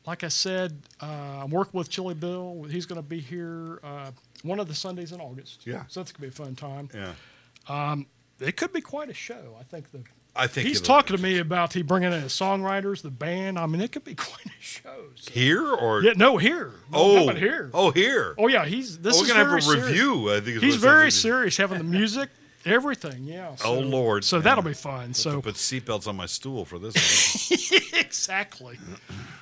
like 0.07 0.23
I 0.25 0.29
said, 0.29 0.81
uh, 1.01 1.07
I'm 1.43 1.51
working 1.51 1.77
with 1.79 1.89
Chili 1.91 2.15
Bill. 2.15 2.65
He's 2.71 2.87
going 2.87 3.01
to 3.01 3.07
be 3.07 3.19
here 3.21 3.81
uh, 3.83 4.11
one 4.43 4.61
of 4.61 4.69
the 4.69 4.75
Sundays 4.75 5.13
in 5.13 5.21
August. 5.21 5.67
Yeah. 5.67 5.85
so 5.89 6.01
that's 6.01 6.13
going 6.13 6.31
to 6.31 6.37
be 6.37 6.43
a 6.43 6.47
fun 6.47 6.55
time. 6.55 6.89
yeah. 6.95 7.97
It 8.41 8.57
could 8.57 8.73
be 8.73 8.81
quite 8.81 9.11
a 9.11 9.15
show. 9.15 9.57
I 9.61 9.65
think 9.65 9.91
the 9.91 10.03
I 10.35 10.47
think 10.47 10.69
he's 10.69 10.81
talking 10.81 11.15
to 11.17 11.23
me 11.23 11.39
about 11.39 11.73
he 11.75 11.83
bringing 11.83 12.13
in 12.13 12.23
his 12.23 12.33
songwriters, 12.33 13.03
the 13.03 13.11
band. 13.11 13.59
I 13.59 13.67
mean, 13.67 13.81
it 13.83 13.91
could 13.93 14.05
be 14.05 14.15
quite 14.17 14.47
a 14.47 14.63
show. 14.63 15.05
So- 15.17 15.31
here 15.33 15.69
or 15.75 16.03
Yeah, 16.03 16.13
no, 16.17 16.39
here. 16.39 16.73
No, 16.91 16.99
oh 16.99 17.35
here. 17.35 17.71
oh 17.75 17.91
here. 17.91 18.35
Oh 18.39 18.47
yeah, 18.49 18.65
he's 18.65 18.99
this 18.99 19.17
Oh, 19.17 19.19
we're 19.19 19.25
is 19.25 19.33
gonna 19.33 19.45
have 19.45 19.59
a 19.59 19.61
serious. 19.61 19.87
review. 19.89 20.33
I 20.33 20.41
think 20.41 20.61
He's 20.63 20.77
very 20.77 21.11
serious, 21.11 21.57
having 21.59 21.79
the 21.79 21.85
music, 21.85 22.31
everything. 22.65 23.25
Yeah. 23.25 23.55
Oh, 23.65 23.79
Lord. 23.81 24.25
So 24.25 24.37
Yeah. 24.37 24.43
that'll 24.43 24.65
be 24.65 24.75
fun. 24.75 25.15
So 25.15 25.41
Put 25.41 25.55
seatbelts 25.55 26.07
on 26.07 26.17
my 26.17 26.27
stool 26.27 26.65
for 26.65 26.79
this. 26.79 27.51
one. 27.71 27.81
exactly. 28.01 28.79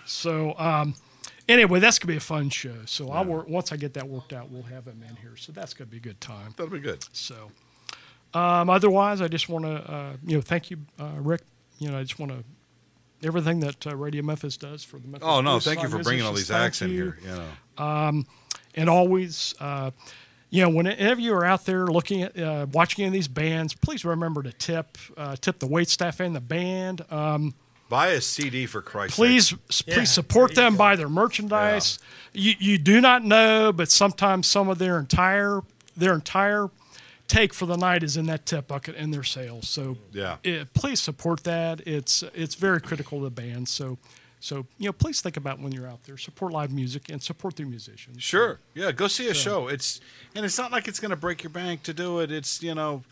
So 0.07 0.55
um, 0.59 0.95
anyway, 1.49 1.81
that's 1.81 1.99
gonna 1.99 2.12
be 2.12 2.16
a 2.16 2.21
fun 2.21 2.51
show. 2.51 2.75
So 2.87 3.11
I'll 3.11 3.25
work 3.25 3.49
once 3.49 3.73
I 3.73 3.77
get 3.77 3.95
that 3.95 4.09
worked 4.09 4.33
out. 4.33 4.51
We'll 4.51 4.62
have 4.62 4.87
him 4.87 5.03
in 5.09 5.16
here. 5.16 5.37
So 5.37 5.53
that's 5.53 5.75
gonna 5.75 5.91
be 5.91 5.99
a 5.99 6.01
good 6.01 6.21
time. 6.21 6.55
That'll 6.57 6.73
be 6.73 6.81
good. 6.81 7.05
So 7.12 7.51
um, 8.35 8.69
otherwise, 8.71 9.21
I 9.21 9.29
just 9.29 9.49
want 9.49 9.64
to 9.64 9.91
uh, 9.93 10.12
you 10.25 10.37
know 10.37 10.43
thank 10.43 10.71
you, 10.71 10.79
uh, 10.99 11.12
Rick. 11.19 11.43
You 11.79 11.91
know, 11.91 11.99
I 11.99 12.03
just 12.03 12.19
want 12.19 12.33
to. 12.33 12.45
Everything 13.21 13.59
that 13.61 13.85
uh, 13.85 13.97
Radio 13.97 14.23
Memphis 14.23 14.57
does 14.57 14.85
for 14.85 15.01
the 15.01 15.09
Memphis 15.09 15.29
Oh 15.29 15.41
no, 15.41 15.59
thank 15.59 15.83
you 15.83 15.89
for 15.89 15.99
bringing 16.05 16.25
all 16.25 16.33
these 16.33 16.53
acts 16.53 16.83
in 16.83 16.91
here. 16.91 17.19
You 17.21 17.43
know. 17.79 18.25
and 18.77 18.89
always, 18.89 19.57
uh, 19.59 19.91
you 20.51 20.62
know, 20.62 20.68
whenever 20.70 21.20
you 21.20 21.34
are 21.34 21.44
out 21.44 21.64
there 21.66 21.86
looking 21.86 22.22
at 22.22 22.38
uh, 22.38 22.66
watching 22.72 23.03
any 23.05 23.09
of 23.09 23.12
these 23.12 23.28
bands, 23.28 23.74
please 23.74 24.05
remember 24.05 24.42
to 24.42 24.53
tip 24.53 24.96
uh, 25.16 25.36
tip 25.36 25.59
the 25.59 25.66
wait 25.66 25.88
staff 25.88 26.20
and 26.20 26.34
the 26.34 26.40
band. 26.40 27.05
Um, 27.11 27.55
Buy 27.90 28.09
a 28.09 28.20
CD 28.20 28.66
for 28.66 28.82
Christ's 28.82 29.16
please, 29.16 29.49
sake. 29.49 29.59
s- 29.70 29.82
Yeah, 29.86 29.94
please 29.94 30.11
support 30.11 30.55
them, 30.55 30.72
go. 30.74 30.78
buy 30.78 30.96
their 30.96 31.09
merchandise. 31.09 31.99
You 32.34 32.55
you 32.59 32.76
do 32.78 33.01
not 33.01 33.24
know, 33.24 33.72
but 33.72 33.90
sometimes 33.90 34.46
some 34.46 34.68
of 34.68 34.78
their 34.78 34.99
entire 34.99 35.61
their 35.96 36.14
entire 36.14 36.68
take 37.28 37.53
for 37.55 37.66
the 37.66 37.76
night 37.76 38.03
is 38.03 38.16
in 38.16 38.26
that 38.26 38.46
tip 38.46 38.68
bucket 38.68 38.94
in 38.96 39.11
their 39.11 39.22
sales. 39.24 39.68
So 39.68 39.96
Yeah. 40.12 40.36
it, 40.44 40.72
please 40.74 41.01
support 41.01 41.44
that. 41.44 41.80
It's 41.86 42.22
it's 42.34 42.55
very 42.55 42.80
critical 42.80 43.18
to 43.20 43.24
the 43.24 43.30
band. 43.30 43.68
So. 43.68 43.99
So 44.41 44.66
you 44.78 44.86
know, 44.86 44.93
please 44.93 45.20
think 45.20 45.36
about 45.36 45.61
when 45.61 45.72
you're 45.72 45.86
out 45.86 46.05
there. 46.05 46.16
Support 46.16 46.53
live 46.53 46.72
music 46.72 47.09
and 47.09 47.22
support 47.22 47.57
their 47.57 47.66
musicians. 47.66 48.22
Sure. 48.22 48.61
Yeah, 48.74 48.93
go 48.93 49.09
see 49.09 49.28
a 49.28 49.34
show. 49.34 49.68
It's 49.68 50.01
and 50.34 50.45
it's 50.45 50.59
not 50.59 50.70
like 50.70 50.89
it's 50.89 51.01
going 51.01 51.11
to 51.11 51.16
break 51.16 51.43
your 51.43 51.51
bank 51.51 51.82
to 51.84 51.93
do 51.93 52.20
it. 52.20 52.30
It's 52.30 52.62
you 52.62 52.74
know, 52.74 53.03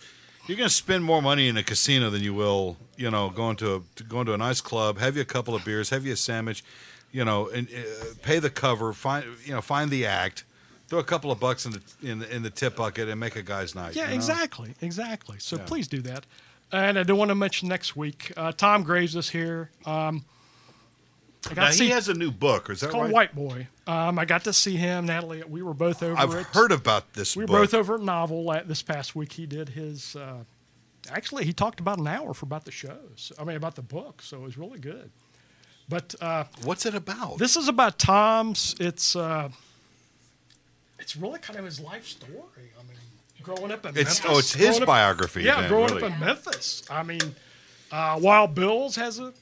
you're 0.47 0.57
going 0.57 0.69
to 0.69 0.75
spend 0.75 1.03
more 1.05 1.21
money 1.21 1.49
in 1.49 1.57
a 1.57 1.63
casino 1.63 2.11
than 2.11 2.23
you 2.23 2.33
will, 2.35 2.77
you 2.97 3.11
know, 3.11 3.31
going 3.31 3.57
to, 3.57 3.75
a, 3.75 4.03
going 4.05 4.27
to 4.27 4.35
a 4.35 4.39
nice 4.39 4.61
club, 4.61 4.99
have 4.99 5.17
you 5.17 5.23
a 5.23 5.27
couple 5.27 5.55
of 5.57 5.65
beers, 5.65 5.91
have 5.91 6.07
you 6.07 6.13
a 6.13 6.17
sandwich, 6.17 6.63
you 7.11 7.25
know, 7.25 7.49
and 7.49 7.69
uh, 7.69 8.05
pay 8.23 8.39
the 8.39 8.51
cover, 8.51 8.93
find 8.93 9.25
you 9.45 9.53
know, 9.53 9.61
find 9.61 9.91
the 9.91 10.07
act, 10.07 10.45
throw 10.87 11.01
a 11.01 11.05
couple 11.05 11.33
of 11.33 11.41
bucks 11.41 11.67
in 11.67 11.73
the 11.73 11.83
in 12.03 12.19
the, 12.21 12.37
in 12.37 12.43
the 12.45 12.51
tip 12.51 12.77
bucket, 12.77 13.09
and 13.09 13.19
make 13.19 13.35
a 13.35 13.43
guy's 13.43 13.75
night. 13.75 13.97
Yeah, 13.97 14.05
you 14.05 14.11
know? 14.11 14.15
exactly, 14.15 14.75
exactly. 14.81 15.39
So 15.41 15.57
Yeah. 15.57 15.65
please 15.65 15.89
do 15.89 16.01
that. 16.03 16.25
And 16.71 16.99
I 16.99 17.03
do 17.05 17.15
want 17.15 17.31
to 17.31 17.35
mention 17.35 17.69
next 17.69 17.97
week, 17.97 18.33
uh, 18.37 18.51
Tom 18.53 18.83
Graves 18.83 19.15
is 19.17 19.31
here. 19.31 19.71
Um, 19.85 20.25
I 21.51 21.55
got 21.55 21.63
Now 21.63 21.71
see. 21.71 21.85
he 21.87 21.91
has 21.91 22.09
a 22.09 22.15
new 22.15 22.31
book. 22.31 22.71
Is 22.71 22.81
that 22.81 22.87
it's 22.87 22.93
called 22.93 23.05
right? 23.07 23.13
White 23.13 23.35
Boy. 23.35 23.69
Um, 23.87 24.19
I 24.19 24.25
got 24.25 24.45
to 24.45 24.53
see 24.53 24.77
him, 24.77 25.07
Natalie. 25.07 25.43
We 25.49 25.63
were 25.63 25.75
both 25.75 26.03
over. 26.03 26.19
I've 26.19 26.35
at, 26.35 26.47
heard 26.47 26.73
about 26.73 27.13
this 27.15 27.37
We 27.37 27.45
were 27.45 27.47
book. 27.49 27.57
both 27.71 27.75
over 27.75 27.95
at 27.97 28.01
Novel 28.03 28.45
la- 28.45 28.63
this 28.63 28.83
past 28.83 29.15
week. 29.15 29.33
He 29.33 29.47
did 29.47 29.69
his. 29.71 30.17
Uh, 30.17 30.45
actually, 31.11 31.45
he 31.45 31.53
talked 31.53 31.79
about 31.81 31.99
an 31.99 32.07
hour 32.09 32.35
for 32.35 32.47
about 32.47 32.65
the 32.65 32.73
shows. 32.73 33.33
I 33.39 33.45
mean, 33.45 33.57
about 33.57 33.75
the 33.77 33.83
book. 33.83 34.23
So 34.23 34.39
it 34.39 34.43
was 34.43 34.59
really 34.59 34.79
good. 34.81 35.11
But 35.89 36.15
uh, 36.21 36.45
What's 36.65 36.85
it 36.85 36.95
about? 36.97 37.39
this 37.39 37.57
is 37.57 37.69
about 37.69 37.99
Tom's. 37.99 38.75
It's. 38.81 39.15
Uh, 39.15 39.51
it's 40.99 41.17
really 41.17 41.39
kind 41.39 41.59
of 41.59 41.65
his 41.65 41.79
life 41.79 42.07
story. 42.07 42.33
I 42.79 42.83
mean, 42.83 42.97
growing 43.43 43.71
up 43.71 43.85
in 43.87 43.91
it's 43.97 44.21
Memphis. 44.21 44.23
oh, 44.29 44.39
it's 44.39 44.53
his 44.55 44.81
up- 44.81 44.87
biography. 44.87 45.43
Yeah, 45.45 45.61
then, 45.61 45.69
growing 45.71 45.95
really. 45.95 46.03
up 46.05 46.13
in 46.13 46.19
Memphis. 46.21 46.83
I 46.91 47.03
mean, 47.03 47.21
uh, 47.93 48.19
Wild 48.21 48.55
Bills 48.55 48.97
has 48.97 49.19
a 49.21 49.33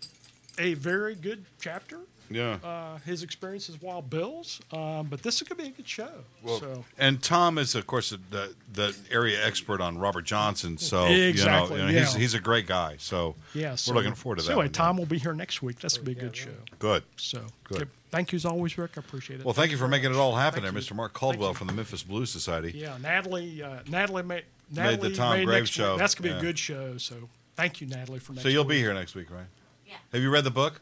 a 0.59 0.75
very 0.75 1.15
good 1.15 1.45
chapter. 1.61 2.01
yeah. 2.31 2.59
Uh, 2.65 2.99
his 3.05 3.23
experience 3.23 3.69
as 3.69 3.81
Wild 3.83 4.09
Bills, 4.09 4.61
um, 4.73 5.07
but 5.09 5.23
this 5.23 5.43
could 5.43 5.57
be 5.57 5.67
a 5.67 5.71
good 5.71 5.87
show. 5.89 6.11
so 6.47 6.85
And 6.99 7.23
Tom 7.23 7.59
is, 7.59 7.75
of 7.75 7.87
course, 7.87 8.11
the 8.31 8.55
the 8.73 8.97
area 9.11 9.45
expert 9.47 9.81
on 9.81 9.99
Robert 9.99 10.25
Johnson. 10.25 10.79
So 10.79 11.05
Exactly, 11.05 11.77
you 11.77 11.83
know, 11.83 11.89
you 11.89 11.93
know, 11.95 12.01
he's 12.01 12.15
yeah. 12.15 12.21
he's 12.21 12.35
a 12.35 12.41
great 12.41 12.67
guy. 12.67 12.97
So 12.99 13.35
yeah, 13.55 13.75
so, 13.75 13.93
we're 13.93 13.97
looking 13.97 14.15
forward 14.15 14.37
to 14.37 14.43
so 14.43 14.47
that. 14.49 14.53
Anyway, 14.53 14.65
one, 14.67 14.73
Tom 14.73 14.97
will 14.97 15.07
be 15.07 15.19
here 15.19 15.35
next 15.35 15.63
week. 15.63 15.79
That's 15.81 15.97
gonna 15.99 16.07
be 16.07 16.13
a 16.13 16.23
good 16.23 16.37
show. 16.37 16.51
Good. 16.79 17.03
So 17.17 17.43
Good. 17.65 17.83
okay, 17.83 17.91
thank 18.11 18.33
you 18.33 18.37
as 18.37 18.45
always, 18.47 18.77
Rick. 18.79 18.93
I 18.97 19.01
appreciate 19.01 19.41
it. 19.41 19.45
Well, 19.47 19.55
thank 19.55 19.71
you 19.71 19.77
for 19.77 19.87
making 19.89 20.11
it 20.11 20.17
all 20.17 20.35
happen 20.35 20.63
Thank 20.63 20.73
there, 20.75 20.81
you. 20.83 20.87
Mr. 20.89 20.97
Mark 20.97 21.13
Caldwell 21.13 21.53
from 21.55 21.67
the 21.67 21.73
Memphis 21.75 22.03
Blues 22.03 22.31
Society. 22.31 22.73
yeah, 22.75 22.97
Natalie. 23.03 23.63
Uh, 23.63 23.81
Natalie 23.89 24.23
made. 24.23 24.45
Natalie 24.71 25.11
the 25.11 25.15
Tom 25.15 25.45
Graves 25.45 25.49
next 25.61 25.71
show. 25.71 25.91
Week. 25.93 25.99
That's 25.99 26.15
gonna 26.15 26.29
be 26.31 26.33
Yeah. 26.33 26.39
a 26.39 26.43
good 26.43 26.59
show. 26.59 26.97
So 26.97 27.29
thank 27.55 27.83
you, 27.83 27.87
Natalie, 27.87 28.19
for 28.19 28.33
next. 28.33 28.43
So 28.45 28.49
you'll 28.49 28.65
week. 28.65 28.77
be 28.77 28.79
here 28.79 28.95
next 28.95 29.15
week, 29.15 29.31
right? 29.31 29.45
Yeah. 29.87 29.95
Have 30.13 30.23
you 30.23 30.31
read 30.31 30.45
the 30.45 30.51
book? 30.51 30.81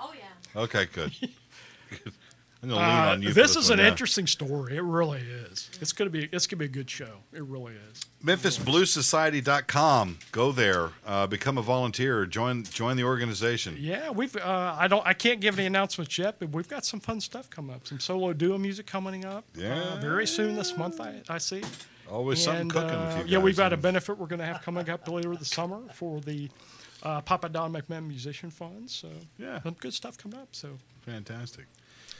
Oh 0.00 0.12
yeah. 0.16 0.60
Okay, 0.62 0.86
good. 0.92 1.12
I'm 2.60 2.70
gonna 2.70 2.80
lean 2.80 2.90
Uh, 2.90 3.12
on 3.12 3.22
you. 3.22 3.28
for 3.28 3.34
this 3.34 3.54
is 3.54 3.70
one, 3.70 3.78
an 3.78 3.84
yeah. 3.84 3.90
interesting 3.92 4.26
story. 4.26 4.76
It 4.76 4.82
really 4.82 5.20
is. 5.20 5.70
It's 5.80 5.92
gonna 5.92 6.10
be. 6.10 6.28
It's 6.32 6.46
gonna 6.48 6.58
be 6.58 6.64
a 6.64 6.68
good 6.68 6.90
show. 6.90 7.18
It 7.32 7.44
really 7.44 7.74
is. 7.92 8.00
MemphisBluesSociety.com. 8.24 10.18
Go 10.32 10.50
there. 10.52 10.90
Uh, 11.06 11.26
become 11.28 11.56
a 11.58 11.62
volunteer. 11.62 12.26
Join 12.26 12.64
join 12.64 12.96
the 12.96 13.04
organization. 13.04 13.76
Yeah, 13.78 14.10
we've. 14.10 14.34
Uh, 14.36 14.74
I 14.78 14.88
don't. 14.88 15.06
I 15.06 15.12
can't 15.14 15.40
give 15.40 15.56
any 15.58 15.66
announcements 15.66 16.18
yet, 16.18 16.36
but 16.40 16.50
we've 16.50 16.68
got 16.68 16.84
some 16.84 16.98
fun 17.00 17.20
stuff 17.20 17.48
coming 17.48 17.74
up. 17.76 17.86
Some 17.86 18.00
solo 18.00 18.32
duo 18.32 18.58
music 18.58 18.86
coming 18.86 19.24
up. 19.24 19.44
Yeah. 19.54 19.80
Uh, 19.80 20.00
very 20.00 20.26
soon 20.26 20.56
this 20.56 20.76
month. 20.76 21.00
I, 21.00 21.22
I 21.28 21.38
see. 21.38 21.62
Always 22.10 22.42
something 22.42 22.62
And, 22.62 22.72
cooking 22.72 22.90
uh, 22.90 23.16
with 23.18 23.26
you 23.28 23.32
Yeah, 23.34 23.38
we've 23.44 23.54
guys. 23.54 23.64
got 23.66 23.72
a 23.74 23.76
benefit 23.76 24.16
we're 24.16 24.26
going 24.26 24.38
to 24.38 24.46
have 24.46 24.62
coming 24.62 24.88
up 24.88 25.06
later 25.08 25.36
this 25.36 25.50
summer 25.50 25.82
for 25.92 26.20
the 26.20 26.48
uh, 27.02 27.20
Papa 27.20 27.48
Don 27.48 27.72
McMahon 27.72 28.06
Musician 28.06 28.50
Fund. 28.50 28.90
So 28.90 29.08
Yeah. 29.38 29.62
some 29.62 29.74
good 29.74 29.94
stuff 29.94 30.16
coming 30.18 30.38
up. 30.38 30.48
So 30.52 30.78
Fantastic. 31.02 31.66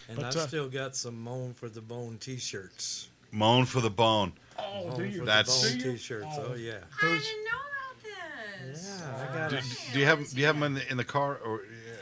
And 0.09 0.17
But, 0.17 0.37
I 0.37 0.41
uh, 0.41 0.47
still 0.47 0.69
got 0.69 0.97
some 0.97 1.21
Moan 1.23 1.53
for 1.53 1.69
the 1.69 1.81
Bone 1.83 2.17
T-shirts. 2.19 3.09
Moan 3.31 3.67
for 3.67 3.81
the 3.83 3.91
bone. 3.91 4.33
oh, 4.59 4.87
Moan 4.97 5.13
for 5.13 5.25
That's- 5.27 5.63
the 5.63 5.69
Do 5.71 5.75
Bone 5.79 5.87
you? 5.93 5.93
T-shirts. 5.99 6.27
Oh. 6.31 6.47
Oh, 6.51 6.55
yeah. 6.55 6.79
I 7.03 7.07
Those- 7.07 7.23
didn't 7.25 7.45
know 7.45 7.51
about 7.71 8.67
this. 8.73 9.01
Yeah, 9.01 9.29
I 9.31 9.35
got 9.39 9.51
Do, 9.51 9.57
it. 9.59 9.65
do 9.93 9.99
you 9.99 10.05
have 10.07 10.31
do 10.31 10.41
you 10.41 10.47
have 10.47 10.57
them 10.57 10.63
in 10.65 10.75
the 10.75 10.91
in 10.91 10.97
the 10.97 11.05
car 11.05 11.37
or? 11.37 11.61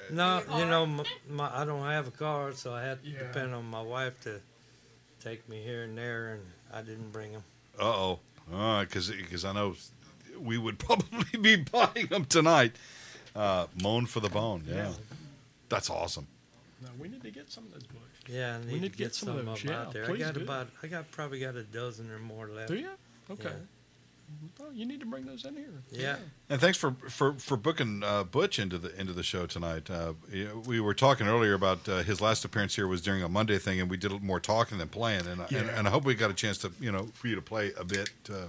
No, 0.08 0.40
you 0.56 0.66
know, 0.66 0.86
my, 0.86 1.04
my, 1.28 1.50
I 1.52 1.64
don't 1.64 1.82
have 1.84 2.06
a 2.06 2.12
car, 2.12 2.52
so 2.52 2.72
I 2.72 2.80
had 2.84 3.02
to 3.02 3.10
Yeah. 3.10 3.18
depend 3.18 3.52
on 3.54 3.64
my 3.64 3.82
wife 3.82 4.20
to 4.20 4.40
take 5.20 5.48
me 5.48 5.60
here 5.64 5.82
and 5.82 5.98
there, 5.98 6.34
and 6.34 6.42
I 6.72 6.82
didn't 6.82 7.10
bring 7.10 7.32
them. 7.32 7.42
Uh 7.80 7.82
oh. 7.84 8.20
Because 8.82 9.10
because 9.10 9.44
I 9.44 9.52
know 9.52 9.74
we 10.40 10.58
would 10.58 10.78
probably 10.86 11.38
be 11.40 11.56
buying 11.56 12.06
them 12.08 12.24
tonight. 12.24 12.72
Uh, 13.34 13.66
Moan 13.82 14.06
for 14.06 14.20
the 14.20 14.28
bone. 14.30 14.64
Yeah. 14.66 14.92
That's 15.68 15.90
awesome. 15.90 16.26
no, 16.82 16.88
we 16.98 17.08
need 17.08 17.22
to 17.22 17.30
get 17.30 17.50
some 17.50 17.64
of 17.66 17.72
those 17.72 17.82
books. 17.84 18.02
Yeah, 18.28 18.56
I 18.56 18.58
need, 18.64 18.66
need 18.66 18.72
to 18.72 18.80
to 18.80 18.88
get, 18.88 18.98
get 18.98 19.14
some 19.14 19.28
of 19.30 19.36
some, 19.36 19.46
those, 19.46 19.62
of 19.64 19.66
'em 19.66 19.72
yeah, 19.72 19.82
out 19.82 19.92
there. 19.92 20.04
I 20.04 20.06
please 20.06 20.18
got 20.18 20.34
do. 20.34 20.40
about, 20.40 20.68
I 20.82 20.86
got 20.86 21.10
probably 21.10 21.40
got 21.40 21.54
a 21.54 21.62
dozen 21.62 22.10
or 22.10 22.18
more 22.18 22.48
left. 22.48 22.68
Do 22.68 22.76
you? 22.76 22.90
Okay. 23.30 23.44
Yeah. 23.44 23.50
Well, 24.58 24.72
you 24.72 24.86
need 24.86 24.98
to 25.00 25.06
bring 25.06 25.24
those 25.24 25.44
in 25.44 25.54
here. 25.54 25.68
Yeah. 25.92 26.16
And 26.50 26.60
thanks 26.60 26.76
for 26.76 26.92
for 27.08 27.34
for 27.34 27.56
booking 27.56 28.02
uh, 28.02 28.24
Butch 28.24 28.58
into 28.58 28.76
the 28.78 28.98
into 29.00 29.12
the 29.12 29.22
show 29.22 29.46
tonight. 29.46 29.88
Uh, 29.88 30.14
we 30.66 30.80
were 30.80 30.94
talking 30.94 31.28
earlier 31.28 31.54
about 31.54 31.88
uh, 31.88 31.98
his 32.02 32.20
last 32.20 32.44
appearance 32.44 32.74
here 32.74 32.88
was 32.88 33.00
during 33.02 33.22
a 33.22 33.28
Monday 33.28 33.58
thing, 33.58 33.80
and 33.80 33.88
we 33.88 33.96
did 33.96 34.10
more 34.24 34.40
talking 34.40 34.78
than 34.78 34.88
playing. 34.88 35.26
And, 35.28 35.42
and 35.42 35.52
Yeah. 35.52 35.78
and 35.78 35.86
I 35.86 35.90
hope 35.92 36.04
we 36.04 36.16
got 36.16 36.30
a 36.30 36.34
chance 36.34 36.58
to 36.58 36.72
you 36.80 36.90
know 36.90 37.06
for 37.14 37.28
you 37.28 37.36
to 37.36 37.42
play 37.42 37.72
a 37.78 37.84
bit, 37.84 38.10
uh, 38.28 38.46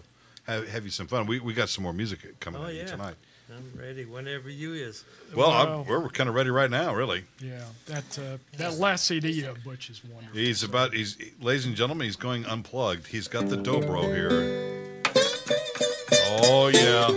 have 0.48 0.68
have 0.70 0.84
you 0.86 0.92
some 0.92 1.08
fun. 1.08 1.26
We 1.28 1.40
we 1.40 1.54
got 1.54 1.70
some 1.70 1.84
more 1.84 1.94
music 1.94 2.40
coming 2.40 2.62
Oh, 2.62 2.66
at 2.68 2.74
you 2.74 2.80
yeah. 2.82 2.86
tonight. 2.88 3.16
I'm 3.50 3.80
ready 3.80 4.04
whenever 4.04 4.50
you 4.50 4.74
is. 4.74 5.06
Well, 5.34 5.50
Wow. 5.50 5.80
I'm, 5.82 5.88
we're 5.88 6.10
kind 6.10 6.28
of 6.28 6.36
ready 6.36 6.50
right 6.50 6.70
now, 6.70 6.94
really. 6.94 7.24
Yeah, 7.42 7.62
that 7.86 8.20
uh, 8.20 8.38
that 8.58 8.78
last 8.78 9.06
CD 9.06 9.44
of 9.46 9.64
Butch 9.64 9.90
is 9.90 10.04
wonderful. 10.04 10.38
He's 10.38 10.64
about 10.64 10.94
he's 10.94 11.18
ladies 11.42 11.66
and 11.66 11.76
gentlemen, 11.76 12.06
he's 12.06 12.18
going 12.18 12.46
unplugged. 12.46 13.08
He's 13.08 13.28
got 13.30 13.48
the 13.48 13.56
dobro 13.58 14.04
here. 14.14 14.74
Oh 16.42 16.68
yeah. 16.68 17.08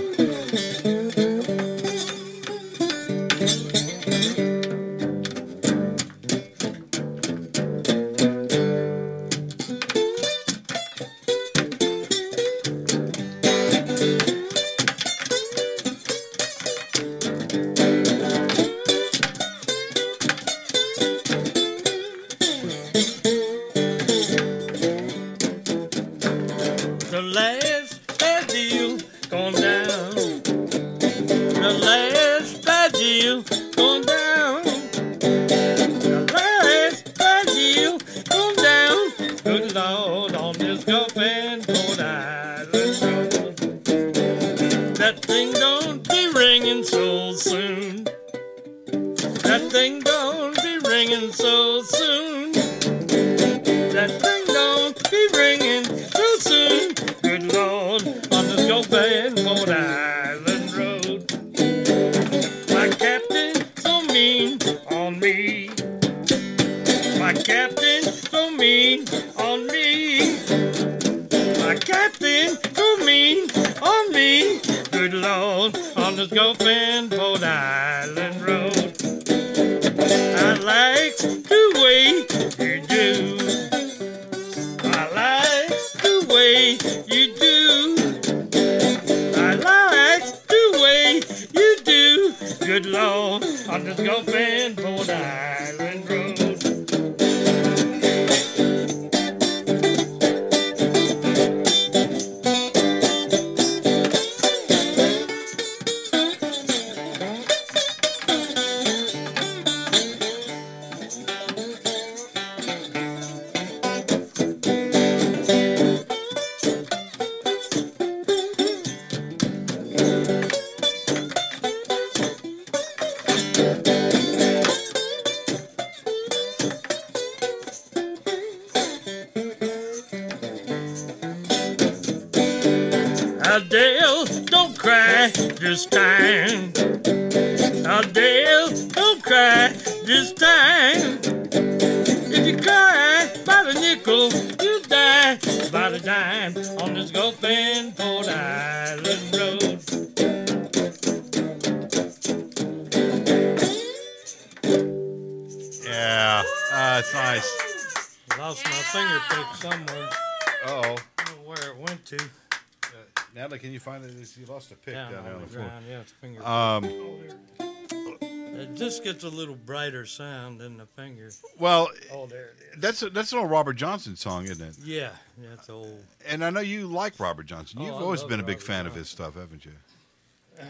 Brighter 170.01 170.07
sound 170.07 170.61
than 170.61 170.77
the 170.77 170.87
finger. 170.87 171.31
well, 171.59 171.89
Oh, 172.13 172.27
there 172.27 172.51
it 172.59 172.75
is. 172.77 172.81
that's 172.81 173.03
a, 173.03 173.11
that's 173.11 173.33
an 173.33 173.39
old 173.39 173.51
Robert 173.51 173.75
Johnson 173.75 174.17
song, 174.17 174.45
isn't 174.45 174.65
it? 174.67 174.77
Yeah, 174.83 175.11
that's 175.39 175.69
old. 175.69 176.05
And 176.27 176.45
I 176.45 176.51
know 176.51 176.61
you 176.61 176.87
like 176.87 177.19
Robert 177.21 177.47
Johnson. 177.47 177.79
Oh, 177.81 177.87
You've 177.87 177.95
I 177.95 177.99
always 177.99 178.23
been 178.25 178.41
a 178.41 178.43
big 178.43 178.57
Robert 178.57 178.67
fan 178.67 178.87
of 178.87 178.95
his 178.95 179.09
stuff, 179.09 179.35
haven't 179.35 179.65
you? 179.65 179.73
Hold 180.59 180.69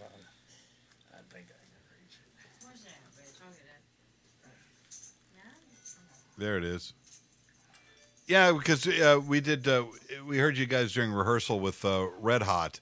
on. 0.00 0.18
I 1.12 1.18
think 1.32 1.46
I 1.46 1.58
can 1.58 1.82
reach 1.92 2.16
it. 2.16 2.64
Where's 2.64 2.82
that? 2.84 2.92
There 6.38 6.58
it 6.58 6.64
is. 6.64 6.92
Yeah, 8.26 8.52
because 8.52 8.86
uh, 8.88 9.20
we 9.26 9.40
did. 9.40 9.66
Uh, 9.68 9.84
we 10.26 10.38
heard 10.38 10.58
you 10.58 10.66
guys 10.66 10.92
during 10.92 11.12
rehearsal 11.12 11.60
with 11.60 11.84
uh, 11.84 12.08
Red 12.20 12.42
Hot, 12.42 12.80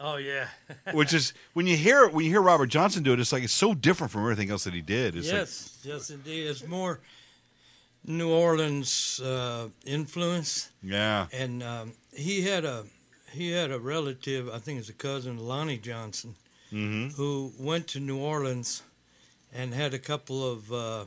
Oh 0.00 0.16
yeah. 0.16 0.48
which 0.92 1.12
is 1.14 1.32
when 1.52 1.66
you 1.66 1.76
hear 1.76 2.08
when 2.08 2.24
you 2.24 2.30
hear 2.30 2.42
Robert 2.42 2.66
Johnson 2.66 3.02
do 3.02 3.12
it, 3.12 3.20
it's 3.20 3.32
like 3.32 3.44
it's 3.44 3.52
so 3.52 3.74
different 3.74 4.10
from 4.12 4.22
everything 4.22 4.50
else 4.50 4.64
that 4.64 4.74
he 4.74 4.80
did. 4.80 5.16
It's 5.16 5.30
yes, 5.30 5.78
yes, 5.82 6.10
indeed. 6.10 6.46
It's 6.46 6.66
more 6.66 7.00
New 8.06 8.30
Orleans 8.30 9.20
uh, 9.20 9.68
influence, 9.86 10.70
yeah, 10.82 11.26
and 11.32 11.62
um, 11.62 11.92
he 12.12 12.42
had 12.42 12.64
a 12.64 12.84
he 13.32 13.52
had 13.52 13.70
a 13.70 13.78
relative. 13.78 14.48
I 14.48 14.58
think 14.58 14.78
it's 14.80 14.88
a 14.88 14.94
cousin, 14.94 15.38
Lonnie 15.38 15.78
Johnson, 15.78 16.34
hmm 16.70 17.08
who 17.16 17.52
went 17.58 17.86
to 17.88 18.00
New 18.00 18.18
Orleans 18.18 18.82
and 19.54 19.72
had 19.72 19.94
a 19.94 19.98
couple 19.98 20.50
of 20.50 20.72
uh, 20.72 21.04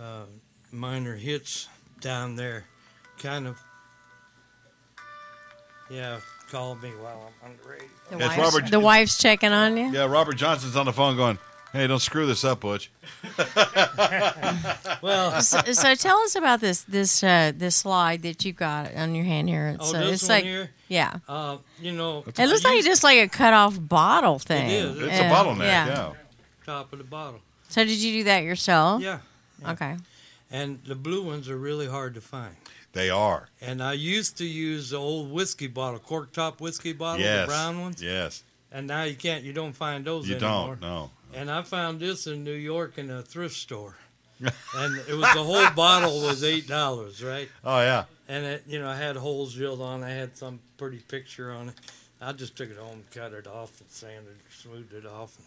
uh, 0.00 0.24
minor 0.72 1.16
hits 1.16 1.68
down 2.00 2.36
there, 2.36 2.64
kind 3.18 3.46
of 3.46 3.58
Yeah, 5.90 6.20
call 6.50 6.74
me 6.76 6.90
while 7.00 7.30
I'm 7.44 7.50
on 7.50 7.56
the 7.62 7.68
radio. 7.68 7.86
The, 8.10 8.18
Yes, 8.18 8.38
wife's, 8.38 8.54
Robert- 8.54 8.70
the 8.70 8.80
wife's 8.80 9.18
checking 9.18 9.52
on 9.52 9.76
you. 9.76 9.90
Yeah, 9.92 10.06
Robert 10.06 10.36
Johnson's 10.36 10.76
on 10.76 10.86
the 10.86 10.92
phone 10.92 11.16
going, 11.16 11.38
"Hey, 11.72 11.86
don't 11.86 11.98
screw 12.00 12.26
this 12.26 12.44
up, 12.44 12.60
Butch." 12.60 12.90
Well, 15.02 15.40
so, 15.42 15.60
so 15.72 15.94
tell 15.94 16.18
us 16.20 16.34
about 16.36 16.60
this 16.60 16.82
this 16.82 17.22
uh, 17.22 17.52
this 17.54 17.76
slide 17.76 18.22
that 18.22 18.44
you've 18.44 18.56
got 18.56 18.94
on 18.94 19.14
your 19.14 19.24
hand 19.24 19.48
here. 19.48 19.68
It's, 19.78 19.92
oh, 19.92 19.96
uh, 19.96 20.00
this 20.04 20.22
it's 20.22 20.22
one 20.28 20.36
like 20.36 20.44
here. 20.44 20.70
yeah, 20.88 21.16
Uh, 21.28 21.58
you 21.80 21.92
know, 21.92 22.24
it 22.26 22.38
looks 22.48 22.64
like 22.64 22.76
used 22.76 22.86
just 22.86 23.04
like 23.04 23.18
a 23.18 23.28
cut 23.28 23.52
off 23.52 23.76
bottle 23.78 24.38
thing. 24.38 24.70
is. 24.70 24.98
It's 24.98 25.06
Yeah, 25.08 25.30
a 25.30 25.34
bottleneck. 25.34 25.60
Yeah. 25.66 26.12
top 26.64 26.92
of 26.92 26.98
the 26.98 27.04
bottle. 27.04 27.40
So 27.68 27.84
did 27.84 27.98
you 27.98 28.20
do 28.20 28.24
that 28.24 28.42
yourself? 28.44 29.02
Yeah, 29.02 29.18
Okay. 29.66 29.96
and 30.50 30.82
the 30.84 30.94
blue 30.94 31.22
ones 31.22 31.48
are 31.48 31.56
really 31.58 31.86
hard 31.88 32.14
to 32.14 32.20
find. 32.20 32.54
They 32.96 33.10
are. 33.10 33.48
And 33.60 33.82
I 33.82 33.92
used 33.92 34.38
to 34.38 34.44
use 34.44 34.90
the 34.90 34.96
old 34.96 35.30
whiskey 35.30 35.66
bottle, 35.68 36.00
cork 36.00 36.32
top 36.32 36.60
whiskey 36.60 36.92
bottle, 36.92 37.24
yes. 37.24 37.42
the 37.42 37.46
brown 37.46 37.80
ones. 37.80 38.02
Yes. 38.02 38.42
And 38.72 38.86
now 38.88 39.04
you 39.04 39.14
can't, 39.14 39.44
you 39.44 39.52
don't 39.52 39.74
find 39.74 40.04
those 40.04 40.28
You 40.28 40.36
anymore. 40.36 40.76
don't. 40.80 40.80
No. 40.80 41.10
And 41.34 41.50
I 41.50 41.62
found 41.62 42.00
this 42.00 42.26
in 42.26 42.42
New 42.42 42.52
York 42.52 42.98
in 42.98 43.10
a 43.10 43.22
thrift 43.22 43.54
store. 43.54 43.96
and 44.40 44.98
it 45.08 45.14
was 45.14 45.32
the 45.34 45.42
whole 45.42 45.70
bottle 45.70 46.20
was 46.22 46.44
eight 46.44 46.66
dollars, 46.68 47.22
right? 47.24 47.48
Oh 47.64 47.80
yeah. 47.80 48.04
And 48.28 48.44
it, 48.44 48.64
you 48.66 48.78
know, 48.78 48.88
I 48.88 48.96
had 48.96 49.16
holes 49.16 49.54
drilled 49.54 49.80
on. 49.80 50.02
it. 50.02 50.06
I 50.06 50.10
had 50.10 50.36
some 50.36 50.60
pretty 50.76 50.98
picture 50.98 51.50
on 51.52 51.70
it. 51.70 51.74
I 52.20 52.32
just 52.32 52.56
took 52.56 52.70
it 52.70 52.76
home, 52.76 53.04
cut 53.14 53.32
it 53.32 53.46
off, 53.46 53.80
and 53.80 53.90
sanded, 53.90 54.36
smoothed 54.50 54.92
it 54.92 55.06
off. 55.06 55.38
And, 55.38 55.46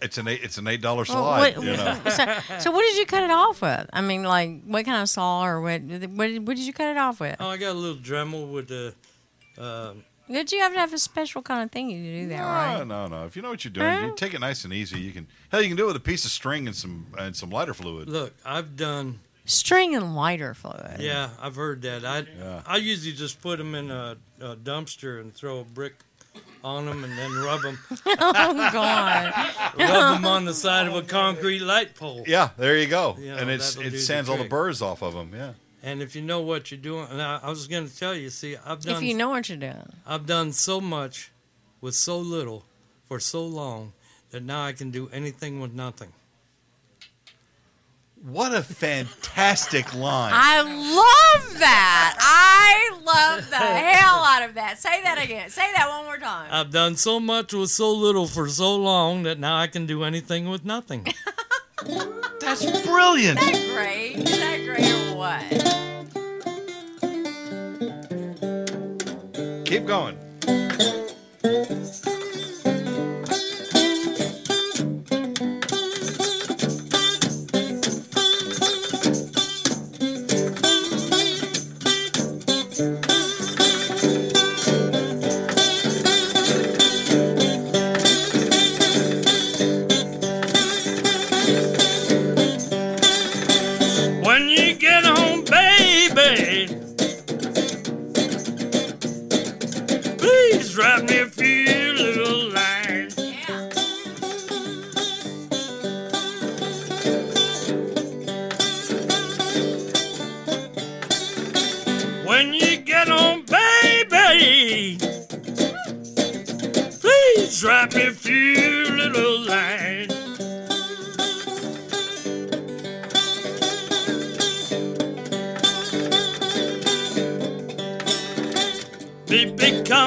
It's 0.00 0.18
an 0.18 0.26
eight. 0.26 0.40
It's 0.42 0.58
an 0.58 0.66
eight 0.66 0.80
dollar 0.80 0.98
Well, 0.98 1.04
slide. 1.06 1.56
what- 1.56 1.64
you 1.64 1.76
know. 1.76 1.98
so, 2.10 2.58
so 2.58 2.70
what 2.72 2.82
did 2.82 2.96
you 2.98 3.06
cut 3.06 3.22
it 3.22 3.30
off 3.30 3.62
with? 3.62 3.88
I 3.92 4.00
mean, 4.00 4.24
like 4.24 4.62
what 4.64 4.84
kind 4.84 5.00
of 5.00 5.08
saw 5.08 5.44
or 5.46 5.60
what? 5.60 5.80
What 5.82 6.00
did, 6.26 6.46
what 6.46 6.56
did 6.56 6.66
you 6.66 6.72
cut 6.72 6.88
it 6.90 6.96
off 6.96 7.20
with? 7.20 7.36
oh, 7.38 7.48
I 7.48 7.56
got 7.56 7.70
a 7.70 7.78
little 7.78 7.96
Dremel 8.00 8.50
with 8.52 8.68
the. 8.68 8.94
Um, 9.58 10.04
Did 10.30 10.50
you 10.50 10.60
have 10.60 10.72
to 10.72 10.78
have 10.78 10.92
a 10.94 10.98
special 10.98 11.42
kind 11.42 11.62
of 11.62 11.70
thing 11.70 11.88
to 11.90 11.94
do 12.22 12.28
that, 12.28 12.38
No, 12.38 12.44
right? 12.44 12.86
no, 12.86 13.06
no. 13.06 13.26
If 13.26 13.36
you 13.36 13.42
know 13.42 13.50
what 13.50 13.64
you're 13.64 13.72
doing, 13.72 13.86
Huh? 13.86 14.06
you 14.06 14.14
take 14.16 14.32
it 14.34 14.40
nice 14.40 14.64
and 14.64 14.72
easy. 14.72 14.98
You 14.98 15.12
can 15.12 15.26
hell, 15.50 15.60
you 15.60 15.68
can 15.68 15.76
do 15.76 15.84
it 15.84 15.88
with 15.88 15.96
a 15.96 16.00
piece 16.00 16.24
of 16.24 16.30
string 16.30 16.66
and 16.66 16.74
some 16.74 17.06
and 17.18 17.36
some 17.36 17.50
lighter 17.50 17.74
fluid. 17.74 18.08
look, 18.08 18.34
I've 18.44 18.74
done. 18.76 19.20
String 19.44 19.94
and 19.94 20.14
lighter 20.16 20.54
fluid. 20.54 21.00
Yeah, 21.00 21.30
I've 21.40 21.56
heard 21.56 21.82
that. 21.82 22.04
I 22.04 22.24
Yeah. 22.38 22.62
I 22.66 22.76
usually 22.78 23.12
just 23.12 23.40
put 23.42 23.58
them 23.58 23.74
in 23.74 23.90
a, 23.90 24.16
a 24.40 24.56
dumpster 24.56 25.20
and 25.20 25.34
throw 25.34 25.58
a 25.58 25.64
brick 25.64 25.94
on 26.64 26.86
them 26.86 27.04
and 27.04 27.18
then 27.18 27.32
rub 27.32 27.62
them 27.62 27.78
oh 28.06 28.70
God. 28.72 29.32
rub 29.78 30.14
them 30.14 30.24
on 30.34 30.44
the 30.44 30.54
side 30.54 30.86
of 30.86 30.94
a 30.94 31.02
concrete 31.02 31.60
light 31.60 31.94
pole. 31.94 32.24
Yeah, 32.26 32.50
there 32.56 32.78
you 32.78 32.86
go. 32.86 33.16
You 33.18 33.32
know, 33.32 33.36
and 33.38 33.50
it's 33.50 33.76
it 33.76 33.82
do 33.82 33.90
the 33.90 33.98
sands 33.98 34.28
all 34.28 34.36
the 34.36 34.48
burrs 34.48 34.80
off 34.82 35.02
of 35.02 35.14
them. 35.14 35.32
Yeah. 35.34 35.52
And 35.82 36.00
if 36.00 36.14
you 36.14 36.22
know 36.22 36.40
what 36.40 36.70
you're 36.70 36.78
doing, 36.80 37.08
and 37.10 37.20
I, 37.20 37.40
I 37.42 37.48
was 37.48 37.66
going 37.66 37.88
to 37.88 37.96
tell 37.96 38.14
you, 38.14 38.30
see, 38.30 38.56
I've 38.64 38.82
done 38.82 38.96
if 38.96 39.02
you 39.02 39.14
know 39.14 39.30
what 39.30 39.48
you're 39.48 39.58
doing. 39.58 39.92
I've 40.06 40.26
done 40.26 40.52
so 40.52 40.80
much 40.80 41.32
with 41.80 41.96
so 41.96 42.18
little 42.18 42.64
for 43.08 43.18
so 43.18 43.44
long 43.44 43.92
that 44.30 44.44
now 44.44 44.64
I 44.64 44.72
can 44.72 44.90
do 44.90 45.10
anything 45.12 45.60
with 45.60 45.72
nothing. 45.72 46.12
What 48.24 48.54
a 48.54 48.62
fantastic 48.62 49.92
line. 49.96 50.32
I 50.32 50.62
love 50.62 51.58
that. 51.58 52.16
I 52.20 52.96
love 53.04 53.50
the 53.50 53.56
hell 53.56 54.22
out 54.24 54.48
of 54.48 54.54
that. 54.54 54.78
Say 54.78 55.02
that 55.02 55.20
again. 55.20 55.50
Say 55.50 55.68
that 55.74 55.88
one 55.88 56.04
more 56.04 56.18
time. 56.18 56.46
I've 56.52 56.70
done 56.70 56.94
so 56.94 57.18
much 57.18 57.52
with 57.52 57.70
so 57.70 57.90
little 57.92 58.28
for 58.28 58.48
so 58.48 58.76
long 58.76 59.24
that 59.24 59.40
now 59.40 59.56
I 59.56 59.66
can 59.66 59.86
do 59.86 60.04
anything 60.04 60.48
with 60.48 60.64
nothing. 60.64 61.04
That's 62.40 62.64
brilliant. 62.86 63.40
Is 63.40 63.46
that 63.46 63.74
great? 63.74 64.16
Is 64.18 64.38
that 64.38 64.64
great 64.66 64.88
or 64.88 65.16
what? 65.16 65.42
Keep 69.66 69.86
going. 69.86 70.16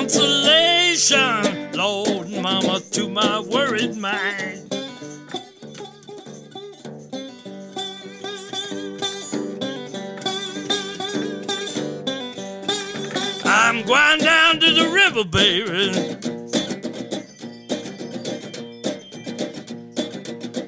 Consolation, 0.05 1.71
Lord, 1.71 2.29
Mama, 2.29 2.79
to 2.91 3.09
my 3.09 3.39
worried 3.39 3.95
mind. 3.95 4.71
I'm 13.45 13.83
going 13.83 14.19
down 14.19 14.59
to 14.59 14.71
the 14.73 14.87
river, 14.93 15.23
baby. 15.23 15.91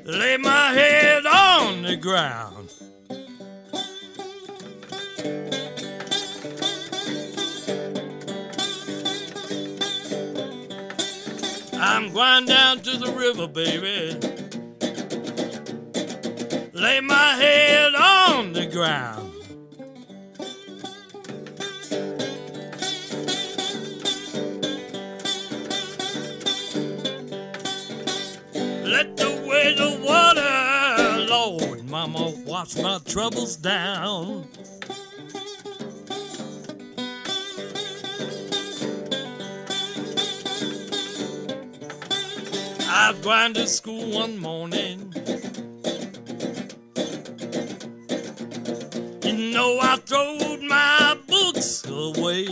Lay 0.03 0.38
my 0.38 0.72
head 0.73 1.27
on 1.27 1.84
the 1.84 1.95
ground. 1.95 2.36
I'm 12.19 12.45
down 12.45 12.80
to 12.80 12.98
the 12.98 13.11
river, 13.11 13.48
baby. 13.48 14.18
Lay 16.73 16.99
my 17.02 17.34
head 17.34 17.94
on 17.94 18.53
the 18.53 18.65
ground. 18.65 19.34
Let 28.84 29.15
the 29.18 29.44
way 29.48 29.76
the 29.76 29.99
water, 30.03 31.27
Lord, 31.30 31.88
Mama, 31.89 32.34
wash 32.45 32.76
my 32.77 32.99
troubles 33.06 33.57
down. 33.57 34.47
Gone 43.28 43.54
to 43.56 43.68
school 43.68 44.14
one 44.14 44.38
morning. 44.38 45.14
You 49.22 49.52
know 49.52 49.80
I 49.82 49.98
throwed 50.06 50.62
my 50.62 51.18
books 51.28 51.84
away. 51.90 52.48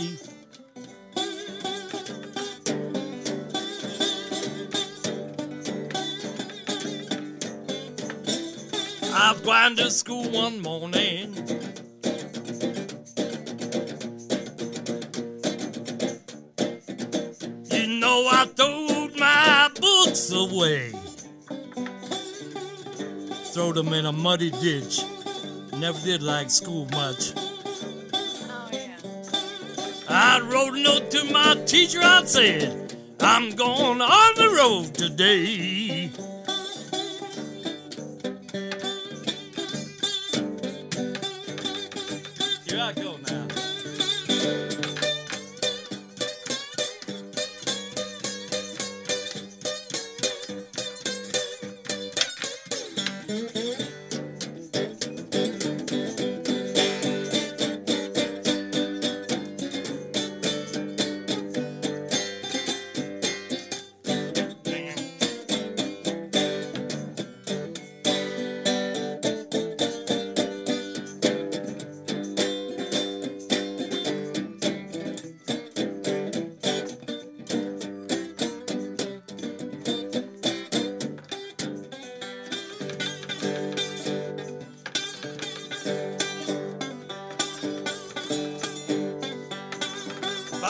I've 9.14 9.42
gone 9.42 9.76
to 9.76 9.90
school 9.90 10.28
one 10.28 10.60
morning. 10.60 11.25
Throwed 23.76 23.88
them 23.88 23.92
in 23.92 24.06
a 24.06 24.12
muddy 24.12 24.48
ditch. 24.48 25.02
Never 25.74 25.98
did 26.00 26.22
like 26.22 26.48
school 26.48 26.86
much. 26.92 27.34
Oh 27.36 28.70
yeah. 28.72 28.96
I 30.08 30.40
wrote 30.40 30.74
a 30.74 30.80
note 30.80 31.10
to 31.10 31.24
my 31.30 31.62
teacher. 31.66 32.00
I 32.02 32.24
said, 32.24 32.96
I'm 33.20 33.54
going 33.54 34.00
on 34.00 34.34
the 34.36 34.48
road 34.56 34.94
today. 34.94 35.85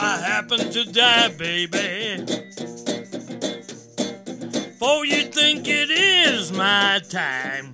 Happen 0.01 0.59
to 0.71 0.83
die, 0.85 1.29
baby, 1.29 2.25
for 4.77 5.05
you 5.05 5.23
think 5.23 5.67
it 5.67 5.89
is 5.89 6.51
my 6.51 6.99
time. 7.09 7.73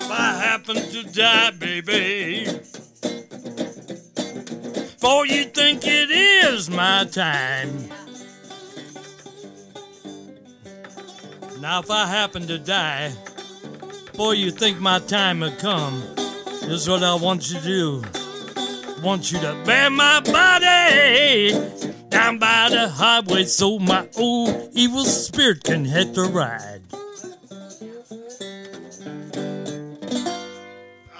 If 0.00 0.10
I 0.10 0.34
happen 0.38 0.76
to 0.76 1.02
die, 1.12 1.50
baby, 1.52 2.46
for 4.98 5.26
you 5.26 5.44
think 5.44 5.86
it 5.86 6.10
is 6.10 6.70
my 6.70 7.04
time. 7.04 7.88
Now, 11.60 11.80
if 11.80 11.90
I 11.90 12.06
happen 12.06 12.46
to 12.48 12.58
die, 12.58 13.12
before 14.14 14.32
you 14.32 14.52
think 14.52 14.78
my 14.78 15.00
time 15.00 15.42
had 15.42 15.58
come, 15.58 16.00
this 16.60 16.70
is 16.82 16.88
what 16.88 17.02
I 17.02 17.14
want 17.16 17.50
you 17.50 17.58
to 17.58 17.64
do. 17.64 18.02
Want 19.02 19.32
you 19.32 19.40
to 19.40 19.60
bear 19.66 19.90
my 19.90 20.20
body 20.20 21.50
down 22.10 22.38
by 22.38 22.68
the 22.70 22.88
highway 22.88 23.42
so 23.42 23.80
my 23.80 24.08
old 24.16 24.70
evil 24.72 25.04
spirit 25.04 25.64
can 25.64 25.84
hit 25.84 26.14
the 26.14 26.22
ride. 26.26 26.82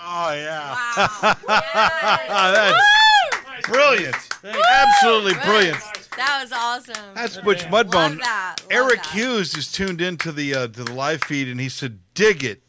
Oh 0.06 0.32
yeah, 0.32 0.76
Wow. 0.96 1.34
that's 2.52 3.66
brilliant. 3.68 4.16
Absolutely 4.44 5.34
brilliant. 5.44 5.78
That 6.16 6.38
was 6.42 6.52
awesome. 6.52 7.14
That's 7.16 7.38
Butch 7.38 7.68
Love 7.70 7.88
Mudbone. 7.88 8.18
that. 8.20 8.56
Love 8.62 8.68
Eric 8.70 9.02
that. 9.02 9.06
Hughes 9.12 9.56
is 9.56 9.72
tuned 9.72 10.00
into 10.00 10.30
the 10.30 10.54
uh, 10.54 10.68
to 10.68 10.84
the 10.84 10.92
live 10.92 11.24
feed, 11.24 11.48
and 11.48 11.58
he 11.60 11.68
said, 11.68 11.98
"Dig 12.14 12.44
it, 12.44 12.62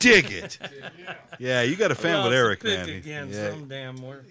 dig 0.12 0.30
it." 0.32 0.58
yeah, 1.38 1.62
you 1.62 1.76
got 1.76 1.90
a 1.90 1.94
fan 1.94 2.14
Well, 2.14 2.24
with 2.24 2.32
Eric, 2.34 2.64
man. 2.64 2.88
He- 2.88 2.96
again 2.96 3.28
yeah. 3.30 3.50
some 3.50 3.68
damn 3.68 3.96
where. 4.02 4.22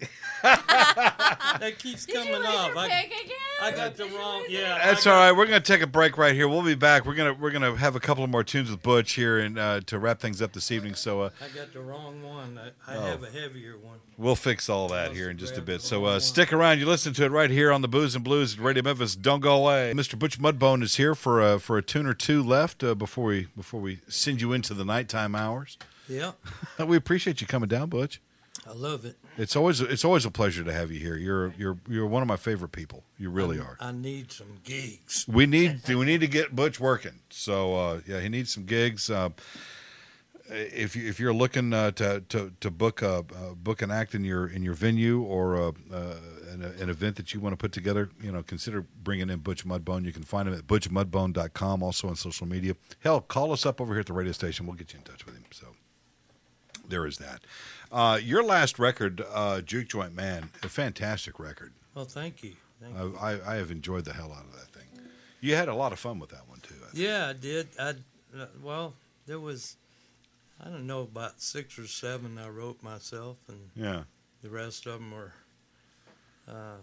that 0.42 1.74
keeps 1.78 2.06
Did 2.06 2.14
you 2.14 2.20
coming 2.20 2.34
leave 2.40 2.44
off. 2.46 2.68
your 2.68 2.78
I, 2.78 2.88
pig 2.88 3.06
again? 3.24 3.36
I 3.62 3.70
got 3.72 3.96
the 3.96 4.04
Did 4.04 4.12
you 4.12 4.18
wrong. 4.18 4.38
leave 4.42 4.46
it? 4.50 4.52
Yeah, 4.52 4.78
That's 4.84 5.06
I 5.06 5.10
all 5.10 5.16
got- 5.18 5.22
right. 5.30 5.36
We're 5.36 5.46
gonna 5.46 5.60
take 5.60 5.82
a 5.82 5.86
break 5.86 6.16
right 6.18 6.34
here. 6.34 6.48
We'll 6.48 6.62
be 6.62 6.74
back. 6.74 7.04
We're 7.06 7.14
gonna 7.14 7.34
we're 7.34 7.50
gonna 7.50 7.76
have 7.76 7.94
a 7.96 8.00
couple 8.00 8.24
of 8.24 8.30
more 8.30 8.44
tunes 8.44 8.70
with 8.70 8.82
Butch 8.82 9.12
here 9.12 9.38
and 9.38 9.58
uh, 9.58 9.80
to 9.86 9.98
wrap 9.98 10.20
things 10.20 10.40
up 10.42 10.52
this 10.52 10.70
evening. 10.70 10.94
So 10.94 11.22
uh, 11.22 11.30
I 11.42 11.48
got 11.56 11.72
the 11.72 11.80
wrong 11.80 12.22
one. 12.22 12.58
I, 12.58 12.92
I 12.92 12.96
Oh. 12.96 13.02
have 13.02 13.22
a 13.22 13.30
heavier 13.30 13.76
one. 13.78 13.98
we'll 14.18 14.34
fix 14.36 14.68
all 14.68 14.88
that 14.88 15.12
here 15.12 15.30
in 15.30 15.38
just 15.38 15.56
a 15.58 15.62
bit. 15.62 15.80
So 15.82 16.04
uh, 16.06 16.20
stick 16.20 16.52
around. 16.52 16.78
You 16.78 16.86
listen 16.86 17.12
to 17.14 17.24
it 17.24 17.30
right 17.30 17.50
here 17.50 17.72
on 17.72 17.82
the 17.82 17.88
Booze 17.88 18.14
and 18.14 18.24
Blues 18.24 18.54
at 18.54 18.60
Radio 18.60 18.82
Memphis. 18.82 19.14
Don't 19.16 19.40
go 19.40 19.54
away. 19.56 19.92
Mr. 19.94 20.18
Butch 20.18 20.38
Mudbone 20.38 20.82
is 20.82 20.96
here 20.96 21.14
for 21.14 21.40
uh, 21.42 21.58
for 21.58 21.76
a 21.78 21.82
tune 21.82 22.06
or 22.06 22.14
two 22.14 22.42
left 22.42 22.82
uh, 22.82 22.94
before 22.94 23.24
we 23.26 23.48
before 23.56 23.80
we 23.80 24.00
send 24.08 24.40
you 24.40 24.52
into 24.52 24.72
the 24.74 24.84
nighttime 24.84 25.34
hours. 25.60 25.78
Yeah, 26.08 26.32
we 26.84 26.96
appreciate 26.96 27.40
you 27.40 27.46
coming 27.46 27.68
down, 27.68 27.88
Butch. 27.88 28.20
I 28.68 28.72
love 28.72 29.04
it. 29.04 29.16
It's 29.38 29.56
always 29.56 29.80
it's 29.80 30.04
always 30.04 30.24
a 30.24 30.30
pleasure 30.30 30.64
to 30.64 30.72
have 30.72 30.90
you 30.90 31.00
here. 31.00 31.16
You're 31.16 31.54
you're 31.56 31.78
you're 31.88 32.06
one 32.06 32.22
of 32.22 32.28
my 32.28 32.36
favorite 32.36 32.72
people. 32.72 33.04
You 33.16 33.30
really 33.30 33.58
are. 33.58 33.76
I 33.80 33.92
need 33.92 34.32
some 34.32 34.58
gigs. 34.64 35.24
We 35.28 35.46
need 35.46 35.80
we 35.88 36.04
need 36.04 36.20
to 36.20 36.26
get 36.26 36.54
Butch 36.54 36.80
working. 36.80 37.20
So 37.30 37.74
uh, 37.74 38.00
yeah, 38.06 38.20
he 38.20 38.28
needs 38.28 38.52
some 38.52 38.64
gigs. 38.64 39.08
Uh, 39.08 39.30
if 40.50 40.96
you 40.96 41.08
if 41.08 41.20
you're 41.20 41.34
looking 41.34 41.72
uh, 41.72 41.92
to, 41.92 42.20
to 42.28 42.52
to 42.60 42.70
book 42.70 43.02
a 43.02 43.18
uh, 43.18 43.54
book 43.54 43.82
an 43.82 43.90
act 43.90 44.14
in 44.14 44.24
your 44.24 44.46
in 44.46 44.62
your 44.62 44.74
venue 44.74 45.22
or 45.22 45.56
uh, 45.56 45.72
uh, 45.92 46.14
an, 46.50 46.62
an 46.62 46.90
event 46.90 47.16
that 47.16 47.32
you 47.32 47.40
want 47.40 47.52
to 47.52 47.56
put 47.56 47.72
together, 47.72 48.10
you 48.20 48.32
know, 48.32 48.42
consider 48.42 48.82
bringing 49.02 49.30
in 49.30 49.38
Butch 49.40 49.66
Mudbone. 49.66 50.04
You 50.04 50.12
can 50.12 50.22
find 50.22 50.48
him 50.48 50.54
at 50.54 50.66
butchmudbone.com, 50.66 51.82
also 51.82 52.08
on 52.08 52.16
social 52.16 52.46
media. 52.46 52.74
Hell, 53.00 53.20
call 53.20 53.52
us 53.52 53.64
up 53.64 53.80
over 53.80 53.94
here 53.94 54.00
at 54.00 54.06
the 54.06 54.12
radio 54.12 54.32
station. 54.32 54.66
We'll 54.66 54.76
get 54.76 54.92
you 54.92 54.98
in 54.98 55.04
touch 55.04 55.24
with 55.24 55.36
him. 55.36 55.44
So 55.52 55.68
there 56.88 57.06
is 57.06 57.18
that. 57.18 57.40
Uh, 57.92 58.18
your 58.22 58.42
last 58.42 58.78
record, 58.78 59.22
uh, 59.32 59.60
Juke 59.60 59.88
Joint 59.88 60.14
Man, 60.14 60.50
a 60.62 60.68
fantastic 60.68 61.38
record. 61.38 61.72
Well, 61.94 62.04
thank 62.04 62.42
you. 62.42 62.54
Thank 62.80 62.96
you. 62.96 63.16
I, 63.20 63.54
I, 63.54 63.56
have 63.56 63.70
enjoyed 63.70 64.04
the 64.04 64.12
hell 64.12 64.32
out 64.32 64.44
of 64.44 64.52
that 64.52 64.68
thing. 64.68 64.86
You 65.40 65.56
had 65.56 65.68
a 65.68 65.74
lot 65.74 65.92
of 65.92 65.98
fun 65.98 66.18
with 66.18 66.30
that 66.30 66.48
one 66.48 66.60
too. 66.60 66.74
I 66.82 66.92
think. 66.92 67.04
Yeah, 67.04 67.28
I 67.28 67.32
did. 67.32 67.68
I 67.78 67.90
uh, 68.38 68.46
well, 68.62 68.94
there 69.26 69.40
was 69.40 69.76
I 70.62 70.68
don't 70.68 70.86
know 70.86 71.00
about 71.02 71.40
six 71.40 71.78
or 71.78 71.86
seven 71.86 72.38
I 72.38 72.48
wrote 72.48 72.82
myself, 72.82 73.38
and 73.48 73.70
Yeah. 73.74 74.02
the 74.42 74.50
rest 74.50 74.86
of 74.86 74.94
them 74.94 75.10
were 75.10 75.32
uh, 76.46 76.76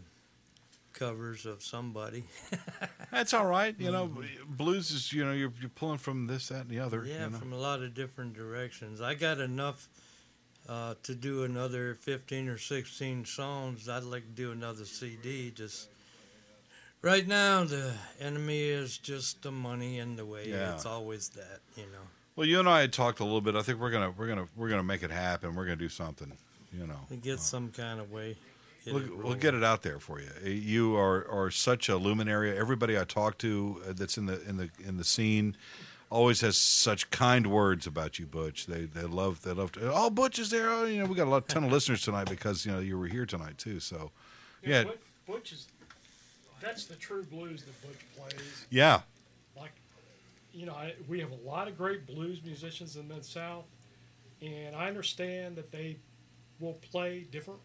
covers 0.94 1.46
of 1.46 1.64
somebody. 1.64 2.24
That's 3.12 3.34
all 3.34 3.46
right. 3.46 3.76
You 3.78 3.92
know, 3.92 4.12
blues 4.48 4.92
is 4.92 5.14
you 5.14 5.24
know 5.26 5.32
you're 5.34 5.54
you're 5.60 5.70
pulling 5.70 6.00
from 6.00 6.26
this, 6.28 6.48
that, 6.50 6.62
and 6.62 6.70
the 6.70 6.80
other. 6.80 7.06
yeah, 7.06 7.26
you 7.26 7.30
know? 7.32 7.38
from 7.38 7.54
a 7.54 7.58
lot 7.58 7.82
of 7.84 7.94
different 7.94 8.34
directions. 8.34 9.00
I 9.02 9.14
got 9.14 9.40
enough 9.40 9.88
uh, 10.68 10.96
to 11.04 11.14
do 11.14 11.44
another 11.44 11.94
fifteen 11.96 12.48
or 12.48 12.58
sixteen 12.58 13.26
songs. 13.26 13.88
I'd 13.88 14.04
like 14.04 14.24
to 14.24 14.32
do 14.32 14.52
another 14.52 14.86
CD. 14.86 15.52
Just 15.52 15.90
right 17.04 17.28
now, 17.28 17.64
the 17.64 17.94
enemy 18.20 18.64
is 18.64 18.98
just 18.98 19.44
the 19.44 19.52
money 19.52 20.00
and 20.00 20.18
the 20.18 20.26
way. 20.26 20.50
Yeah. 20.50 20.74
It's 20.74 20.86
always 20.86 21.30
that, 21.30 21.60
you 21.76 21.84
know. 21.84 22.08
Well, 22.38 22.46
you 22.46 22.60
and 22.60 22.70
I 22.70 22.82
had 22.82 22.94
talked 22.94 23.20
a 23.20 23.24
little 23.24 23.42
bit. 23.42 23.56
I 23.56 23.64
think 23.64 23.80
we're 23.80 23.90
gonna 23.90 24.12
we're 24.12 24.28
gonna 24.28 24.48
we're 24.56 24.70
gonna 24.70 24.84
make 24.84 25.02
it 25.02 25.12
happen. 25.12 25.56
We're 25.56 25.66
gonna 25.66 25.76
do 25.76 25.90
something. 25.90 26.32
You 26.72 26.86
know, 26.86 27.00
To 27.10 27.16
get 27.16 27.40
some 27.40 27.72
kind 27.72 28.00
of 28.00 28.12
way. 28.12 28.38
get 28.86 28.94
we'll, 28.94 29.10
we'll 29.24 29.34
get 29.36 29.56
it 29.56 29.64
out 29.64 29.82
there 29.82 29.98
for 30.00 30.22
you. 30.22 30.30
You 30.50 30.96
are 30.96 31.28
are 31.30 31.50
such 31.50 31.90
a 31.90 31.98
luminary. 31.98 32.56
Everybody 32.56 32.98
I 32.98 33.06
talk 33.06 33.40
to 33.40 33.82
uh, 33.90 33.94
that's 33.94 34.18
in 34.20 34.28
the 34.28 34.40
in 34.48 34.58
the 34.58 34.70
in 34.86 34.98
the 34.98 35.04
scene 35.04 35.58
always 36.12 36.42
has 36.42 36.60
such 36.60 37.10
kind 37.10 37.48
words 37.48 37.88
about 37.88 38.20
you, 38.20 38.28
Butch. 38.28 38.68
They 38.68 38.86
they 38.86 39.02
love 39.02 39.42
they 39.42 39.54
love. 39.54 39.72
To, 39.72 39.92
oh, 39.92 40.12
Butch 40.12 40.38
is 40.38 40.52
there. 40.52 40.70
Oh, 40.70 40.86
you 40.86 41.00
know, 41.00 41.06
we 41.06 41.16
got 41.16 41.26
a 41.26 41.32
lot 41.32 41.48
ton 41.50 41.64
of 41.64 41.72
listeners 41.72 42.04
tonight 42.04 42.30
because 42.30 42.68
you 42.68 42.72
know 42.72 42.80
you 42.80 43.00
were 43.00 43.08
here 43.08 43.26
tonight 43.26 43.58
too. 43.58 43.80
So, 43.80 44.12
yeah, 44.64 44.84
Butch, 44.84 45.00
Butch 45.26 45.52
is 45.54 45.68
that's 46.62 46.86
the 46.86 46.96
true 46.96 47.24
blues 47.24 47.64
that 47.64 47.82
Butch 47.82 48.00
plays. 48.16 48.66
yeah, 48.70 49.02
Like, 49.56 49.72
you 50.58 50.66
know, 50.66 50.74
I, 50.74 50.94
we 51.08 51.20
have 51.20 51.32
a 51.32 51.48
lot 51.48 51.68
of 51.68 51.78
great 51.78 52.08
blues 52.08 52.42
musicians 52.44 52.96
in 52.96 53.08
the 53.08 53.22
South, 53.24 53.66
and 54.42 54.76
I 54.76 54.88
understand 54.88 55.56
that 55.58 55.72
they 55.72 55.98
will 56.60 56.74
play 56.92 57.28
different 57.32 57.60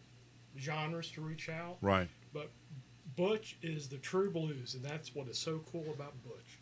genres 0.59 1.09
to 1.11 1.21
reach 1.21 1.49
out. 1.49 1.77
right. 1.81 2.07
But 2.33 2.49
Butch 3.15 3.57
is 3.61 3.87
the 3.89 3.97
true 3.97 4.29
blues, 4.31 4.75
and 4.75 4.83
that's 4.83 5.13
what 5.15 5.27
is 5.27 5.37
so 5.37 5.61
cool 5.71 5.85
about 5.93 6.13
Butch. 6.23 6.59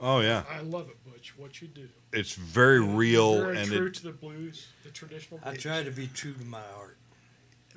Oh 0.00 0.20
yeah, 0.20 0.42
I 0.50 0.60
love 0.60 0.88
it, 0.88 0.96
Butch. 1.04 1.34
What 1.36 1.60
you 1.60 1.66
do. 1.68 1.88
it's 2.12 2.34
very 2.34 2.80
real 2.80 3.40
Very 3.40 3.58
and 3.58 3.66
true 3.66 3.86
it, 3.86 3.94
to 3.94 4.02
the 4.04 4.12
blues, 4.12 4.68
the 4.84 4.90
traditional. 4.90 5.40
I 5.44 5.50
blues. 5.50 5.62
try 5.62 5.82
to 5.82 5.90
be 5.90 6.06
true 6.08 6.34
to 6.34 6.44
my 6.44 6.62
art. 6.76 6.98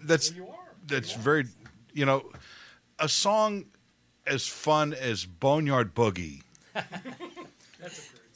that's 0.03 0.27
And 0.29 0.37
you 0.37 0.47
are. 0.47 0.73
that's 0.87 1.13
You 1.13 1.19
are. 1.19 1.23
very 1.23 1.45
you 1.93 2.05
know 2.05 2.29
a 2.99 3.09
song 3.09 3.65
as 4.27 4.47
fun 4.47 4.93
as 4.93 5.25
boneyard 5.25 5.95
boogie 5.95 6.41
That's 6.73 6.87
a 6.93 7.09
great. 7.17 7.40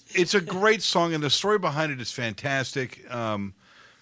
It's 0.10 0.34
a 0.34 0.42
great 0.42 0.82
song 0.82 1.14
and 1.14 1.24
the 1.24 1.30
story 1.30 1.60
behind 1.60 1.92
it 1.92 2.00
is 2.00 2.12
fantastic 2.12 3.10
um 3.14 3.54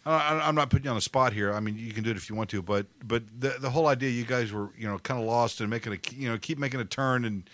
I, 0.05 0.41
I'm 0.47 0.55
not 0.55 0.69
putting 0.69 0.83
you 0.85 0.89
on 0.89 0.97
the 0.97 1.01
spot 1.01 1.31
here. 1.31 1.53
I 1.53 1.61
mean, 1.61 1.77
you 1.77 1.93
can 1.93 2.03
do 2.03 2.11
it 2.11 2.17
if 2.17 2.29
you 2.29 2.35
want 2.35 2.49
to, 2.49 2.61
but 2.61 2.87
but 3.05 3.23
the 3.39 3.55
the 3.59 3.69
whole 3.69 3.87
idea, 3.87 4.09
you 4.09 4.25
guys 4.25 4.51
were 4.51 4.69
you 4.77 4.87
know 4.87 4.99
kind 4.99 5.19
of 5.19 5.25
lost 5.25 5.61
and 5.61 5.69
making 5.69 5.93
a 5.93 5.97
you 6.13 6.27
know 6.27 6.37
keep 6.37 6.57
making 6.57 6.81
a 6.81 6.85
turn 6.85 7.23
and 7.23 7.49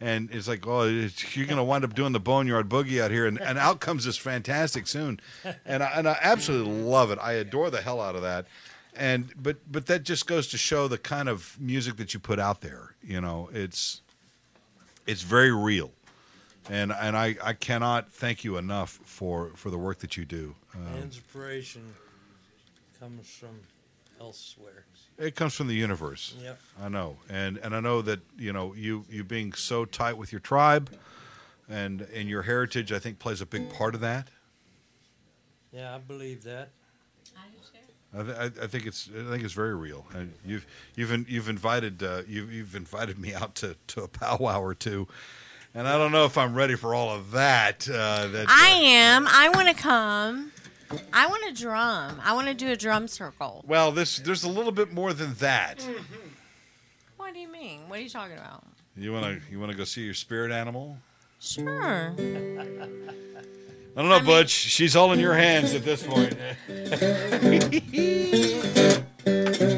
and 0.00 0.28
it's 0.32 0.48
like 0.48 0.66
oh 0.66 0.82
it's, 0.82 1.36
you're 1.36 1.46
going 1.46 1.56
to 1.56 1.64
wind 1.64 1.84
up 1.84 1.94
doing 1.94 2.12
the 2.12 2.20
boneyard 2.20 2.68
boogie 2.68 3.00
out 3.00 3.10
here 3.10 3.26
and, 3.26 3.40
and 3.40 3.58
out 3.58 3.80
comes 3.80 4.04
this 4.04 4.18
fantastic 4.18 4.84
tune, 4.84 5.18
and 5.64 5.82
I, 5.82 5.92
and 5.94 6.08
I 6.08 6.18
absolutely 6.20 6.74
love 6.74 7.10
it. 7.10 7.18
I 7.22 7.32
adore 7.32 7.70
the 7.70 7.80
hell 7.80 8.00
out 8.00 8.16
of 8.16 8.22
that, 8.22 8.46
and 8.94 9.32
but 9.40 9.56
but 9.70 9.86
that 9.86 10.02
just 10.02 10.26
goes 10.26 10.48
to 10.48 10.58
show 10.58 10.88
the 10.88 10.98
kind 10.98 11.28
of 11.28 11.56
music 11.58 11.96
that 11.96 12.12
you 12.12 12.20
put 12.20 12.38
out 12.38 12.60
there. 12.60 12.94
You 13.02 13.20
know, 13.20 13.48
it's 13.52 14.02
it's 15.06 15.22
very 15.22 15.52
real, 15.52 15.92
and 16.70 16.92
and 16.92 17.16
I, 17.16 17.36
I 17.42 17.52
cannot 17.52 18.10
thank 18.12 18.44
you 18.44 18.56
enough 18.56 19.00
for 19.04 19.50
for 19.54 19.70
the 19.70 19.78
work 19.78 19.98
that 19.98 20.16
you 20.16 20.24
do. 20.24 20.54
Um, 20.74 21.02
Inspiration 21.02 21.82
comes 22.98 23.28
from 23.28 23.60
elsewhere. 24.20 24.84
it 25.18 25.34
comes 25.34 25.54
from 25.54 25.66
the 25.68 25.74
universe. 25.74 26.34
Yep. 26.42 26.60
I 26.82 26.88
know, 26.88 27.16
and 27.28 27.58
and 27.58 27.74
I 27.74 27.80
know 27.80 28.02
that 28.02 28.20
you 28.38 28.52
know 28.52 28.74
you 28.74 29.04
you 29.10 29.24
being 29.24 29.52
so 29.52 29.84
tight 29.84 30.16
with 30.16 30.32
your 30.32 30.40
tribe, 30.40 30.90
and 31.68 32.02
and 32.14 32.28
your 32.28 32.42
heritage, 32.42 32.92
I 32.92 32.98
think 32.98 33.18
plays 33.18 33.40
a 33.40 33.46
big 33.46 33.70
part 33.70 33.94
of 33.94 34.00
that. 34.00 34.28
Yeah, 35.72 35.94
I 35.94 35.98
believe 35.98 36.44
that. 36.44 36.70
I, 38.16 38.22
th- 38.22 38.36
I, 38.36 38.44
I 38.64 38.66
think 38.68 38.86
it's 38.86 39.08
I 39.12 39.28
think 39.28 39.42
it's 39.42 39.54
very 39.54 39.74
real, 39.74 40.06
and 40.14 40.32
you've 40.46 40.66
you've 40.94 41.10
in, 41.10 41.26
you've 41.28 41.48
invited 41.48 42.00
uh, 42.02 42.22
you've 42.28 42.52
you've 42.52 42.76
invited 42.76 43.18
me 43.18 43.34
out 43.34 43.56
to, 43.56 43.76
to 43.88 44.02
a 44.04 44.08
powwow 44.08 44.60
or 44.62 44.72
two, 44.72 45.08
and 45.76 45.88
I 45.88 45.98
don't 45.98 46.12
know 46.12 46.24
if 46.24 46.38
I'm 46.38 46.54
ready 46.54 46.76
for 46.76 46.94
all 46.94 47.10
of 47.10 47.32
that. 47.32 47.88
Uh, 47.88 48.28
that 48.28 48.46
I 48.48 48.70
uh, 48.72 48.86
am. 48.86 49.26
I 49.28 49.48
want 49.48 49.68
to 49.68 49.74
come. 49.74 50.52
I 51.12 51.26
want 51.26 51.42
to 51.48 51.62
drum. 51.62 52.20
I 52.22 52.32
want 52.32 52.46
to 52.46 52.54
do 52.54 52.70
a 52.70 52.76
drum 52.76 53.08
circle. 53.08 53.64
Well, 53.66 53.90
this 53.90 54.18
there's 54.18 54.44
a 54.44 54.48
little 54.48 54.70
bit 54.70 54.92
more 54.92 55.12
than 55.12 55.34
that. 55.34 55.78
Mm-hmm. 55.78 56.28
What 57.16 57.34
do 57.34 57.40
you 57.40 57.48
mean? 57.48 57.88
What 57.88 57.98
are 57.98 58.02
you 58.02 58.08
talking 58.08 58.36
about? 58.36 58.64
You 58.96 59.12
wanna 59.12 59.40
you 59.50 59.58
wanna 59.58 59.74
go 59.74 59.82
see 59.82 60.02
your 60.02 60.14
spirit 60.14 60.52
animal? 60.52 60.96
Sure. 61.40 62.14
I 63.96 64.00
don't 64.00 64.08
know, 64.08 64.14
I 64.14 64.18
mean, 64.18 64.24
Butch. 64.24 64.50
She's 64.50 64.94
all 64.94 65.12
in 65.12 65.18
your 65.18 65.34
hands 65.34 65.74
at 65.74 65.84
this 65.84 66.02
point. 66.04 66.36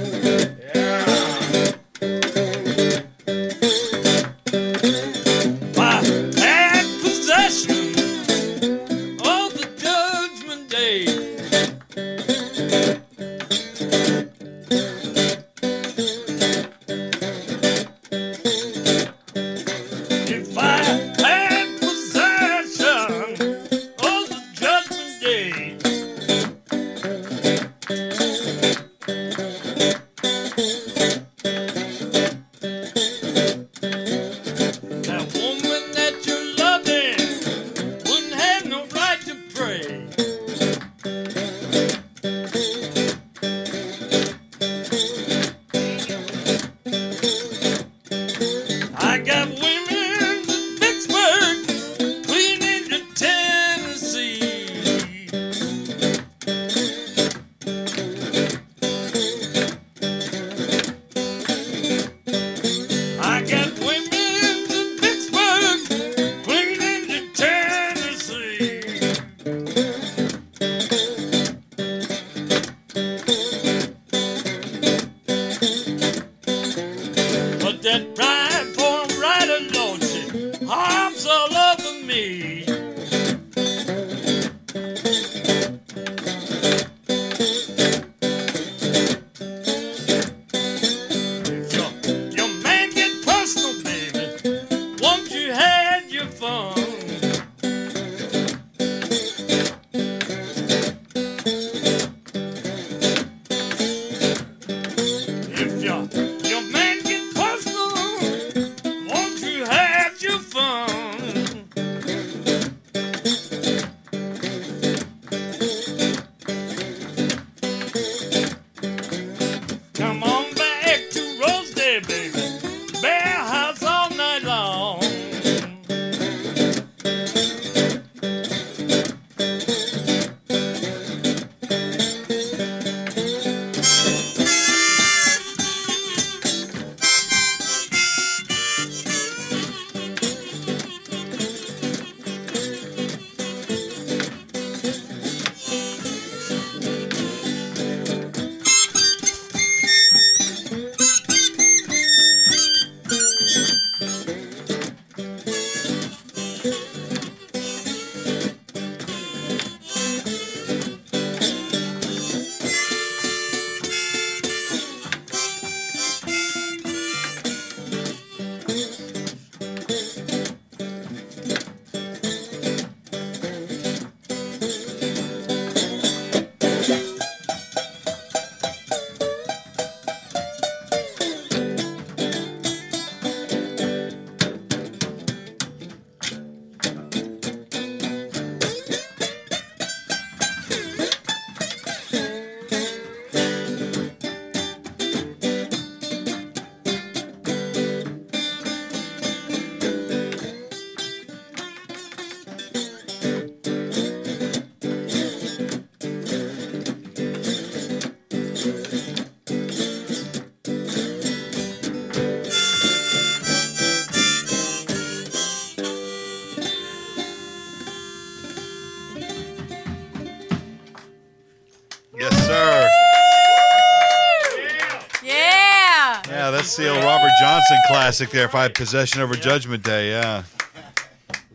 classic 228.07 228.31
there. 228.31 228.49
Five 228.49 228.73
possession 228.75 229.21
over 229.21 229.35
Judgment 229.35 229.83
Day. 229.83 230.11
Yeah. 230.11 230.45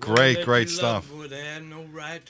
Great, 0.01 0.43
great 0.43 0.69
stuff. 0.69 1.09
No 1.09 1.83
right 1.93 2.29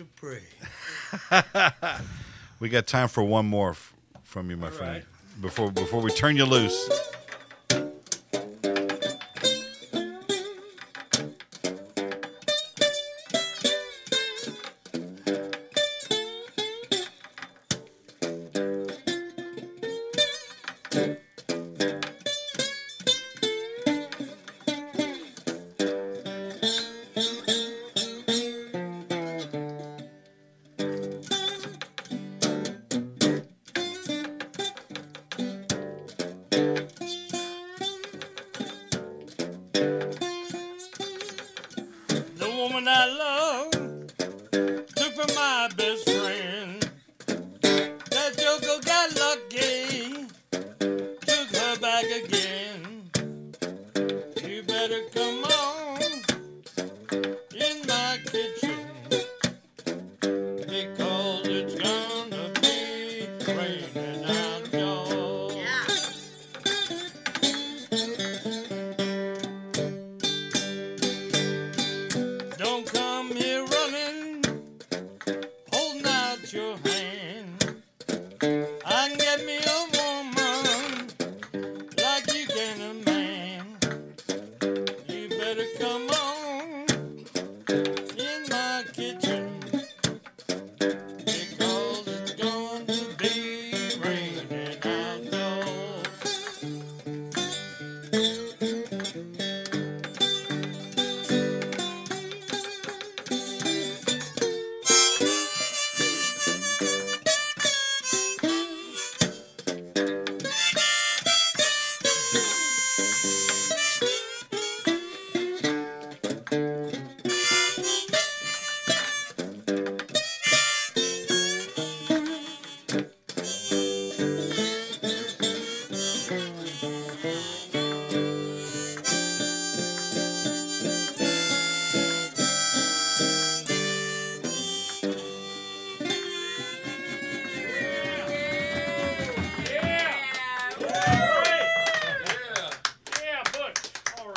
we 2.60 2.70
got 2.70 2.86
time 2.86 3.08
for 3.08 3.24
one 3.24 3.48
more 3.48 3.72
f- 3.72 3.94
from 4.24 4.52
you, 4.52 4.58
my 4.58 4.68
All 4.68 4.74
friend. 4.74 4.94
Right. 4.94 5.42
Before 5.42 5.72
before 5.72 6.02
we 6.02 6.12
turn 6.12 6.38
you 6.38 6.46
loose. 6.46 6.88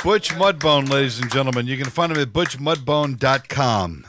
Mudbone, 0.05 0.91
ladies 0.91 1.19
and 1.19 1.33
gentlemen. 1.33 1.67
You 1.67 1.79
can 1.79 1.89
find 1.89 2.13
him 2.13 2.19
at 2.21 2.29
butchmudbone.com. 2.29 4.05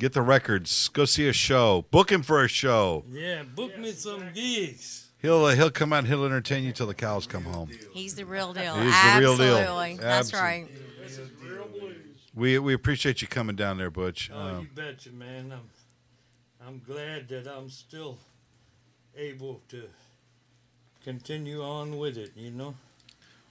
Get 0.00 0.12
the 0.12 0.22
records. 0.22 0.88
Go 0.88 1.04
see 1.04 1.28
a 1.28 1.32
show. 1.32 1.84
Book 1.92 2.10
him 2.10 2.22
for 2.24 2.42
a 2.42 2.48
show. 2.48 3.04
Yeah, 3.08 3.44
book 3.44 3.78
me 3.78 3.92
some 3.92 4.32
gigs. 4.34 5.10
He'll 5.18 5.44
uh, 5.44 5.54
he'll 5.54 5.70
come 5.70 5.92
out 5.92 6.06
he'll 6.06 6.24
entertain 6.24 6.64
you 6.64 6.72
till 6.72 6.88
the 6.88 6.94
cows 6.94 7.28
come 7.28 7.44
home. 7.44 7.70
He's 7.92 8.16
the 8.16 8.26
real 8.26 8.52
deal. 8.52 8.74
He's 8.74 8.92
the 8.92 9.20
real 9.20 9.36
deal. 9.36 9.56
Absolutely. 9.56 9.96
That's 9.98 10.34
Absolutely. 10.34 10.50
right. 10.50 10.68
We 12.34 12.58
we 12.58 12.74
appreciate 12.74 13.22
you 13.22 13.28
coming 13.28 13.54
down 13.54 13.78
there, 13.78 13.90
Butch. 13.90 14.32
Oh, 14.34 14.40
Um, 14.40 14.60
you 14.62 14.68
betcha, 14.74 15.10
man. 15.12 15.52
I'm, 15.52 15.70
I'm 16.66 16.82
glad 16.84 17.28
that 17.28 17.46
I'm 17.46 17.70
still 17.70 18.18
able 19.16 19.60
to 19.68 19.84
continue 21.04 21.62
on 21.62 21.98
with 21.98 22.16
it. 22.18 22.32
You 22.34 22.50
know. 22.50 22.74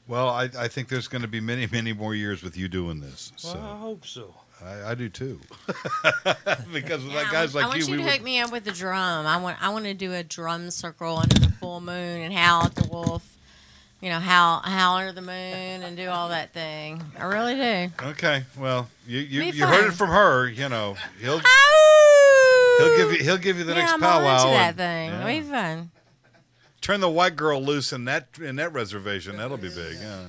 Well, 0.07 0.30
I, 0.30 0.49
I 0.57 0.68
think 0.68 0.88
there's 0.90 1.07
going 1.07 1.22
to 1.22 1.28
be 1.28 1.40
many 1.41 1.68
many 1.72 1.94
more 1.94 2.14
years 2.15 2.44
with 2.44 2.57
you 2.57 2.68
doing 2.68 2.99
this. 3.02 3.32
Well, 3.44 3.57
I 3.57 3.78
hope 3.78 4.06
so. 4.06 4.34
I, 4.64 4.91
I 4.91 4.95
do 4.95 5.10
too. 5.10 5.40
because 6.73 7.03
Yeah, 7.03 7.07
without 7.07 7.26
I 7.28 7.32
guys 7.32 7.56
I 7.56 7.61
like 7.61 7.68
want 7.69 7.80
you, 7.80 7.86
you 7.86 7.91
we 7.91 7.98
to 7.98 8.03
would, 8.03 8.11
hook 8.14 8.22
me 8.23 8.40
up 8.40 8.52
with 8.52 8.64
the 8.64 8.72
drum. 8.72 9.26
I 9.26 9.38
want 9.38 9.61
I 9.61 9.69
want 9.69 9.86
to 9.86 9.94
do 9.94 10.14
a 10.14 10.23
drum 10.23 10.69
circle 10.72 11.18
under 11.18 11.40
the 11.40 11.49
full 11.53 11.82
moon 11.82 12.22
and 12.22 12.34
howl 12.34 12.64
at 12.65 12.76
the 12.76 12.88
wolf. 12.88 13.28
You 14.02 14.10
know, 14.10 14.19
howl 14.19 14.61
howl 14.61 14.98
under 14.98 15.11
the 15.14 15.22
moon 15.22 15.32
and 15.84 15.95
do 15.98 16.10
all 16.10 16.30
that 16.30 16.53
thing. 16.53 17.02
I 17.19 17.23
really 17.26 17.56
do. 17.56 17.94
Okay, 18.10 18.44
well, 18.60 18.88
you 19.07 19.19
you, 19.19 19.41
you 19.44 19.65
heard 19.65 19.88
it 19.88 19.94
from 19.94 20.10
her. 20.10 20.48
You 20.49 20.69
know, 20.69 20.95
he'll 21.19 21.40
Ow! 21.44 22.76
he'll 22.80 22.98
give 22.98 23.11
you 23.14 23.23
he'll 23.23 23.38
give 23.38 23.57
you 23.60 23.64
the 23.64 23.73
yeah, 23.73 23.80
next 23.80 23.94
I'm 23.94 23.99
powwow. 23.99 24.36
into 24.38 24.49
that 24.57 24.68
and- 24.69 24.78
thing. 24.78 25.10
yeah. 25.10 25.30
It'll 25.30 25.44
be 25.44 25.49
fun. 25.52 25.91
Turn 26.82 26.99
the 26.99 27.10
white 27.10 27.36
girl 27.36 27.62
loose 27.62 27.94
in 27.94 28.06
that 28.06 28.28
in 28.41 28.56
that 28.56 28.74
reservation. 28.74 29.38
That'll 29.38 29.58
be 29.58 29.70
big. 29.70 29.98
Yeah. 29.99 30.26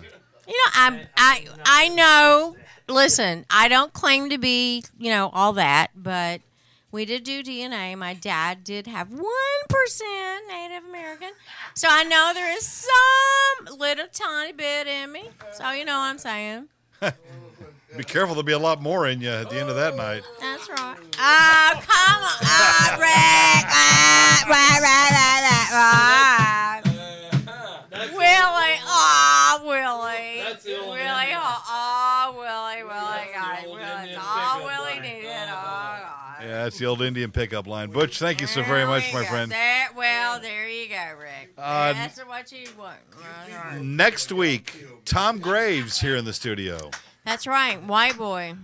You 0.47 0.53
know, 0.53 0.71
I 0.75 1.07
I 1.17 1.47
I 1.65 1.89
know. 1.89 2.57
Listen, 2.89 3.47
I 3.49 3.69
don't 3.69 3.93
claim 3.93 4.29
to 4.29 4.39
be 4.39 4.85
you 4.99 5.11
know 5.11 5.31
all 5.33 5.55
that, 5.55 5.91
but 5.97 6.43
we 6.91 7.07
did 7.07 7.25
do 7.25 7.43
DNA. 7.43 7.97
My 7.97 8.13
dad 8.13 8.65
did 8.65 8.87
have 8.87 9.11
one 9.11 9.25
percent 9.69 10.47
Native 10.49 10.85
American, 10.85 11.31
so 11.75 11.89
I 11.91 12.05
know 12.05 12.33
there 12.35 12.55
is 12.55 12.67
some 12.67 13.79
little 13.79 14.07
tiny 14.13 14.53
bit 14.53 14.87
in 14.87 15.11
me. 15.11 15.31
So 15.55 15.71
you 15.71 15.87
know 15.87 15.99
what 15.99 16.05
I'm 16.05 16.19
saying. 16.19 16.69
Be 17.97 18.05
careful. 18.05 18.35
There'll 18.35 18.43
be 18.45 18.53
a 18.53 18.59
lot 18.59 18.81
more 18.83 19.07
in 19.07 19.21
you 19.21 19.29
at 19.31 19.51
the 19.51 19.61
end 19.61 19.69
of 19.69 19.77
that 19.77 19.97
night. 19.97 20.23
That's 20.41 20.69
right. 20.71 20.97
Oh, 21.19 21.73
come 21.75 22.23
on, 22.23 22.99
Rick, 22.99 23.67
ah, 23.69 24.45
right, 24.49 24.81
right, 24.81 25.13
right, 25.13 25.43
right, 25.73 26.93
right. 26.93 28.13
Willie, 28.13 28.81
oh, 28.87 29.63
Willie. 29.65 30.43
That's 30.43 30.65
the 30.65 30.77
old 30.79 30.89
Willie, 30.91 31.01
Indian. 31.03 31.39
oh, 31.39 32.35
Willie, 32.37 32.83
Willie, 32.83 32.89
That's 32.89 33.33
got 33.35 33.63
it. 33.63 33.69
Willie, 33.71 34.17
all 34.17 34.59
pickup 34.59 34.65
Willie 34.65 34.91
line. 34.95 35.03
needed. 35.03 35.27
Oh, 35.29 35.47
God. 35.47 36.09
Yeah, 36.43 36.65
that's 36.65 36.79
the 36.79 36.87
old 36.87 37.03
Indian 37.03 37.31
pickup 37.31 37.67
line. 37.69 37.91
Butch, 37.91 38.19
thank 38.19 38.41
you 38.41 38.47
so 38.49 38.63
very 38.65 38.85
much, 38.87 39.13
my 39.15 39.25
friend. 39.25 39.53
There, 39.53 39.89
well, 39.97 40.41
there 40.41 40.69
you 40.69 40.89
go, 40.89 41.13
Rick. 41.21 41.53
Uh, 41.57 41.93
That's 41.93 42.19
what 42.19 42.51
you 42.51 42.67
want. 42.77 42.97
Right, 43.17 43.65
right. 43.75 43.81
Next 43.83 44.33
week, 44.33 44.85
Tom 45.05 45.39
Graves 45.39 46.01
here 46.01 46.17
in 46.17 46.25
the 46.25 46.33
studio. 46.33 46.91
That's 47.25 47.47
right, 47.47 47.83
white 47.83 48.17
boy. 48.19 48.55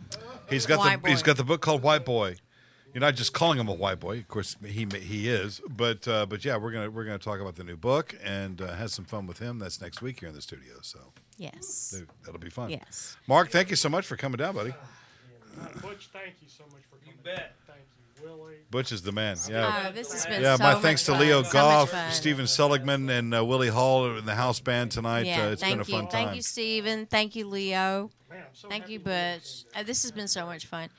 He's 0.51 0.66
got 0.66 0.78
White 0.78 1.02
the 1.02 1.09
he's 1.10 1.22
boy. 1.22 1.26
got 1.26 1.36
the 1.36 1.44
book 1.44 1.60
called 1.60 1.82
White 1.82 2.05
Boy. 2.05 2.36
You're 2.94 3.02
not 3.02 3.14
just 3.16 3.32
calling 3.35 3.59
him 3.60 3.68
a 3.68 3.74
white 3.74 4.01
boy, 4.01 4.18
of 4.18 4.28
course 4.28 4.56
he 4.64 4.86
he 4.98 5.28
is, 5.28 5.60
but 5.68 6.09
uh, 6.09 6.24
but 6.26 6.44
yeah, 6.44 6.56
we're 6.56 6.72
gonna 6.72 6.90
we're 6.90 7.05
gonna 7.05 7.18
talk 7.18 7.39
about 7.39 7.55
the 7.55 7.62
new 7.64 7.76
book 7.76 8.16
and 8.24 8.60
uh, 8.62 8.72
have 8.74 8.90
some 8.90 9.05
fun 9.05 9.26
with 9.26 9.39
him. 9.39 9.59
That's 9.59 9.80
next 9.80 10.01
week 10.01 10.20
here 10.20 10.28
in 10.30 10.35
the 10.35 10.40
studio, 10.43 10.76
so 10.80 11.12
Yes. 11.36 12.02
that'll 12.24 12.40
be 12.40 12.48
fun. 12.51 12.70
Yes. 12.70 13.16
Mark, 13.28 13.51
thank 13.51 13.68
you 13.70 13.76
so 13.76 13.89
much 13.90 14.06
for 14.06 14.16
coming 14.16 14.39
down, 14.39 14.55
buddy. 14.55 14.72
Butch, 15.82 16.09
thank 16.12 16.36
you 16.40 16.48
so 16.48 16.64
much 16.72 16.82
for 16.90 16.97
coming. 17.05 17.18
bet. 17.22 17.55
Thank 17.66 17.68
you, 17.68 17.68
Willie. 17.68 17.68
Butch 18.70 18.93
is 18.93 19.03
the 19.03 19.12
man. 19.12 19.36
Yeah. 19.49 19.86
Oh, 19.89 19.93
this 19.93 20.12
has 20.12 20.27
been 20.27 20.43
Yeah, 20.43 20.57
so 20.57 20.62
my 20.62 20.74
much 20.74 20.82
thanks 20.82 21.05
to. 21.05 21.15
Leo 21.15 21.43
So 21.43 21.53
Goff, 21.53 21.90
fun. 21.90 22.12
Stephen 22.12 22.47
Seligman, 22.47 23.09
and 23.09 23.35
uh, 23.35 23.43
Willie 23.45 23.69
Hall 23.69 24.16
in 24.16 24.27
the 24.27 24.35
house 24.35 24.61
band 24.61 24.90
tonight. 24.90 25.24
Yeah, 25.27 25.47
uh, 25.47 25.51
it's 25.53 25.62
thank 25.62 25.74
been 25.74 25.81
a 25.81 25.85
fun 25.85 25.95
you. 25.95 26.01
time. 26.03 26.11
Thank 26.11 26.36
you, 26.36 26.43
Stephen. 26.43 27.07
Thank 27.07 27.35
you, 27.35 27.47
Leo. 27.47 28.11
Man, 28.28 28.45
so 28.53 28.69
Thank 28.69 28.89
you, 28.90 28.99
to 28.99 29.05
be 29.07 29.11
here. 29.11 29.36
Butch. 29.36 29.65
Uh, 29.74 29.82
this 29.85 30.03
has 30.03 30.12
been 30.12 30.28
so 30.28 30.45
much 30.45 30.66
fun. 30.66 30.90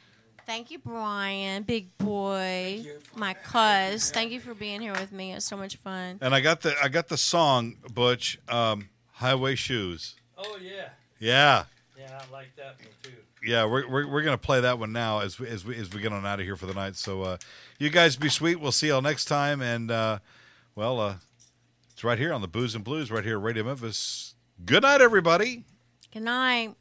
Thank 0.47 0.71
you, 0.71 0.79
Brian, 0.79 1.61
big 1.61 1.95
boy, 1.99 2.83
my 3.15 3.35
cuz. 3.35 4.09
Thank 4.09 4.31
you 4.31 4.39
for 4.39 4.55
being 4.55 4.81
here 4.81 4.93
with 4.93 5.11
me. 5.11 5.33
It's 5.33 5.45
so 5.45 5.55
much 5.55 5.75
fun. 5.75 6.17
And 6.21 6.33
I 6.33 6.39
got 6.41 6.61
the 6.61 6.73
I 6.83 6.87
got 6.87 7.07
the 7.07 7.17
song 7.17 7.75
Butch, 7.93 8.39
um, 8.49 8.89
Highway 9.11 9.53
Shoes. 9.53 10.15
Oh 10.35 10.57
yeah. 10.59 10.89
Yeah, 11.19 11.65
Yeah, 11.95 12.19
I 12.27 12.31
like 12.31 12.55
that 12.55 12.77
one 12.79 12.87
too. 13.03 13.11
Yeah, 13.43 13.65
we're 13.65 13.87
we're, 13.87 14.07
we're 14.07 14.21
gonna 14.21 14.37
play 14.37 14.61
that 14.61 14.79
one 14.79 14.91
now 14.91 15.19
as 15.19 15.39
we, 15.39 15.47
as 15.47 15.65
we 15.65 15.77
as 15.77 15.91
we 15.93 16.01
get 16.01 16.11
on 16.11 16.25
out 16.25 16.39
of 16.39 16.45
here 16.45 16.55
for 16.55 16.65
the 16.65 16.73
night. 16.73 16.95
So 16.95 17.23
uh, 17.23 17.37
you 17.77 17.89
guys 17.89 18.15
be 18.15 18.29
sweet. 18.29 18.59
We'll 18.59 18.71
see 18.71 18.87
y'all 18.87 19.01
next 19.01 19.25
time. 19.25 19.61
And 19.61 19.91
uh, 19.91 20.19
well, 20.75 20.99
uh, 20.99 21.15
it's 21.91 22.03
right 22.03 22.17
here 22.17 22.33
on 22.33 22.41
the 22.41 22.47
Booze 22.47 22.75
and 22.75 22.83
Blues, 22.83 23.11
right 23.11 23.23
here 23.23 23.39
Radio 23.39 23.63
Memphis. 23.63 24.35
Good 24.65 24.83
night, 24.83 25.01
everybody. 25.01 25.63
Good 26.11 26.23
night. 26.23 26.75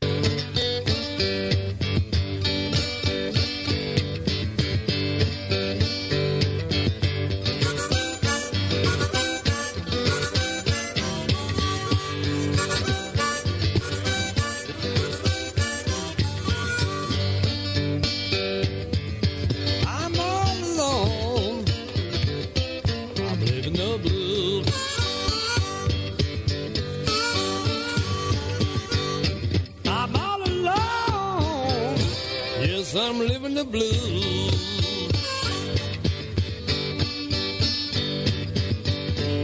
The 33.58 33.64
blues. 33.64 34.54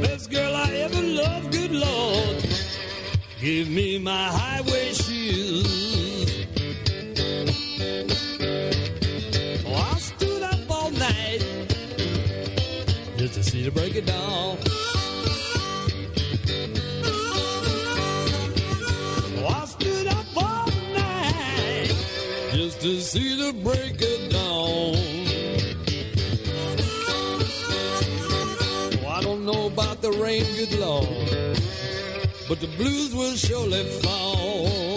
Best 0.03 0.31
girl 0.31 0.55
I 0.55 0.69
ever 0.87 1.03
loved, 1.03 1.53
good 1.53 1.73
Lord. 1.73 2.37
Give 3.41 3.69
me 3.69 3.99
my 3.99 4.27
highway 4.41 4.93
shoes. 4.93 6.47
Oh, 9.67 9.75
I 9.75 9.99
stood 9.99 10.43
up 10.43 10.71
all 10.71 10.91
night 10.93 11.43
just 13.17 13.35
to 13.35 13.43
see 13.43 13.65
the 13.65 13.73
break 13.73 13.97
of 13.97 14.07
dawn. 14.07 14.74
See 23.15 23.37
the 23.37 23.53
break 23.63 23.95
of 24.03 24.21
dawn. 24.33 24.97
Oh, 28.99 29.09
I 29.09 29.21
don't 29.23 29.45
know 29.47 29.67
about 29.69 30.03
the 30.03 30.11
rain, 30.11 30.45
good 30.57 30.77
Lord, 30.81 31.07
but 32.49 32.59
the 32.61 32.67
blues 32.77 33.15
will 33.15 33.37
surely 33.37 33.85
fall. 34.03 34.94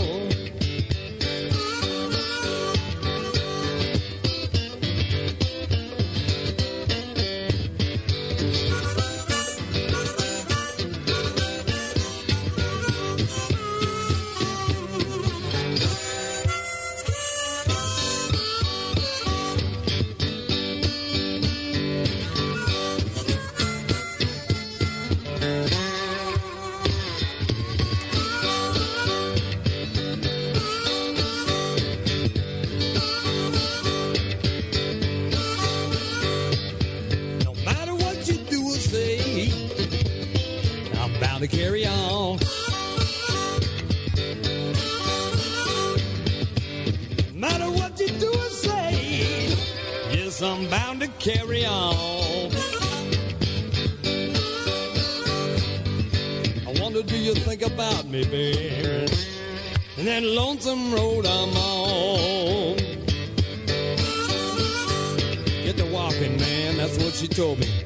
That 60.19 60.27
lonesome 60.27 60.93
road 60.93 61.25
I'm 61.27 61.55
on. 61.57 62.77
Get 65.63 65.77
to 65.77 65.85
walking, 65.91 66.37
man, 66.39 66.77
that's 66.77 66.97
what 67.03 67.13
she 67.13 67.27
told 67.27 67.59
me. 67.59 67.76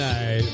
Switchblade 0.00 0.49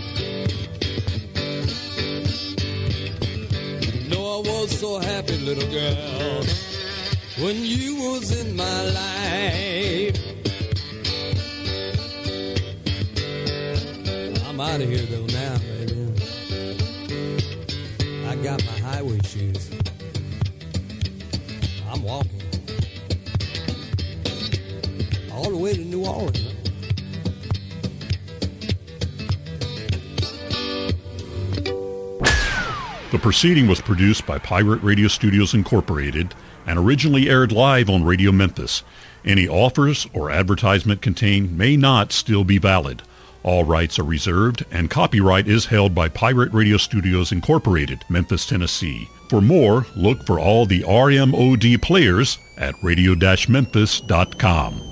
proceeding 33.37 33.67
was 33.67 33.83
produced 33.83 34.25
by 34.25 34.39
Pirate 34.39 34.83
Radio 34.83 35.09
Studios 35.09 35.53
Incorporated 35.53 36.35
and 36.67 36.79
originally 36.79 37.29
aired 37.29 37.53
live 37.53 37.91
on 37.91 38.03
Radio 38.03 38.33
Memphis. 38.33 38.83
Any 39.27 39.47
offers 39.47 40.07
or 40.15 40.31
advertisement 40.31 41.03
contained 41.03 41.55
may 41.55 41.77
not 41.77 42.13
still 42.13 42.45
be 42.45 42.57
valid. 42.57 43.03
All 43.43 43.63
rights 43.63 43.99
are 43.99 44.05
reserved 44.05 44.65
and 44.71 44.89
copyright 44.89 45.49
is 45.49 45.67
held 45.67 45.95
by 45.95 46.09
Pirate 46.09 46.51
Radio 46.55 46.79
Studios 46.79 47.31
Incorporated, 47.31 48.07
Memphis, 48.09 48.47
Tennessee. 48.47 49.07
For 49.29 49.43
more, 49.43 49.85
look 49.95 50.25
for 50.25 50.41
all 50.41 50.65
the 50.65 50.81
RMOD 50.85 51.83
players 51.83 52.39
at 52.57 52.75
radio-memphis.com. 52.83 54.86